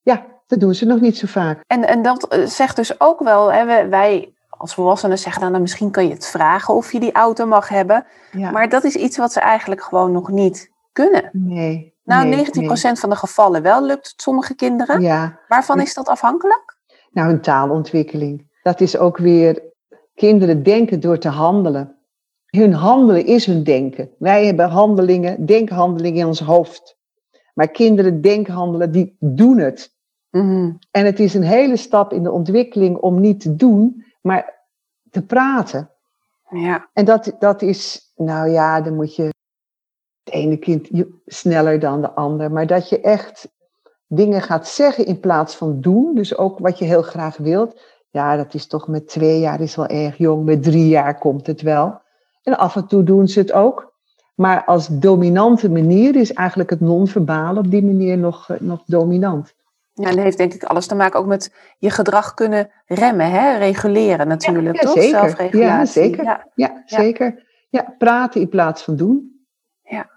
Ja, 0.01 0.27
dat 0.47 0.61
doen 0.61 0.75
ze 0.75 0.87
nog 0.87 1.01
niet 1.01 1.17
zo 1.17 1.27
vaak. 1.27 1.65
En, 1.67 1.89
en 1.89 2.03
dat 2.03 2.29
eh, 2.29 2.47
zegt 2.47 2.77
dus 2.77 3.01
ook 3.01 3.21
wel, 3.21 3.53
hè, 3.53 3.89
wij 3.89 4.35
als 4.63 4.75
volwassenen 4.75 5.19
zeggen 5.19 5.41
dan, 5.41 5.51
nou, 5.51 5.63
misschien 5.63 5.91
kan 5.91 6.07
je 6.07 6.13
het 6.13 6.27
vragen 6.27 6.75
of 6.75 6.93
je 6.93 7.01
die 7.01 7.13
auto 7.13 7.47
mag 7.47 7.69
hebben. 7.69 8.07
Maar 8.53 8.69
dat 8.69 8.85
is 8.85 8.97
iets 8.97 9.17
wat 9.17 9.33
ze 9.33 9.41
eigenlijk 9.41 9.83
gewoon 9.83 10.13
nog 10.13 10.31
niet 10.31 10.71
kunnen. 10.93 11.29
Nee. 11.33 11.95
Nou, 12.05 12.29
nee, 12.29 12.47
19% 12.47 12.49
van 12.93 13.11
de 13.11 13.17
gevallen 13.17 13.63
wel 13.63 13.85
lukt 13.85 14.11
het 14.11 14.23
sommige 14.23 14.55
kinderen. 14.55 15.01
Ja. 15.01 15.39
Waarvan 15.49 15.81
is 15.81 15.95
dat 15.95 16.09
afhankelijk? 16.09 16.77
Nou, 17.11 17.29
hun 17.29 17.41
taalontwikkeling. 17.41 18.51
Dat 18.63 18.81
is 18.81 18.97
ook 18.97 19.19
weer, 19.19 19.63
kinderen 20.15 20.63
denken 20.63 21.01
door 21.01 21.19
te 21.19 21.29
handelen. 21.29 21.97
Hun 22.47 22.73
handelen 22.73 23.27
is 23.27 23.47
hun 23.47 23.65
denken. 23.65 24.11
Wij 24.19 24.47
hebben 24.47 24.69
handelingen, 24.69 25.47
denkhandelingen 25.47 26.21
in 26.21 26.27
ons 26.27 26.41
hoofd. 26.41 26.97
Maar 27.55 27.69
kinderen 27.69 28.21
denkhandelen, 28.21 28.93
die 28.93 29.17
doen 29.19 29.59
het. 29.59 29.95
Mm 30.31 30.79
En 30.91 31.05
het 31.05 31.21
is 31.21 31.35
een 31.35 31.43
hele 31.43 31.77
stap 31.77 32.13
in 32.13 32.23
de 32.23 32.31
ontwikkeling 32.31 32.97
om 32.97 33.21
niet 33.21 33.41
te 33.41 33.57
doen, 33.57 34.05
maar 34.23 34.61
te 35.11 35.23
praten. 35.23 35.91
Ja. 36.49 36.89
En 36.93 37.05
dat, 37.05 37.37
dat 37.39 37.63
is, 37.63 38.13
nou 38.17 38.49
ja, 38.49 38.81
dan 38.81 38.95
moet 38.95 39.17
je 39.17 39.23
het 39.23 40.35
ene 40.35 40.57
kind 40.57 40.89
sneller 41.27 41.79
dan 41.79 42.01
de 42.01 42.11
ander, 42.11 42.53
maar 42.53 42.67
dat 42.67 42.89
je 42.89 43.01
echt 43.01 43.49
dingen 44.07 44.43
gaat 44.43 44.69
zeggen 44.69 45.07
in 45.07 45.21
plaats 45.21 45.57
van 45.57 45.81
doen, 45.81 46.15
dus 46.15 46.37
ook 46.37 46.59
wat 46.59 46.79
je 46.79 46.85
heel 46.85 47.03
graag 47.03 47.37
wilt. 47.37 47.81
Ja, 48.11 48.37
dat 48.37 48.55
is 48.55 48.67
toch 48.67 48.89
met 48.89 49.09
twee 49.09 49.41
jaar 49.41 49.61
is 49.61 49.77
wel 49.77 49.87
erg 49.87 50.17
jong, 50.17 50.45
met 50.45 50.63
drie 50.63 50.89
jaar 50.89 51.19
komt 51.19 51.47
het 51.47 51.63
wel. 51.63 52.01
En 52.43 52.59
af 52.59 52.77
en 52.77 52.87
toe 52.87 53.03
doen 53.03 53.29
ze 53.29 53.39
het 53.39 53.53
ook. 53.53 53.93
Maar 54.35 54.65
als 54.65 54.87
dominante 54.87 55.71
manier 55.71 56.17
is 56.17 56.33
eigenlijk 56.33 56.71
het 56.71 56.81
non-verbale 56.81 57.59
op 57.59 57.71
die 57.71 57.85
manier 57.85 58.19
nog, 58.19 58.51
eh, 58.51 58.61
nog 58.61 58.83
dominant. 58.87 59.55
Ja, 59.95 60.09
en 60.09 60.15
dat 60.15 60.25
heeft 60.25 60.37
denk 60.37 60.55
ik 60.55 60.65
alles 60.65 60.87
te 60.87 60.95
maken 60.95 61.21
ook 61.21 61.27
met 61.27 61.55
je 61.79 61.91
gedrag 61.91 62.35
kunnen 62.35 62.71
remmen, 62.87 63.31
hè? 63.31 63.57
reguleren 63.57 64.29
natuurlijk, 64.29 64.77
ja, 64.77 64.83
toch? 64.83 64.93
Zeker. 64.93 65.19
Zelfregulatie. 65.19 66.03
Ja, 66.03 66.09
zeker. 66.09 66.25
Ja, 66.25 66.47
ja 66.55 66.83
zeker. 66.87 67.51
Ja, 67.69 67.95
praten 67.99 68.41
in 68.41 68.49
plaats 68.49 68.83
van 68.83 68.97
doen. 68.97 69.47
Ja. 69.83 70.11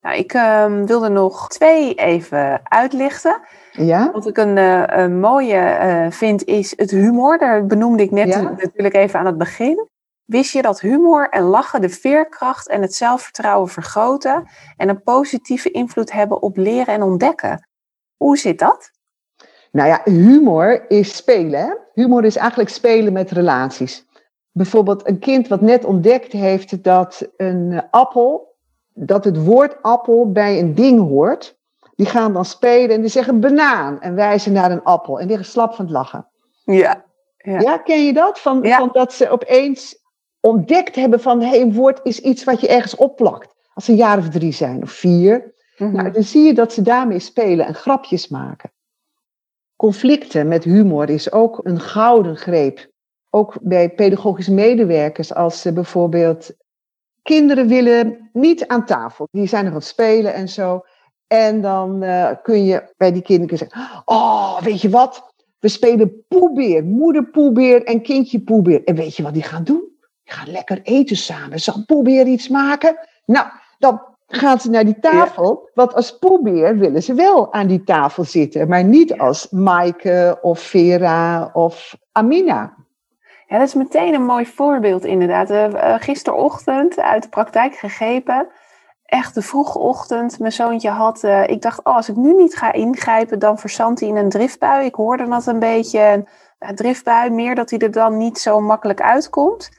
Nou, 0.00 0.16
ik 0.16 0.34
um, 0.34 0.86
wilde 0.86 1.08
nog 1.08 1.48
twee 1.48 1.94
even 1.94 2.60
uitlichten. 2.64 3.40
Ja? 3.72 4.10
Wat 4.12 4.26
ik 4.26 4.36
een, 4.36 4.56
een 5.00 5.20
mooie 5.20 5.78
uh, 5.82 6.10
vind 6.10 6.44
is 6.44 6.72
het 6.76 6.90
humor. 6.90 7.38
Daar 7.38 7.66
benoemde 7.66 8.02
ik 8.02 8.10
net 8.10 8.42
natuurlijk 8.56 8.94
even 8.94 9.18
aan 9.18 9.26
het 9.26 9.38
begin. 9.38 9.88
Wist 10.24 10.52
je 10.52 10.62
dat 10.62 10.80
humor 10.80 11.28
en 11.28 11.42
lachen 11.42 11.80
de 11.80 11.88
veerkracht 11.88 12.68
en 12.68 12.82
het 12.82 12.94
zelfvertrouwen 12.94 13.68
vergroten 13.68 14.48
en 14.76 14.88
een 14.88 15.02
positieve 15.02 15.70
invloed 15.70 16.12
hebben 16.12 16.42
op 16.42 16.56
leren 16.56 16.94
en 16.94 17.02
ontdekken? 17.02 17.68
Hoe 18.16 18.38
zit 18.38 18.58
dat? 18.58 18.90
Nou 19.72 19.88
ja, 19.88 20.00
humor 20.04 20.84
is 20.88 21.16
spelen. 21.16 21.60
Hè? 21.60 21.74
Humor 21.94 22.24
is 22.24 22.36
eigenlijk 22.36 22.70
spelen 22.70 23.12
met 23.12 23.30
relaties. 23.30 24.06
Bijvoorbeeld 24.50 25.08
een 25.08 25.18
kind 25.18 25.48
wat 25.48 25.60
net 25.60 25.84
ontdekt 25.84 26.32
heeft 26.32 26.84
dat 26.84 27.28
een 27.36 27.82
appel, 27.90 28.56
dat 28.94 29.24
het 29.24 29.44
woord 29.44 29.82
appel 29.82 30.32
bij 30.32 30.58
een 30.58 30.74
ding 30.74 31.00
hoort. 31.00 31.60
Die 31.94 32.06
gaan 32.06 32.32
dan 32.32 32.44
spelen 32.44 32.96
en 32.96 33.00
die 33.00 33.10
zeggen 33.10 33.40
banaan 33.40 34.00
en 34.00 34.14
wijzen 34.14 34.52
naar 34.52 34.70
een 34.70 34.82
appel 34.82 35.20
en 35.20 35.26
liggen 35.26 35.46
slap 35.46 35.74
van 35.74 35.84
het 35.84 35.94
lachen. 35.94 36.26
Ja. 36.64 37.04
Ja, 37.36 37.60
ja 37.60 37.78
ken 37.78 38.04
je 38.04 38.12
dat? 38.12 38.40
Van, 38.40 38.62
ja. 38.62 38.78
van 38.78 38.90
dat 38.92 39.12
ze 39.12 39.28
opeens 39.28 40.02
ontdekt 40.40 40.94
hebben 40.94 41.20
van 41.20 41.40
hey, 41.40 41.60
een 41.60 41.74
woord 41.74 42.00
is 42.02 42.20
iets 42.20 42.44
wat 42.44 42.60
je 42.60 42.68
ergens 42.68 42.96
opplakt. 42.96 43.54
Als 43.74 43.84
ze 43.84 43.90
een 43.90 43.96
jaar 43.96 44.18
of 44.18 44.28
drie 44.28 44.52
zijn 44.52 44.82
of 44.82 44.90
vier. 44.90 45.54
Mhm. 45.76 45.92
Nou, 45.92 46.10
dan 46.10 46.22
zie 46.22 46.42
je 46.42 46.54
dat 46.54 46.72
ze 46.72 46.82
daarmee 46.82 47.18
spelen 47.18 47.66
en 47.66 47.74
grapjes 47.74 48.28
maken. 48.28 48.71
Conflicten 49.82 50.48
met 50.48 50.64
humor 50.64 51.10
is 51.10 51.32
ook 51.32 51.60
een 51.62 51.80
gouden 51.80 52.36
greep. 52.36 52.90
Ook 53.30 53.58
bij 53.62 53.90
pedagogische 53.90 54.52
medewerkers, 54.52 55.34
als 55.34 55.60
ze 55.60 55.72
bijvoorbeeld 55.72 56.50
kinderen 57.22 57.68
willen 57.68 58.30
niet 58.32 58.66
aan 58.66 58.86
tafel. 58.86 59.28
Die 59.30 59.46
zijn 59.46 59.64
nog 59.64 59.72
aan 59.72 59.78
het 59.78 59.88
spelen 59.88 60.34
en 60.34 60.48
zo. 60.48 60.80
En 61.26 61.60
dan 61.60 62.02
uh, 62.02 62.30
kun 62.42 62.64
je 62.64 62.92
bij 62.96 63.12
die 63.12 63.22
kinderen 63.22 63.58
zeggen: 63.58 64.02
Oh, 64.04 64.60
weet 64.60 64.80
je 64.80 64.90
wat? 64.90 65.34
We 65.58 65.68
spelen 65.68 66.24
poebeer, 66.28 66.84
moeder 66.84 67.24
poebeer 67.24 67.84
en 67.84 68.02
kindje 68.02 68.40
poebeer. 68.40 68.84
En 68.84 68.94
weet 68.94 69.16
je 69.16 69.22
wat 69.22 69.34
die 69.34 69.42
gaan 69.42 69.64
doen? 69.64 69.82
Die 70.24 70.34
gaan 70.34 70.50
lekker 70.50 70.80
eten 70.82 71.16
samen. 71.16 71.60
Zal 71.60 71.84
poebeer 71.86 72.26
iets 72.26 72.48
maken? 72.48 72.96
Nou, 73.24 73.46
dan 73.78 74.11
gaan 74.34 74.60
ze 74.60 74.70
naar 74.70 74.84
die 74.84 74.98
tafel. 75.00 75.62
Ja. 75.64 75.70
Want 75.74 75.94
als 75.94 76.18
poebeer 76.18 76.78
willen 76.78 77.02
ze 77.02 77.14
wel 77.14 77.52
aan 77.52 77.66
die 77.66 77.84
tafel 77.84 78.24
zitten. 78.24 78.68
Maar 78.68 78.84
niet 78.84 79.18
als 79.18 79.50
Maaike 79.50 80.38
of 80.42 80.60
Vera 80.60 81.50
of 81.52 81.96
Amina. 82.12 82.74
Ja, 83.46 83.58
dat 83.58 83.66
is 83.66 83.74
meteen 83.74 84.14
een 84.14 84.24
mooi 84.24 84.46
voorbeeld 84.46 85.04
inderdaad. 85.04 85.50
Uh, 85.50 85.94
gisterochtend 85.98 87.00
uit 87.00 87.22
de 87.22 87.28
praktijk 87.28 87.74
gegrepen. 87.74 88.48
Echt 89.04 89.34
de 89.34 89.42
vroege 89.42 89.78
ochtend. 89.78 90.38
Mijn 90.38 90.52
zoontje 90.52 90.90
had... 90.90 91.22
Uh, 91.22 91.48
ik 91.48 91.62
dacht, 91.62 91.84
oh, 91.84 91.96
als 91.96 92.08
ik 92.08 92.16
nu 92.16 92.34
niet 92.34 92.56
ga 92.56 92.72
ingrijpen... 92.72 93.38
dan 93.38 93.58
verzandt 93.58 94.00
hij 94.00 94.08
in 94.08 94.16
een 94.16 94.28
driftbui. 94.28 94.86
Ik 94.86 94.94
hoorde 94.94 95.28
dat 95.28 95.46
een 95.46 95.58
beetje. 95.58 96.24
Een 96.58 96.74
driftbui. 96.74 97.30
Meer 97.30 97.54
dat 97.54 97.70
hij 97.70 97.78
er 97.78 97.90
dan 97.90 98.16
niet 98.16 98.38
zo 98.38 98.60
makkelijk 98.60 99.00
uitkomt. 99.00 99.70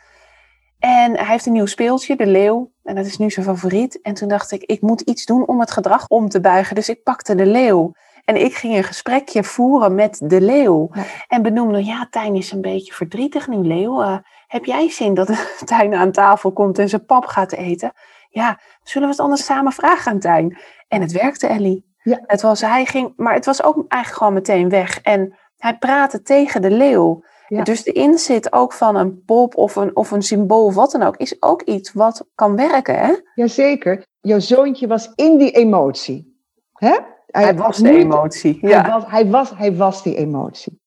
En 0.86 1.17
hij 1.17 1.26
heeft 1.26 1.46
een 1.46 1.54
nieuw 1.54 1.65
speeltje, 1.65 2.15
de 2.15 2.28
leeuw. 2.28 2.72
En 2.84 2.96
dat 2.96 3.06
is 3.06 3.17
nu 3.17 3.30
zijn 3.30 3.46
favoriet. 3.46 4.02
En 4.02 4.13
toen 4.13 4.28
dacht 4.28 4.52
ik, 4.52 4.63
ik 4.63 4.82
moet 4.82 5.02
iets 5.02 5.26
doen 5.26 5.48
om 5.48 5.60
het 5.60 5.72
gedrag 5.72 6.08
om 6.08 6.30
te 6.30 6.41
buigen. 6.41 6.76
Dus 6.76 6.89
ik 6.89 7.04
pakte 7.04 7.36
de 7.36 7.46
leeuw. 7.46 7.93
En 8.26 8.36
ik 8.36 8.56
ging 8.56 8.76
een 8.76 8.84
gesprekje 8.84 9.43
voeren 9.43 9.95
met 9.95 10.22
de 10.24 10.41
leeuw. 10.41 10.89
Ja. 10.91 11.03
En 11.28 11.41
benoemde, 11.41 11.86
ja, 11.86 12.07
Tijn 12.10 12.36
is 12.36 12.51
een 12.51 12.62
beetje 12.62 12.93
verdrietig 12.93 13.47
nu, 13.47 13.57
leeuw. 13.57 14.01
Uh, 14.01 14.18
heb 14.47 14.66
jij 14.66 14.89
zin 14.89 15.14
dat 15.14 15.47
Tijn 15.66 15.93
aan 15.93 16.12
tafel 16.12 16.51
komt 16.51 16.80
en 16.80 16.89
zijn 16.89 17.05
pap 17.05 17.26
gaat 17.26 17.51
eten? 17.51 17.91
Ja, 18.30 18.60
zullen 18.82 19.07
we 19.07 19.14
het 19.14 19.24
anders 19.24 19.45
samen 19.45 19.72
vragen 19.72 20.12
aan 20.12 20.20
Tijn? 20.20 20.57
En 20.88 21.01
het 21.01 21.12
werkte, 21.12 21.47
Ellie. 21.47 21.86
Ja. 22.01 22.20
Het 22.26 22.41
was, 22.41 22.62
hij 22.62 22.86
ging, 22.86 23.14
maar 23.16 23.34
het 23.34 23.45
was 23.45 23.64
ook 23.64 23.76
eigenlijk 23.88 24.18
gewoon 24.18 24.34
meteen 24.34 24.70
weg. 24.70 25.01
En 25.01 25.36
hij 25.57 25.78
praatte 25.78 26.22
tegen 26.22 26.62
de 26.62 26.72
leeuw. 26.72 27.24
Ja. 27.48 27.64
Dus 27.64 27.84
de 27.84 27.91
inzet 27.91 28.54
ook 28.54 28.74
van 28.74 28.96
een 28.96 29.24
pop 29.26 29.56
of 29.58 29.76
een, 29.76 29.96
of 29.96 30.12
een 30.12 30.22
symbool 30.22 30.66
of 30.66 30.76
wat 30.76 30.91
dan 30.91 31.04
ook, 31.04 31.18
is 31.18 31.41
ook 31.41 31.62
iets 31.62 31.94
wat 31.94 32.26
kan 32.36 32.56
werken, 32.56 33.00
hè? 33.00 33.14
Jazeker. 33.36 34.06
Jouw 34.22 34.39
zoontje 34.39 34.88
was 34.88 35.12
in 35.16 35.38
die 35.38 35.52
emotie. 35.52 36.38
Hè? 36.74 36.98
Hij, 37.28 37.44
hij 37.44 37.56
was 37.56 37.78
de 37.78 37.89
emotie. 37.91 38.58
Hij, 38.62 38.70
Ja. 38.70 38.88
was, 38.89 39.04
hij, 39.08 39.30
was, 39.30 39.52
hij 39.56 39.76
was 39.76 40.04
die 40.04 40.16
emotie. 40.16 40.82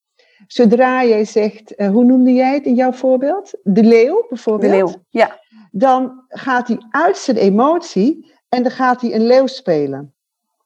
Zodra 0.47 1.05
jij 1.05 1.25
zegt, 1.25 1.73
uh, 1.81 1.89
hoe 1.89 2.05
noemde 2.05 2.33
jij 2.33 2.55
het 2.55 2.65
in 2.65 2.75
jouw 2.75 2.93
voorbeeld? 2.93 3.51
De 3.63 3.83
leeuw 3.83 4.21
De 4.21 4.27
bijvoorbeeld. 4.29 4.73
leeuw, 4.73 4.95
ja. 5.09 5.41
Dan 5.71 6.25
gaat 6.29 6.69
hij 6.69 6.79
uit 6.91 7.17
zijn 7.17 7.37
emotie 7.37 8.33
en 8.49 8.63
dan 8.63 8.73
gaat 8.73 9.01
hij 9.01 9.15
een 9.15 9.27
leeuw 9.27 9.47
spelen. 9.47 10.15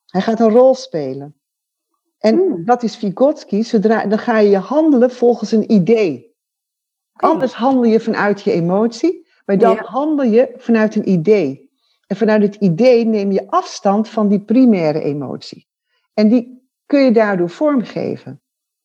Hij 0.06 0.20
gaat 0.20 0.40
een 0.40 0.50
rol 0.50 0.74
spelen. 0.74 1.39
En 2.20 2.34
Hmm. 2.36 2.64
dat 2.64 2.82
is 2.82 2.96
Vygotsky, 2.96 3.62
zodra, 3.62 4.06
dan 4.06 4.18
ga 4.18 4.38
je 4.38 4.56
handelen 4.56 5.10
volgens 5.10 5.52
een 5.52 5.72
idee. 5.72 6.34
Anders 7.12 7.52
handel 7.52 7.84
je 7.84 8.00
vanuit 8.00 8.42
je 8.42 8.52
emotie, 8.52 9.26
maar 9.46 9.58
dan 9.58 9.74
Ja. 9.74 9.82
handel 9.84 10.24
je 10.26 10.54
vanuit 10.56 10.94
een 10.96 11.08
idee. 11.08 11.70
En 12.06 12.16
vanuit 12.16 12.42
het 12.42 12.54
idee 12.54 13.04
neem 13.04 13.32
je 13.32 13.50
afstand 13.50 14.08
van 14.08 14.28
die 14.28 14.40
primaire 14.40 15.00
emotie. 15.02 15.66
En 16.14 16.28
die 16.28 16.68
kun 16.86 17.00
je 17.00 17.12
daardoor 17.12 17.50
vormgeven. 17.50 18.40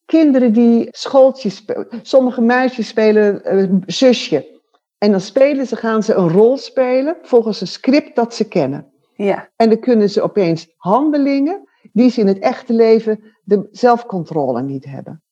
Kinderen 0.05 0.53
die 0.53 0.87
schooltjes 0.91 1.55
spelen, 1.55 1.87
sommige 2.01 2.41
meisjes 2.41 2.87
spelen 2.87 3.43
eh, 3.43 3.69
zusje. 3.85 4.53
En 4.97 5.11
dan 5.11 5.21
spelen 5.21 5.65
ze, 5.67 5.75
gaan 5.75 6.03
ze 6.03 6.13
een 6.13 6.29
rol 6.29 6.57
spelen 6.57 7.17
volgens 7.21 7.61
een 7.61 7.67
script 7.67 8.15
dat 8.15 8.33
ze 8.33 8.47
kennen. 8.47 8.91
Ja, 9.15 9.49
En 9.55 9.69
dan 9.69 9.79
kunnen 9.79 10.09
ze 10.09 10.21
opeens 10.21 10.73
handelingen 10.77 11.69
die 11.93 12.09
ze 12.09 12.19
in 12.19 12.27
het 12.27 12.39
echte 12.39 12.73
leven 12.73 13.23
de 13.43 13.67
zelfcontrole 13.71 14.61
niet 14.61 14.85
hebben. 14.85 15.23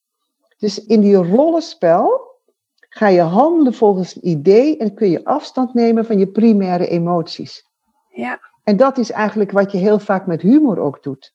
Dus 0.58 0.84
in 0.84 1.00
die 1.00 1.16
rollenspel 1.16 2.32
ga 2.88 3.08
je 3.08 3.20
handelen 3.20 3.74
volgens 3.74 4.16
een 4.16 4.28
idee 4.28 4.76
en 4.76 4.94
kun 4.94 5.10
je 5.10 5.24
afstand 5.24 5.74
nemen 5.74 6.04
van 6.04 6.18
je 6.18 6.26
primaire 6.26 6.86
emoties. 6.86 7.66
ja, 8.10 8.40
En 8.64 8.76
dat 8.76 8.98
is 8.98 9.10
eigenlijk 9.10 9.50
wat 9.50 9.72
je 9.72 9.78
heel 9.78 9.98
vaak 9.98 10.26
met 10.26 10.40
humor 10.40 10.78
ook 10.78 11.02
doet. 11.02 11.34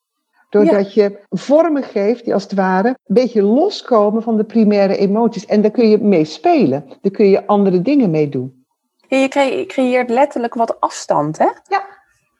Doordat 0.49 0.93
je 0.93 1.19
vormen 1.29 1.83
geeft 1.83 2.23
die 2.23 2.33
als 2.33 2.43
het 2.43 2.53
ware 2.53 2.87
een 2.87 2.95
beetje 3.05 3.41
loskomen 3.41 4.21
van 4.21 4.37
de 4.37 4.43
primaire 4.43 4.97
emoties. 4.97 5.45
En 5.45 5.61
daar 5.61 5.71
kun 5.71 5.89
je 5.89 5.97
mee 5.97 6.25
spelen. 6.25 6.85
Daar 7.01 7.11
kun 7.11 7.29
je 7.29 7.47
andere 7.47 7.81
dingen 7.81 8.09
mee 8.09 8.29
doen. 8.29 8.65
Ja, 9.07 9.17
je 9.17 9.65
creëert 9.67 10.09
letterlijk 10.09 10.53
wat 10.53 10.79
afstand, 10.79 11.37
hè? 11.37 11.47
Ja. 11.63 11.98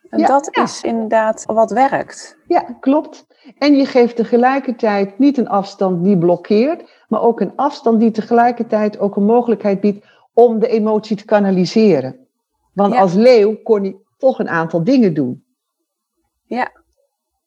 En 0.10 0.20
Ja, 0.20 0.28
dat 0.28 0.48
ja. 0.52 0.64
is 0.64 0.84
inderdaad 0.84 1.44
wat 1.46 1.72
werkt. 1.72 2.38
Ja, 2.48 2.62
klopt. 2.80 3.28
En 3.58 3.76
je 3.76 3.86
geeft 3.86 4.16
tegelijkertijd 4.16 5.20
niet 5.20 5.38
een 5.38 5.50
afstand 5.50 6.04
die 6.04 6.18
blokkeert, 6.18 6.90
maar 7.08 7.22
ook 7.22 7.40
een 7.42 7.54
afstand 7.56 8.00
die 8.00 8.12
tegelijkertijd 8.12 9.00
ook 9.00 9.16
een 9.16 9.26
mogelijkheid 9.26 9.80
biedt 9.82 10.06
om 10.34 10.60
de 10.60 10.68
emotie 10.68 11.16
te 11.18 11.26
kanaliseren. 11.26 12.28
Want 12.74 12.94
Ja. 12.94 13.00
als 13.00 13.14
leeuw 13.14 13.56
kon 13.64 13.82
hij 13.82 13.96
toch 14.18 14.40
een 14.40 14.50
aantal 14.50 14.84
dingen 14.84 15.14
doen. 15.14 15.44
Ja. 16.46 16.72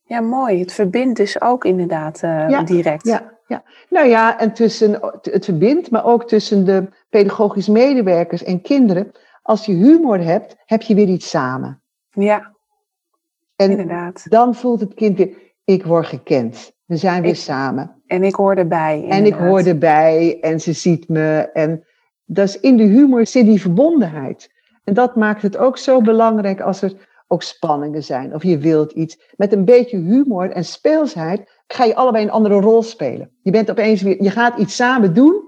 Ja, 0.05 0.21
mooi. 0.21 0.61
Het 0.61 0.73
verbindt 0.73 1.17
dus 1.17 1.41
ook 1.41 1.65
inderdaad 1.65 2.23
eh, 2.23 2.65
direct. 2.65 3.07
Ja, 3.07 3.33
ja. 3.47 3.63
Nou 3.89 4.07
ja, 4.09 4.39
en 4.39 4.53
tussen 4.53 4.99
het 5.23 5.45
verbindt, 5.45 5.91
maar 5.91 6.05
ook 6.05 6.29
tussen 6.29 6.65
de 6.65 6.89
pedagogisch 7.11 7.69
medewerkers 7.69 8.45
en 8.45 8.61
kinderen. 8.61 9.13
Als 9.43 9.67
je 9.67 9.73
humor 9.73 10.19
hebt, 10.21 10.57
heb 10.65 10.83
je 10.83 10.95
weer 10.95 11.09
iets 11.09 11.29
samen. 11.29 11.82
Ja, 12.13 12.53
En 13.57 13.71
inderdaad. 13.71 14.31
dan 14.31 14.55
voelt 14.55 14.81
het 14.81 14.95
kind 14.95 15.17
weer, 15.19 15.37
ik 15.65 15.85
word 15.85 16.07
gekend. 16.07 16.73
We 16.85 16.97
zijn 16.97 17.23
weer 17.23 17.37
samen. 17.37 18.03
En 18.07 18.23
ik 18.23 18.35
hoor 18.35 18.55
erbij. 18.55 19.07
En 19.09 19.27
ik 19.27 19.35
hoor 19.35 19.61
erbij 19.61 20.39
en 20.41 20.61
ze 20.61 20.73
ziet 20.73 21.09
me. 21.09 21.51
En 21.53 21.85
dat 22.25 22.49
is 22.49 22.61
in 22.61 22.77
de 22.77 22.83
humor 22.83 23.27
zit 23.27 23.45
die 23.47 23.61
verbondenheid. 23.61 24.51
En 24.85 24.95
dat 24.95 25.17
maakt 25.17 25.43
het 25.43 25.57
ook 25.57 25.79
zo 25.79 26.01
belangrijk 26.01 26.61
als 26.61 26.83
er 26.83 27.09
ook 27.27 27.43
spanningen 27.43 28.03
zijn. 28.05 28.35
Of 28.35 28.43
je 28.43 28.59
wilt 28.59 28.93
iets. 28.93 29.33
Met 29.37 29.53
een 29.53 29.65
beetje 29.65 29.97
humor 29.97 30.51
en 30.51 30.65
speelsheid 30.65 31.63
ga 31.67 31.85
je 31.85 31.95
allebei 31.95 32.25
een 32.25 32.31
andere 32.31 32.61
rol 32.61 32.83
spelen. 32.83 33.31
Je 33.43 33.51
bent 33.51 33.71
opeens 33.71 34.03
weer, 34.03 34.23
je 34.23 34.31
gaat 34.31 34.59
iets 34.59 34.77
samen 34.77 35.15
doen, 35.15 35.43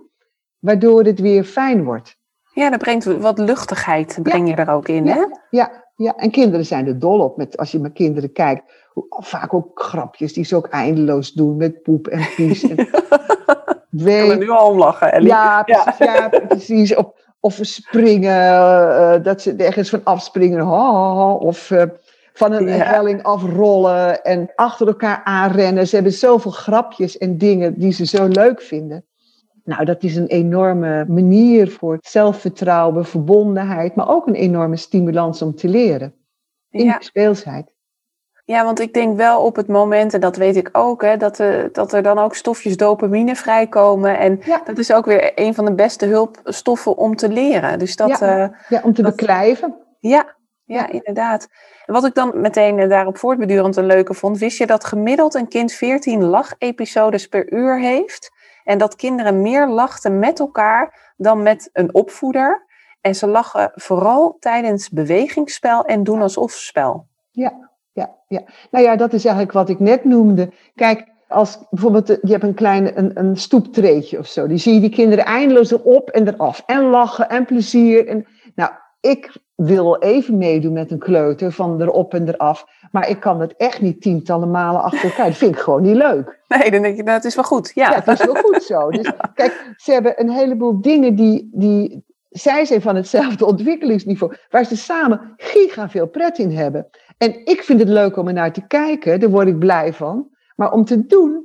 waardoor 0.59 1.05
het 1.05 1.21
weer 1.21 1.45
fijn 1.45 1.85
wordt. 1.85 2.17
Ja, 2.53 2.71
dat 2.71 2.79
brengt 2.79 3.05
wat 3.05 3.39
luchtigheid 3.39 4.19
breng 4.23 4.49
je 4.49 4.55
er 4.55 4.71
ook 4.71 4.89
in, 4.89 5.07
hè? 5.07 5.25
Ja, 5.51 5.84
ja, 5.97 6.14
en 6.16 6.30
kinderen 6.30 6.66
zijn 6.66 6.86
er 6.86 6.99
dol 6.99 7.20
op. 7.20 7.36
Met, 7.36 7.57
als 7.57 7.70
je 7.72 7.78
met 7.78 7.92
kinderen 7.92 8.32
kijkt, 8.32 8.62
hoe- 8.92 9.07
vaak 9.09 9.55
ook 9.55 9.70
grapjes 9.82 10.32
die 10.32 10.45
ze 10.45 10.57
ook 10.57 10.66
eindeloos 10.68 11.32
doen 11.32 11.57
met 11.57 11.82
poep 11.82 12.07
en 12.07 12.26
pies. 12.36 12.62
En 12.68 12.76
Ik 13.97 14.05
kan 14.05 14.05
weet 14.05 14.30
er 14.30 14.38
nu 14.38 14.51
al 14.51 14.70
om 14.70 14.78
lachen, 14.78 15.12
Ellie. 15.12 15.28
Ja, 15.28 15.62
precies. 15.62 15.99
Ja. 15.99 16.28
precies. 16.49 16.95
Of, 16.95 17.07
of 17.40 17.59
springen, 17.62 18.32
eh, 18.49 19.22
dat 19.22 19.42
ze 19.42 19.55
ergens 19.57 19.90
van 19.90 20.01
afspringen. 20.05 20.66
ha, 20.66 21.32
Of 21.32 21.70
eh, 21.70 21.82
van 22.32 22.53
een 22.53 22.68
Ja. 22.68 22.74
helling 22.84 23.22
afrollen 23.22 24.22
en 24.24 24.53
achter 24.55 24.86
elkaar 24.86 25.20
aanrennen. 25.24 25.86
Ze 25.86 25.95
hebben 25.95 26.12
zoveel 26.12 26.51
grapjes 26.51 27.18
en 27.18 27.38
dingen 27.38 27.78
die 27.78 27.92
ze 27.92 28.07
zo 28.07 28.26
leuk 28.26 28.62
vinden. 28.62 29.05
Nou, 29.65 29.85
dat 29.85 30.03
is 30.03 30.17
een 30.17 30.27
enorme 30.27 31.05
manier 31.09 31.71
voor 31.71 31.99
zelfvertrouwen, 32.01 33.05
verbondenheid, 33.05 33.95
maar 33.95 34.09
ook 34.09 34.27
een 34.27 34.35
enorme 34.35 34.77
stimulans 34.77 35.43
om 35.43 35.55
te 35.55 35.69
leren. 35.69 36.15
In 36.71 36.85
Ja. 36.85 36.97
speelsheid. 37.01 37.73
Ja, 38.45 38.65
want 38.65 38.81
ik 38.81 38.95
denk 38.95 39.17
wel 39.17 39.41
op 39.45 39.57
het 39.57 39.67
moment, 39.69 40.15
en 40.15 40.21
dat 40.21 40.37
weet 40.37 40.57
ik 40.57 40.69
ook, 40.73 41.03
hè, 41.03 41.17
dat, 41.17 41.39
er 41.39 41.73
dat 41.73 41.93
er 41.93 42.03
dan 42.03 42.19
ook 42.19 42.35
stofjes 42.35 42.77
dopamine 42.77 43.37
vrijkomen. 43.37 44.19
En 44.19 44.41
Ja. 44.45 44.61
dat 44.65 44.79
is 44.79 44.93
ook 44.93 45.05
weer 45.05 45.33
een 45.35 45.55
van 45.55 45.65
de 45.65 45.75
beste 45.75 46.07
hulpstoffen 46.07 46.97
om 46.97 47.17
te 47.17 47.29
leren. 47.29 47.79
Dus 47.79 47.97
dat, 47.97 48.19
Ja. 48.19 48.37
ja, 48.37 48.55
Ja, 48.69 48.81
om 48.85 48.93
te 48.95 49.03
Dat- 49.03 49.17
beklijven. 49.17 49.75
ja, 50.01 50.37
ja, 50.65 50.89
inderdaad. 50.91 51.49
En 51.87 51.95
wat 51.95 52.05
ik 52.07 52.15
dan 52.15 52.41
meteen 52.41 52.79
eh, 52.79 52.89
daarop 52.89 53.17
voortbedurend 53.19 53.77
een 53.77 53.87
leuke 53.87 54.15
vond, 54.15 54.39
wist 54.39 54.59
je 54.59 54.67
dat 54.67 54.85
gemiddeld 54.85 55.35
een 55.35 55.49
kind 55.49 55.73
14 55.73 56.25
lachepisodes 56.25 57.27
per 57.27 57.53
uur 57.53 57.81
heeft? 57.81 58.31
En 58.65 58.79
dat 58.79 58.97
kinderen 58.97 59.43
meer 59.43 59.69
lachten 59.69 60.19
met 60.19 60.41
elkaar 60.41 61.12
dan 61.17 61.43
met 61.43 61.71
een 61.73 61.95
opvoeder. 61.95 62.67
En 63.01 63.15
ze 63.15 63.27
lachen 63.27 63.73
vooral 63.75 64.37
tijdens 64.41 64.91
bewegingsspel 64.91 65.85
en 65.85 66.05
doen 66.05 66.23
alsof 66.23 66.53
spel. 66.53 67.07
Ja, 67.31 67.71
ja, 67.93 68.15
ja. 68.29 68.43
Nou 68.71 68.85
ja, 68.85 68.97
dat 68.97 69.12
is 69.12 69.25
eigenlijk 69.25 69.55
wat 69.55 69.69
ik 69.69 69.81
net 69.81 70.05
noemde. 70.05 70.53
Kijk, 70.75 71.12
als 71.29 71.59
bijvoorbeeld 71.71 72.11
eh, 72.11 72.17
je 72.23 72.31
hebt 72.31 72.43
een 72.43 72.55
klein 72.55 72.99
een, 72.99 73.19
een 73.19 73.37
stoeptreetje 73.37 74.19
of 74.19 74.27
zo, 74.27 74.47
die 74.47 74.59
zie 74.59 74.75
je 74.75 74.81
die 74.81 74.91
kinderen 74.91 75.25
eindeloos 75.25 75.71
erop 75.71 76.11
en 76.11 76.29
eraf. 76.29 76.62
En 76.67 76.83
lachen 76.83 77.29
en 77.29 77.45
plezier. 77.45 78.07
En, 78.09 78.27
nou, 78.55 78.71
ik 79.01 79.37
wil 79.55 79.97
even 79.97 80.39
meedoen 80.39 80.73
met 80.73 80.91
een 80.91 80.99
kleuter 80.99 81.53
van 81.53 81.83
erop 81.83 82.15
en 82.15 82.29
eraf. 82.29 82.67
Maar 82.91 83.09
ik 83.09 83.21
kan 83.21 83.41
het 83.41 83.57
echt 83.57 83.81
niet 83.81 84.01
tientallen 84.01 84.51
malen 84.51 84.83
achter 84.83 85.05
elkaar. 85.05 85.27
Dat 85.27 85.37
vind 85.37 85.55
ik 85.55 85.61
gewoon 85.61 85.83
niet 85.83 85.97
leuk. 85.97 86.43
Nee, 86.49 86.71
dan 86.71 86.83
denk 86.83 86.97
je, 86.97 87.03
nou, 87.03 87.17
het 87.17 87.25
is 87.25 87.35
wel 87.35 87.45
goed. 87.45 87.73
Ja, 87.75 87.91
Ja, 87.91 88.03
het 88.05 88.21
is 88.21 88.27
wel 88.27 88.35
goed 88.35 88.63
zo. 88.63 88.91
Dus 88.99 89.13
kijk, 89.35 89.75
ze 89.77 89.93
hebben 89.93 90.21
een 90.21 90.31
heleboel 90.31 90.81
dingen 90.81 91.15
die, 91.15 91.49
die 91.53 92.05
zij 92.29 92.65
zijn 92.65 92.83
van 92.83 92.97
hetzelfde 92.97 93.47
ontwikkelingsniveau, 93.53 94.35
waar 94.51 94.65
ze 94.65 94.77
samen 94.77 95.35
giga 95.37 95.89
veel 95.89 96.07
pret 96.07 96.39
in 96.39 96.51
hebben. 96.51 96.87
En 97.19 97.47
ik 97.47 97.63
vind 97.63 97.81
het 97.81 97.89
leuk 97.89 98.17
om 98.17 98.27
er 98.27 98.33
naar 98.33 98.53
te 98.53 98.67
kijken, 98.67 99.21
daar 99.21 99.31
word 99.31 99.49
ik 99.49 99.59
blij 99.59 99.93
van. 99.93 100.29
Maar 100.57 100.73
om 100.73 100.85
te 100.85 101.07
doen, 101.07 101.45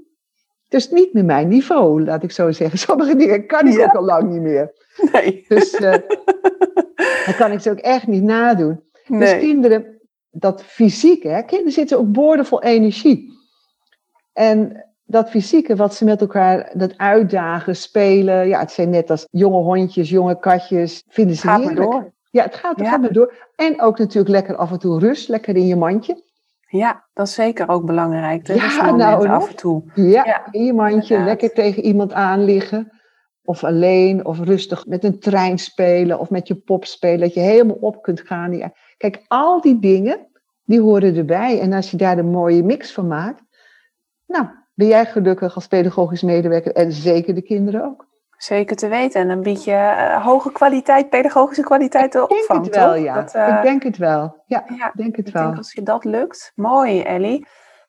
is 0.74 0.89
niet 0.91 1.13
meer 1.13 1.26
mijn 1.26 1.47
niveau, 1.47 2.03
laat 2.03 2.24
ik 2.24 2.32
zo 2.32 2.51
zeggen. 2.51 2.80
Sommige 2.88 3.15
dingen 3.15 3.45
kan 3.47 3.67
ik 3.67 3.74
Ja. 3.74 3.84
ook 3.84 3.93
al 3.95 4.03
lang 4.03 4.30
niet 4.32 4.41
meer. 4.41 4.72
nee. 5.11 5.45
Dus 5.47 5.72
dan 7.26 7.36
kan 7.38 7.51
ik 7.51 7.59
ze 7.59 7.72
ook 7.72 7.78
echt 7.80 8.07
niet 8.07 8.24
nadoen. 8.24 8.84
Dus 9.07 9.38
kinderen, 9.38 9.99
dat 10.32 10.63
fysieke, 10.63 11.28
hè, 11.28 11.41
kinderen 11.41 11.72
zitten 11.74 11.97
ook 11.97 12.11
boordevol 12.11 12.61
energie. 12.63 13.32
En 14.34 14.86
dat 15.05 15.30
fysieke, 15.30 15.76
wat 15.76 15.95
ze 15.95 16.05
met 16.05 16.22
elkaar, 16.22 16.72
dat 16.74 16.97
uitdagen, 16.97 17.76
spelen, 17.76 18.47
ja, 18.47 18.59
het 18.59 18.72
zijn 18.72 18.89
net 18.89 19.09
als 19.09 19.28
jonge 19.32 19.61
hondjes, 19.61 20.09
jonge 20.09 20.39
katjes, 20.39 21.03
vinden 21.07 21.36
ze 21.36 21.47
Gaat 21.47 21.57
maar 21.59 21.67
heerlijk. 21.67 21.91
door. 21.91 22.11
Ja, 22.32 22.43
het 22.43 22.55
gaat, 22.55 22.76
het 22.76 22.86
Ja. 22.86 22.91
gaat 22.91 23.01
maar 23.01 23.11
door. 23.13 23.34
En 23.55 23.82
ook 23.82 23.97
natuurlijk 23.99 24.30
lekker 24.34 24.55
af 24.55 24.72
en 24.72 24.80
toe 24.80 24.99
rust, 24.99 25.28
lekker 25.30 25.55
in 25.55 25.67
je 25.67 25.76
mandje. 25.76 26.24
Ja, 26.72 27.05
dat 27.13 27.28
is 27.28 27.34
zeker 27.34 27.70
ook 27.70 27.86
belangrijk. 27.86 28.47
hè, 28.47 28.53
Ja, 28.53 28.91
nou, 28.91 29.28
af 29.28 29.49
en 29.49 29.55
toe. 29.55 29.84
Ja, 29.95 30.24
Ja, 30.26 30.47
in 30.51 30.63
je 30.65 30.74
mandje, 30.74 30.99
inderdaad. 31.01 31.26
lekker 31.26 31.53
tegen 31.53 31.84
iemand 31.84 32.13
aan 32.13 32.43
liggen. 32.43 32.91
Of 33.43 33.63
alleen, 33.63 34.26
of 34.26 34.39
rustig 34.39 34.86
met 34.86 35.03
een 35.03 35.20
trein 35.20 35.57
spelen, 35.59 36.20
of 36.20 36.30
met 36.30 36.47
je 36.47 36.55
pop 36.55 36.86
spelen, 36.86 37.20
dat 37.20 37.34
je 37.34 37.39
helemaal 37.39 37.78
op 37.80 38.01
kunt 38.01 38.22
gaan. 38.22 38.72
Kijk, 38.97 39.24
al 39.28 39.61
die 39.61 39.80
dingen, 39.80 40.28
die 40.63 40.82
horen 40.82 41.15
erbij. 41.15 41.59
En 41.59 41.74
als 41.74 41.91
je 41.91 41.97
daar 41.97 42.17
een 42.17 42.32
mooie 42.32 42.63
mix 42.63 42.93
van 42.93 43.07
maakt, 43.07 43.41
nou, 44.28 44.45
ben 44.74 44.88
jij 44.88 45.05
gelukkig 45.05 45.55
als 45.55 45.67
pedagogisch 45.67 46.22
medewerker 46.22 46.74
en 46.74 46.91
zeker 46.91 47.36
de 47.36 47.41
kinderen 47.41 47.84
ook. 47.86 48.07
Zeker 48.39 48.75
te 48.75 48.87
weten. 48.87 49.21
En 49.21 49.27
dan 49.27 49.41
bied 49.41 49.63
je 49.63 49.71
eh, 49.71 50.25
hoge 50.25 50.51
kwaliteit, 50.51 51.09
pedagogische 51.09 51.63
kwaliteit 51.63 52.11
de 52.11 52.19
Ik 52.21 52.27
denk 52.27 52.41
opvang, 52.41 52.65
het 52.65 52.75
wel, 52.75 52.93
toch? 52.93 53.03
ja. 53.03 53.13
Dat, 53.13 53.33
eh, 53.33 53.47
ik 53.47 53.61
denk 53.61 53.83
het 53.83 53.97
wel. 53.97 54.43
Ja, 54.45 54.63
ja, 54.77 54.87
ik 54.87 54.91
denk 54.95 55.15
het 55.15 55.27
ik 55.27 55.33
wel. 55.33 55.43
denk 55.43 55.57
als 55.57 55.73
je 55.73 55.83
dat 55.83 56.03
lukt. 56.03 56.51
Mooi, 56.55 57.01
Ellie. 57.01 57.47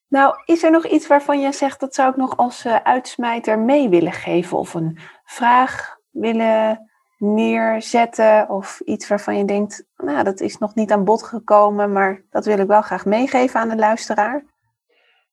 Nou, 0.09 0.35
is 0.45 0.63
er 0.63 0.71
nog 0.71 0.87
iets 0.87 1.07
waarvan 1.07 1.41
jij 1.41 1.53
zegt 1.53 1.81
dat 1.81 1.95
zou 1.95 2.11
ik 2.11 2.17
nog 2.17 2.37
als 2.37 2.65
eh, 2.65 2.77
uitsmijter 2.83 3.59
mee 3.59 3.89
willen 3.89 4.13
geven? 4.13 4.59
Of 4.59 4.75
een 4.75 4.99
vraag 5.25 5.97
willen 6.11 6.91
neerzetten? 7.19 8.49
Of 8.49 8.81
iets 8.85 9.09
waarvan 9.09 9.37
je 9.37 9.45
denkt, 9.45 9.85
nou, 9.97 10.25
dat 10.25 10.41
is 10.41 10.59
nog 10.59 10.75
niet 10.75 10.93
aan 10.93 11.05
bod 11.05 11.23
gekomen, 11.23 11.93
maar 11.93 12.23
dat 12.31 12.45
wil 12.45 12.59
ik 12.59 12.67
wel 12.67 12.83
graag 12.83 13.05
meegeven 13.05 13.61
aan 13.61 13.69
de 13.69 13.77
luisteraar? 13.77 14.45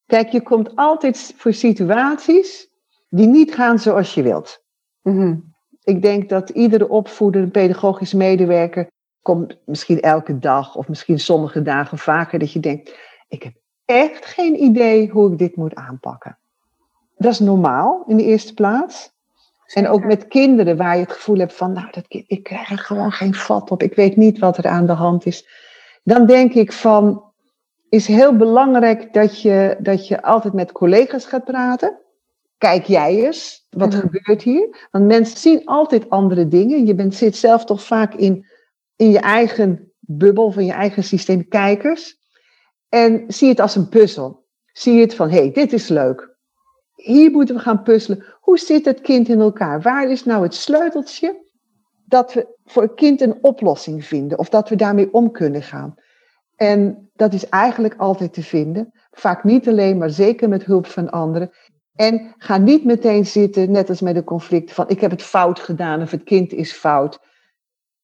Kijk, 0.05 0.29
je 0.29 0.41
komt 0.41 0.75
altijd 0.75 1.33
voor 1.37 1.53
situaties 1.53 2.69
die 3.09 3.27
niet 3.27 3.53
gaan 3.53 3.79
zoals 3.79 4.13
je 4.13 4.21
wilt. 4.21 4.65
Mhm. 5.07 5.35
Ik 5.83 6.01
denk 6.01 6.29
dat 6.29 6.49
iedere 6.49 6.89
opvoeder, 6.89 7.41
een 7.41 7.51
pedagogisch 7.51 8.13
medewerker, 8.13 8.87
komt 9.21 9.57
misschien 9.65 10.01
elke 10.01 10.39
dag 10.39 10.75
of 10.75 10.87
misschien 10.87 11.19
sommige 11.19 11.61
dagen 11.61 11.97
vaker 11.97 12.39
dat 12.39 12.51
je 12.51 12.59
denkt, 12.59 12.95
ik 13.27 13.43
heb 13.43 13.53
echt 13.85 14.25
geen 14.25 14.63
idee 14.63 15.09
hoe 15.09 15.31
ik 15.31 15.37
dit 15.37 15.55
moet 15.55 15.75
aanpakken. 15.75 16.37
Dat 17.17 17.31
is 17.31 17.39
normaal 17.39 18.03
in 18.07 18.17
de 18.17 18.23
eerste 18.23 18.53
plaats. 18.53 19.11
En 19.73 19.87
ook 19.87 20.03
met 20.03 20.27
kinderen 20.27 20.77
waar 20.77 20.95
je 20.95 21.03
het 21.03 21.11
gevoel 21.11 21.37
hebt 21.37 21.53
van, 21.53 21.73
nou, 21.73 21.87
dat 21.91 22.05
ik 22.07 22.43
krijg 22.43 22.69
er 22.69 22.77
gewoon 22.77 23.11
geen 23.11 23.33
vat 23.33 23.71
op. 23.71 23.83
Ik 23.83 23.95
weet 23.95 24.15
niet 24.15 24.39
wat 24.39 24.57
er 24.57 24.67
aan 24.67 24.85
de 24.85 24.93
hand 24.93 25.25
is. 25.25 25.47
Dan 26.03 26.25
denk 26.25 26.53
ik 26.53 26.71
van, 26.71 27.23
is 27.89 28.07
heel 28.07 28.35
belangrijk 28.35 29.13
dat 29.13 29.41
je, 29.41 29.77
dat 29.79 30.07
je 30.07 30.21
altijd 30.21 30.53
met 30.53 30.71
collega's 30.71 31.25
gaat 31.25 31.43
praten. 31.43 31.99
Kijk 32.57 32.85
jij 32.85 33.25
eens, 33.25 33.67
wat 33.69 33.93
mhm. 33.93 33.99
gebeurt 33.99 34.41
hier? 34.41 34.87
Want 34.91 35.05
mensen 35.05 35.37
zien 35.37 35.65
altijd 35.65 36.09
andere 36.09 36.47
dingen. 36.47 36.85
Je 36.85 36.95
bent, 36.95 37.15
zit 37.15 37.35
zelf 37.35 37.65
toch 37.65 37.83
vaak 37.83 38.13
in, 38.13 38.45
in 38.95 39.11
je 39.11 39.19
eigen 39.19 39.91
bubbel, 39.99 40.51
van 40.51 40.65
je 40.65 40.71
eigen 40.71 41.03
systeem 41.03 41.47
kijkers. 41.47 42.17
En 42.89 43.23
zie 43.27 43.49
het 43.49 43.59
als 43.59 43.75
een 43.75 43.89
puzzel. 43.89 44.45
Zie 44.71 44.99
het 44.99 45.15
van, 45.15 45.29
hé, 45.29 45.37
hey, 45.37 45.51
dit 45.51 45.73
is 45.73 45.87
leuk. 45.87 46.35
Hier 46.95 47.31
moeten 47.31 47.55
we 47.55 47.61
gaan 47.61 47.83
puzzelen. 47.83 48.25
Hoe 48.39 48.57
zit 48.57 48.85
het 48.85 49.01
kind 49.01 49.29
in 49.29 49.39
elkaar? 49.39 49.81
Waar 49.81 50.09
is 50.09 50.25
nou 50.25 50.43
het 50.43 50.53
sleuteltje 50.53 51.45
dat 52.05 52.33
we 52.33 52.57
voor 52.65 52.81
het 52.81 52.93
kind 52.93 53.21
een 53.21 53.43
oplossing 53.43 54.05
vinden? 54.05 54.37
Of 54.37 54.49
dat 54.49 54.69
we 54.69 54.75
daarmee 54.75 55.13
om 55.13 55.31
kunnen 55.31 55.61
gaan? 55.61 55.95
En 56.55 57.09
dat 57.13 57.33
is 57.33 57.49
eigenlijk 57.49 57.95
altijd 57.97 58.33
te 58.33 58.43
vinden. 58.43 58.91
Vaak 59.11 59.43
niet 59.43 59.67
alleen, 59.67 59.97
maar 59.97 60.09
zeker 60.09 60.49
met 60.49 60.65
hulp 60.65 60.85
van 60.85 61.09
anderen. 61.09 61.51
En 61.97 62.33
ga 62.37 62.57
niet 62.57 62.85
meteen 62.85 63.25
zitten, 63.25 63.71
net 63.71 63.89
als 63.89 64.01
met 64.01 64.15
een 64.15 64.23
conflict, 64.23 64.73
van 64.73 64.89
ik 64.89 65.01
heb 65.01 65.11
het 65.11 65.23
fout 65.23 65.59
gedaan 65.59 66.01
of 66.01 66.11
het 66.11 66.23
kind 66.23 66.53
is 66.53 66.71
fout. 66.71 67.19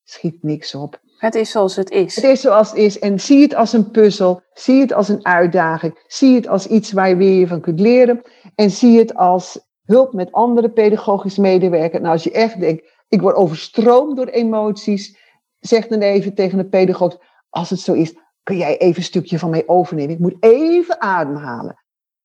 Schiet 0.03 0.43
niks 0.43 0.75
op. 0.75 1.01
Het 1.17 1.35
is 1.35 1.51
zoals 1.51 1.75
het 1.75 1.89
is. 1.89 2.15
Het 2.15 2.23
is 2.23 2.41
zoals 2.41 2.69
het 2.69 2.79
is. 2.79 2.99
En 2.99 3.19
zie 3.19 3.41
het 3.41 3.55
als 3.55 3.73
een 3.73 3.91
puzzel. 3.91 4.41
Zie 4.53 4.81
het 4.81 4.93
als 4.93 5.09
een 5.09 5.25
uitdaging. 5.25 6.03
Zie 6.07 6.35
het 6.35 6.47
als 6.47 6.67
iets 6.67 6.91
waar 6.91 7.09
je 7.09 7.15
weer 7.15 7.47
van 7.47 7.61
kunt 7.61 7.79
leren. 7.79 8.21
En 8.55 8.71
zie 8.71 8.97
het 8.97 9.15
als 9.15 9.59
hulp 9.83 10.13
met 10.13 10.31
andere 10.31 10.69
pedagogische 10.69 11.41
medewerkers. 11.41 12.01
Nou, 12.01 12.13
als 12.13 12.23
je 12.23 12.31
echt 12.31 12.59
denkt, 12.59 12.91
ik 13.07 13.21
word 13.21 13.35
overstroomd 13.35 14.17
door 14.17 14.27
emoties. 14.27 15.17
Zeg 15.59 15.87
dan 15.87 15.99
even 15.99 16.33
tegen 16.33 16.59
een 16.59 16.69
pedagoog, 16.69 17.17
als 17.49 17.69
het 17.69 17.79
zo 17.79 17.93
is, 17.93 18.13
kun 18.43 18.57
jij 18.57 18.77
even 18.77 18.97
een 18.97 19.03
stukje 19.03 19.39
van 19.39 19.49
mij 19.49 19.63
overnemen? 19.65 20.13
Ik 20.13 20.19
moet 20.19 20.35
even 20.39 21.01
ademhalen. 21.01 21.82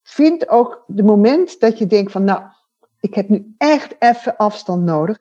Vind 0.08 0.48
ook 0.48 0.84
de 0.86 1.02
moment 1.02 1.60
dat 1.60 1.78
je 1.78 1.86
denkt 1.86 2.12
van, 2.12 2.24
nou, 2.24 2.42
ik 3.00 3.14
heb 3.14 3.28
nu 3.28 3.54
echt 3.58 3.94
even 3.98 4.36
afstand 4.36 4.84
nodig. 4.84 5.18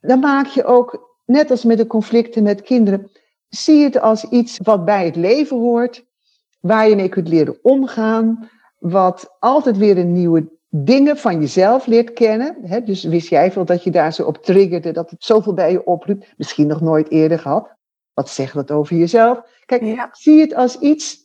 Dan 0.00 0.18
maak 0.18 0.46
je 0.46 0.64
ook 0.64 1.18
net 1.24 1.50
als 1.50 1.64
met 1.64 1.78
de 1.78 1.86
conflicten 1.86 2.42
met 2.42 2.62
kinderen, 2.62 3.10
zie 3.48 3.84
het 3.84 4.00
als 4.00 4.24
iets 4.24 4.58
wat 4.62 4.84
bij 4.84 5.04
het 5.04 5.16
leven 5.16 5.56
hoort, 5.56 6.04
waar 6.60 6.88
je 6.88 6.96
mee 6.96 7.08
kunt 7.08 7.28
leren 7.28 7.58
omgaan, 7.62 8.50
wat 8.78 9.36
altijd 9.38 9.76
weer 9.76 9.98
een 9.98 10.12
nieuwe 10.12 10.48
dingen 10.68 11.16
van 11.16 11.40
jezelf 11.40 11.86
leert 11.86 12.12
kennen. 12.12 12.56
Hè? 12.62 12.82
Dus 12.82 13.04
wist 13.04 13.28
jij 13.28 13.52
veel 13.52 13.64
dat 13.64 13.84
je 13.84 13.90
daar 13.90 14.12
zo 14.12 14.22
op 14.24 14.36
triggerde, 14.42 14.92
dat 14.92 15.10
het 15.10 15.24
zoveel 15.24 15.54
bij 15.54 15.72
je 15.72 15.86
oproept, 15.86 16.34
misschien 16.36 16.66
nog 16.66 16.80
nooit 16.80 17.10
eerder 17.10 17.38
gehad. 17.38 17.74
Wat 18.14 18.28
zegt 18.28 18.54
dat 18.54 18.70
over 18.70 18.96
jezelf? 18.96 19.42
Kijk, 19.66 20.08
zie 20.12 20.40
het 20.40 20.54
als 20.54 20.78
iets 20.78 21.22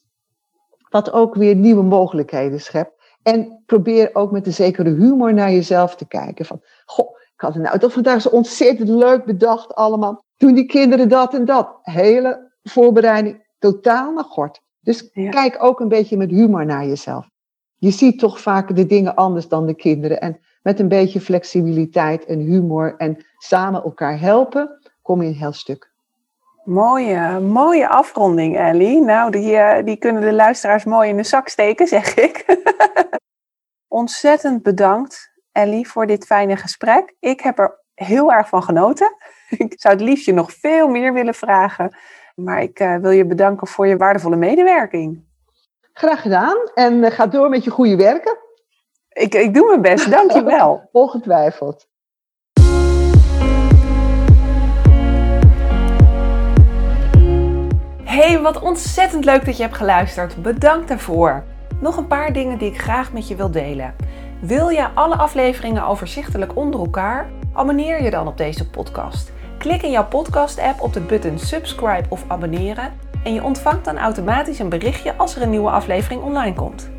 wat 0.89 1.11
ook 1.11 1.35
weer 1.35 1.55
nieuwe 1.55 1.83
mogelijkheden 1.83 2.61
schept. 2.61 2.97
En 3.23 3.63
probeer 3.65 4.09
ook 4.13 4.31
met 4.31 4.45
een 4.45 4.53
zekere 4.53 4.89
humor 4.89 5.33
naar 5.33 5.51
jezelf 5.51 5.95
te 5.95 6.07
kijken. 6.07 6.45
Van, 6.45 6.61
goh, 6.85 7.09
ik 7.33 7.41
had 7.41 7.53
het 7.53 7.63
nou 7.63 7.79
toch 7.79 7.93
vandaag 7.93 8.21
zo 8.21 8.29
ontzettend 8.29 8.89
leuk 8.89 9.25
bedacht 9.25 9.75
allemaal. 9.75 10.23
Toen 10.37 10.53
die 10.53 10.65
kinderen 10.65 11.09
dat 11.09 11.33
en 11.33 11.45
dat. 11.45 11.79
Hele 11.81 12.51
voorbereiding 12.63 13.47
totaal 13.59 14.13
naar 14.13 14.23
gort. 14.23 14.61
Dus 14.81 15.11
kijk 15.11 15.63
ook 15.63 15.79
een 15.79 15.87
beetje 15.87 16.17
met 16.17 16.29
humor 16.29 16.65
naar 16.65 16.85
jezelf. 16.85 17.29
Je 17.75 17.91
ziet 17.91 18.19
toch 18.19 18.41
vaak 18.41 18.75
de 18.75 18.85
dingen 18.85 19.15
anders 19.15 19.47
dan 19.47 19.65
de 19.65 19.73
kinderen. 19.73 20.21
En 20.21 20.39
met 20.61 20.79
een 20.79 20.87
beetje 20.87 21.21
flexibiliteit 21.21 22.25
en 22.25 22.39
humor 22.39 22.95
en 22.97 23.25
samen 23.37 23.83
elkaar 23.83 24.19
helpen, 24.19 24.91
kom 25.01 25.21
je 25.21 25.27
een 25.27 25.33
heel 25.33 25.53
stuk. 25.53 25.88
Mooie, 26.63 27.39
mooie 27.39 27.87
afronding, 27.87 28.57
Ellie. 28.57 29.01
Nou, 29.01 29.31
die, 29.31 29.55
eh, 29.55 29.85
die 29.85 29.97
kunnen 29.97 30.21
de 30.21 30.33
luisteraars 30.33 30.83
mooi 30.83 31.09
in 31.09 31.17
de 31.17 31.23
zak 31.23 31.47
steken, 31.47 31.87
zeg 31.97 32.15
ik. 32.15 32.45
Ontzettend 33.87 34.63
bedankt 34.63 35.31
Ellie, 35.51 35.87
voor 35.87 36.07
dit 36.07 36.25
fijne 36.25 36.55
gesprek. 36.55 37.15
Ik 37.19 37.41
heb 37.41 37.59
er 37.59 37.83
heel 37.93 38.31
erg 38.31 38.49
van 38.49 38.63
genoten. 38.63 39.15
Ik 39.57 39.73
zou 39.75 39.93
het 39.93 40.03
liefst 40.03 40.25
je 40.25 40.33
nog 40.33 40.53
veel 40.53 40.87
meer 40.87 41.13
willen 41.13 41.33
vragen. 41.33 41.97
Maar 42.35 42.61
ik 42.61 42.79
uh, 42.79 42.95
wil 42.95 43.11
je 43.11 43.25
bedanken 43.25 43.67
voor 43.67 43.87
je 43.87 43.97
waardevolle 43.97 44.35
medewerking. 44.35 45.23
Graag 45.93 46.21
gedaan 46.21 46.57
en 46.73 46.93
uh, 46.93 47.11
ga 47.11 47.27
door 47.27 47.49
met 47.49 47.63
je 47.63 47.69
goede 47.69 47.95
werken. 47.95 48.37
Ik, 49.09 49.35
ik 49.35 49.53
doe 49.53 49.65
mijn 49.67 49.81
best, 49.81 50.11
dank 50.11 50.31
je 50.31 50.43
wel. 50.57 50.89
Ongetwijfeld. 50.91 51.87
Wat 58.41 58.59
ontzettend 58.59 59.25
leuk 59.25 59.45
dat 59.45 59.57
je 59.57 59.63
hebt 59.63 59.75
geluisterd. 59.75 60.41
Bedankt 60.41 60.87
daarvoor. 60.87 61.43
Nog 61.79 61.97
een 61.97 62.07
paar 62.07 62.33
dingen 62.33 62.57
die 62.57 62.71
ik 62.71 62.81
graag 62.81 63.13
met 63.13 63.27
je 63.27 63.35
wil 63.35 63.51
delen. 63.51 63.95
Wil 64.41 64.69
je 64.69 64.89
alle 64.93 65.15
afleveringen 65.15 65.85
overzichtelijk 65.85 66.55
onder 66.55 66.79
elkaar? 66.79 67.29
Abonneer 67.53 68.03
je 68.03 68.09
dan 68.09 68.27
op 68.27 68.37
deze 68.37 68.69
podcast. 68.69 69.31
Klik 69.57 69.81
in 69.81 69.91
jouw 69.91 70.07
podcast-app 70.07 70.81
op 70.81 70.93
de 70.93 70.99
button 70.99 71.39
subscribe 71.39 72.09
of 72.09 72.23
abonneren 72.27 72.91
en 73.23 73.33
je 73.33 73.43
ontvangt 73.43 73.85
dan 73.85 73.97
automatisch 73.97 74.59
een 74.59 74.69
berichtje 74.69 75.15
als 75.17 75.35
er 75.35 75.41
een 75.41 75.49
nieuwe 75.49 75.69
aflevering 75.69 76.21
online 76.21 76.55
komt. 76.55 76.89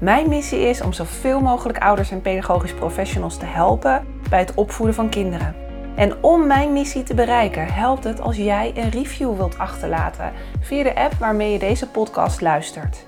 Mijn 0.00 0.28
missie 0.28 0.60
is 0.60 0.82
om 0.82 0.92
zoveel 0.92 1.40
mogelijk 1.40 1.78
ouders 1.78 2.10
en 2.10 2.20
pedagogisch 2.20 2.74
professionals 2.74 3.36
te 3.36 3.46
helpen 3.46 4.06
bij 4.28 4.38
het 4.38 4.54
opvoeden 4.54 4.94
van 4.94 5.08
kinderen. 5.08 5.63
En 5.94 6.22
om 6.22 6.46
mijn 6.46 6.72
missie 6.72 7.02
te 7.02 7.14
bereiken, 7.14 7.66
helpt 7.66 8.04
het 8.04 8.20
als 8.20 8.36
jij 8.36 8.72
een 8.74 8.90
review 8.90 9.36
wilt 9.36 9.58
achterlaten 9.58 10.32
via 10.60 10.82
de 10.82 10.94
app 10.94 11.12
waarmee 11.12 11.52
je 11.52 11.58
deze 11.58 11.88
podcast 11.88 12.40
luistert. 12.40 13.06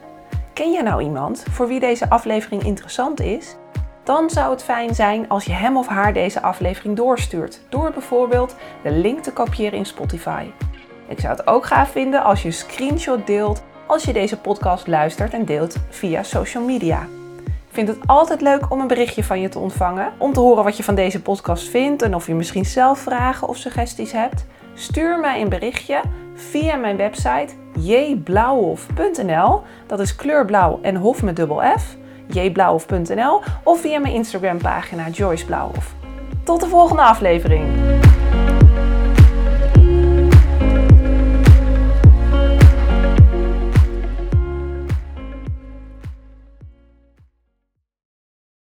Ken 0.53 0.71
je 0.73 0.83
nou 0.83 1.03
iemand 1.03 1.45
voor 1.51 1.69
wie 1.69 1.81
deze 1.81 2.11
aflevering 2.11 2.63
interessant 2.63 3.21
is? 3.21 3.57
dan 4.07 4.31
zou 4.31 4.51
het 4.51 4.63
fijn 4.63 4.95
zijn 4.95 5.29
als 5.29 5.45
je 5.45 5.53
hem 5.53 5.77
of 5.77 5.87
haar 5.87 6.13
deze 6.13 6.43
aflevering 6.43 6.97
doorstuurt, 6.97 7.61
door 7.69 7.91
bijvoorbeeld 7.93 8.57
de 8.83 8.91
link 8.91 9.23
te 9.23 9.33
kopiëren 9.33 9.79
in 9.79 9.87
Spotify. 9.87 10.47
Ik 11.09 11.21
zou 11.21 11.37
het 11.37 11.47
ook 11.47 11.67
gaaf 11.67 11.91
vinden 11.91 12.23
als 12.23 12.43
je 12.43 12.49
een 12.49 12.55
screenshot 12.55 13.27
deelt 13.27 13.63
als 13.87 14.05
je 14.05 14.13
deze 14.13 14.39
podcast 14.39 14.87
luistert 14.87 15.33
en 15.33 15.45
deelt 15.45 15.77
via 15.89 16.23
social 16.23 16.65
media. 16.65 17.07
Ik 17.77 17.85
vind 17.85 17.97
het 17.99 18.09
altijd 18.09 18.41
leuk 18.41 18.71
om 18.71 18.81
een 18.81 18.87
berichtje 18.87 19.25
van 19.25 19.41
je 19.41 19.49
te 19.49 19.59
ontvangen, 19.59 20.13
om 20.19 20.33
te 20.33 20.41
horen 20.41 20.65
wat 20.65 20.77
je 20.77 20.83
van 20.83 20.95
deze 20.95 21.23
podcast 21.23 21.69
vindt 21.69 22.03
en 22.03 22.15
of 22.15 22.27
je 22.27 22.35
misschien 22.35 22.65
zelf 22.65 22.99
vragen 22.99 23.49
of 23.49 23.57
suggesties 23.57 24.13
hebt. 24.13 24.47
Stuur 24.75 25.21
mij 25.21 25.41
een 25.41 25.49
berichtje 25.49 26.01
via 26.35 26.77
mijn 26.77 26.97
website 26.97 27.49
jblauwhof.nl. 27.79 29.63
Dat 29.87 30.01
is 30.01 30.17
kleurblauw 30.17 30.79
en 30.83 30.97
hof 30.97 31.23
met 31.23 31.37
dubbel 31.37 31.63
F 31.79 31.97
jblauwhof.nl 32.27 33.43
of 33.63 33.81
via 33.81 33.99
mijn 33.99 34.15
Instagram 34.15 34.59
pagina 34.59 35.09
Joyce 35.09 35.47
Blauwhof. 35.47 35.95
Tot 36.45 36.61
de 36.61 36.69
volgende 36.69 37.03
aflevering! 37.03 37.65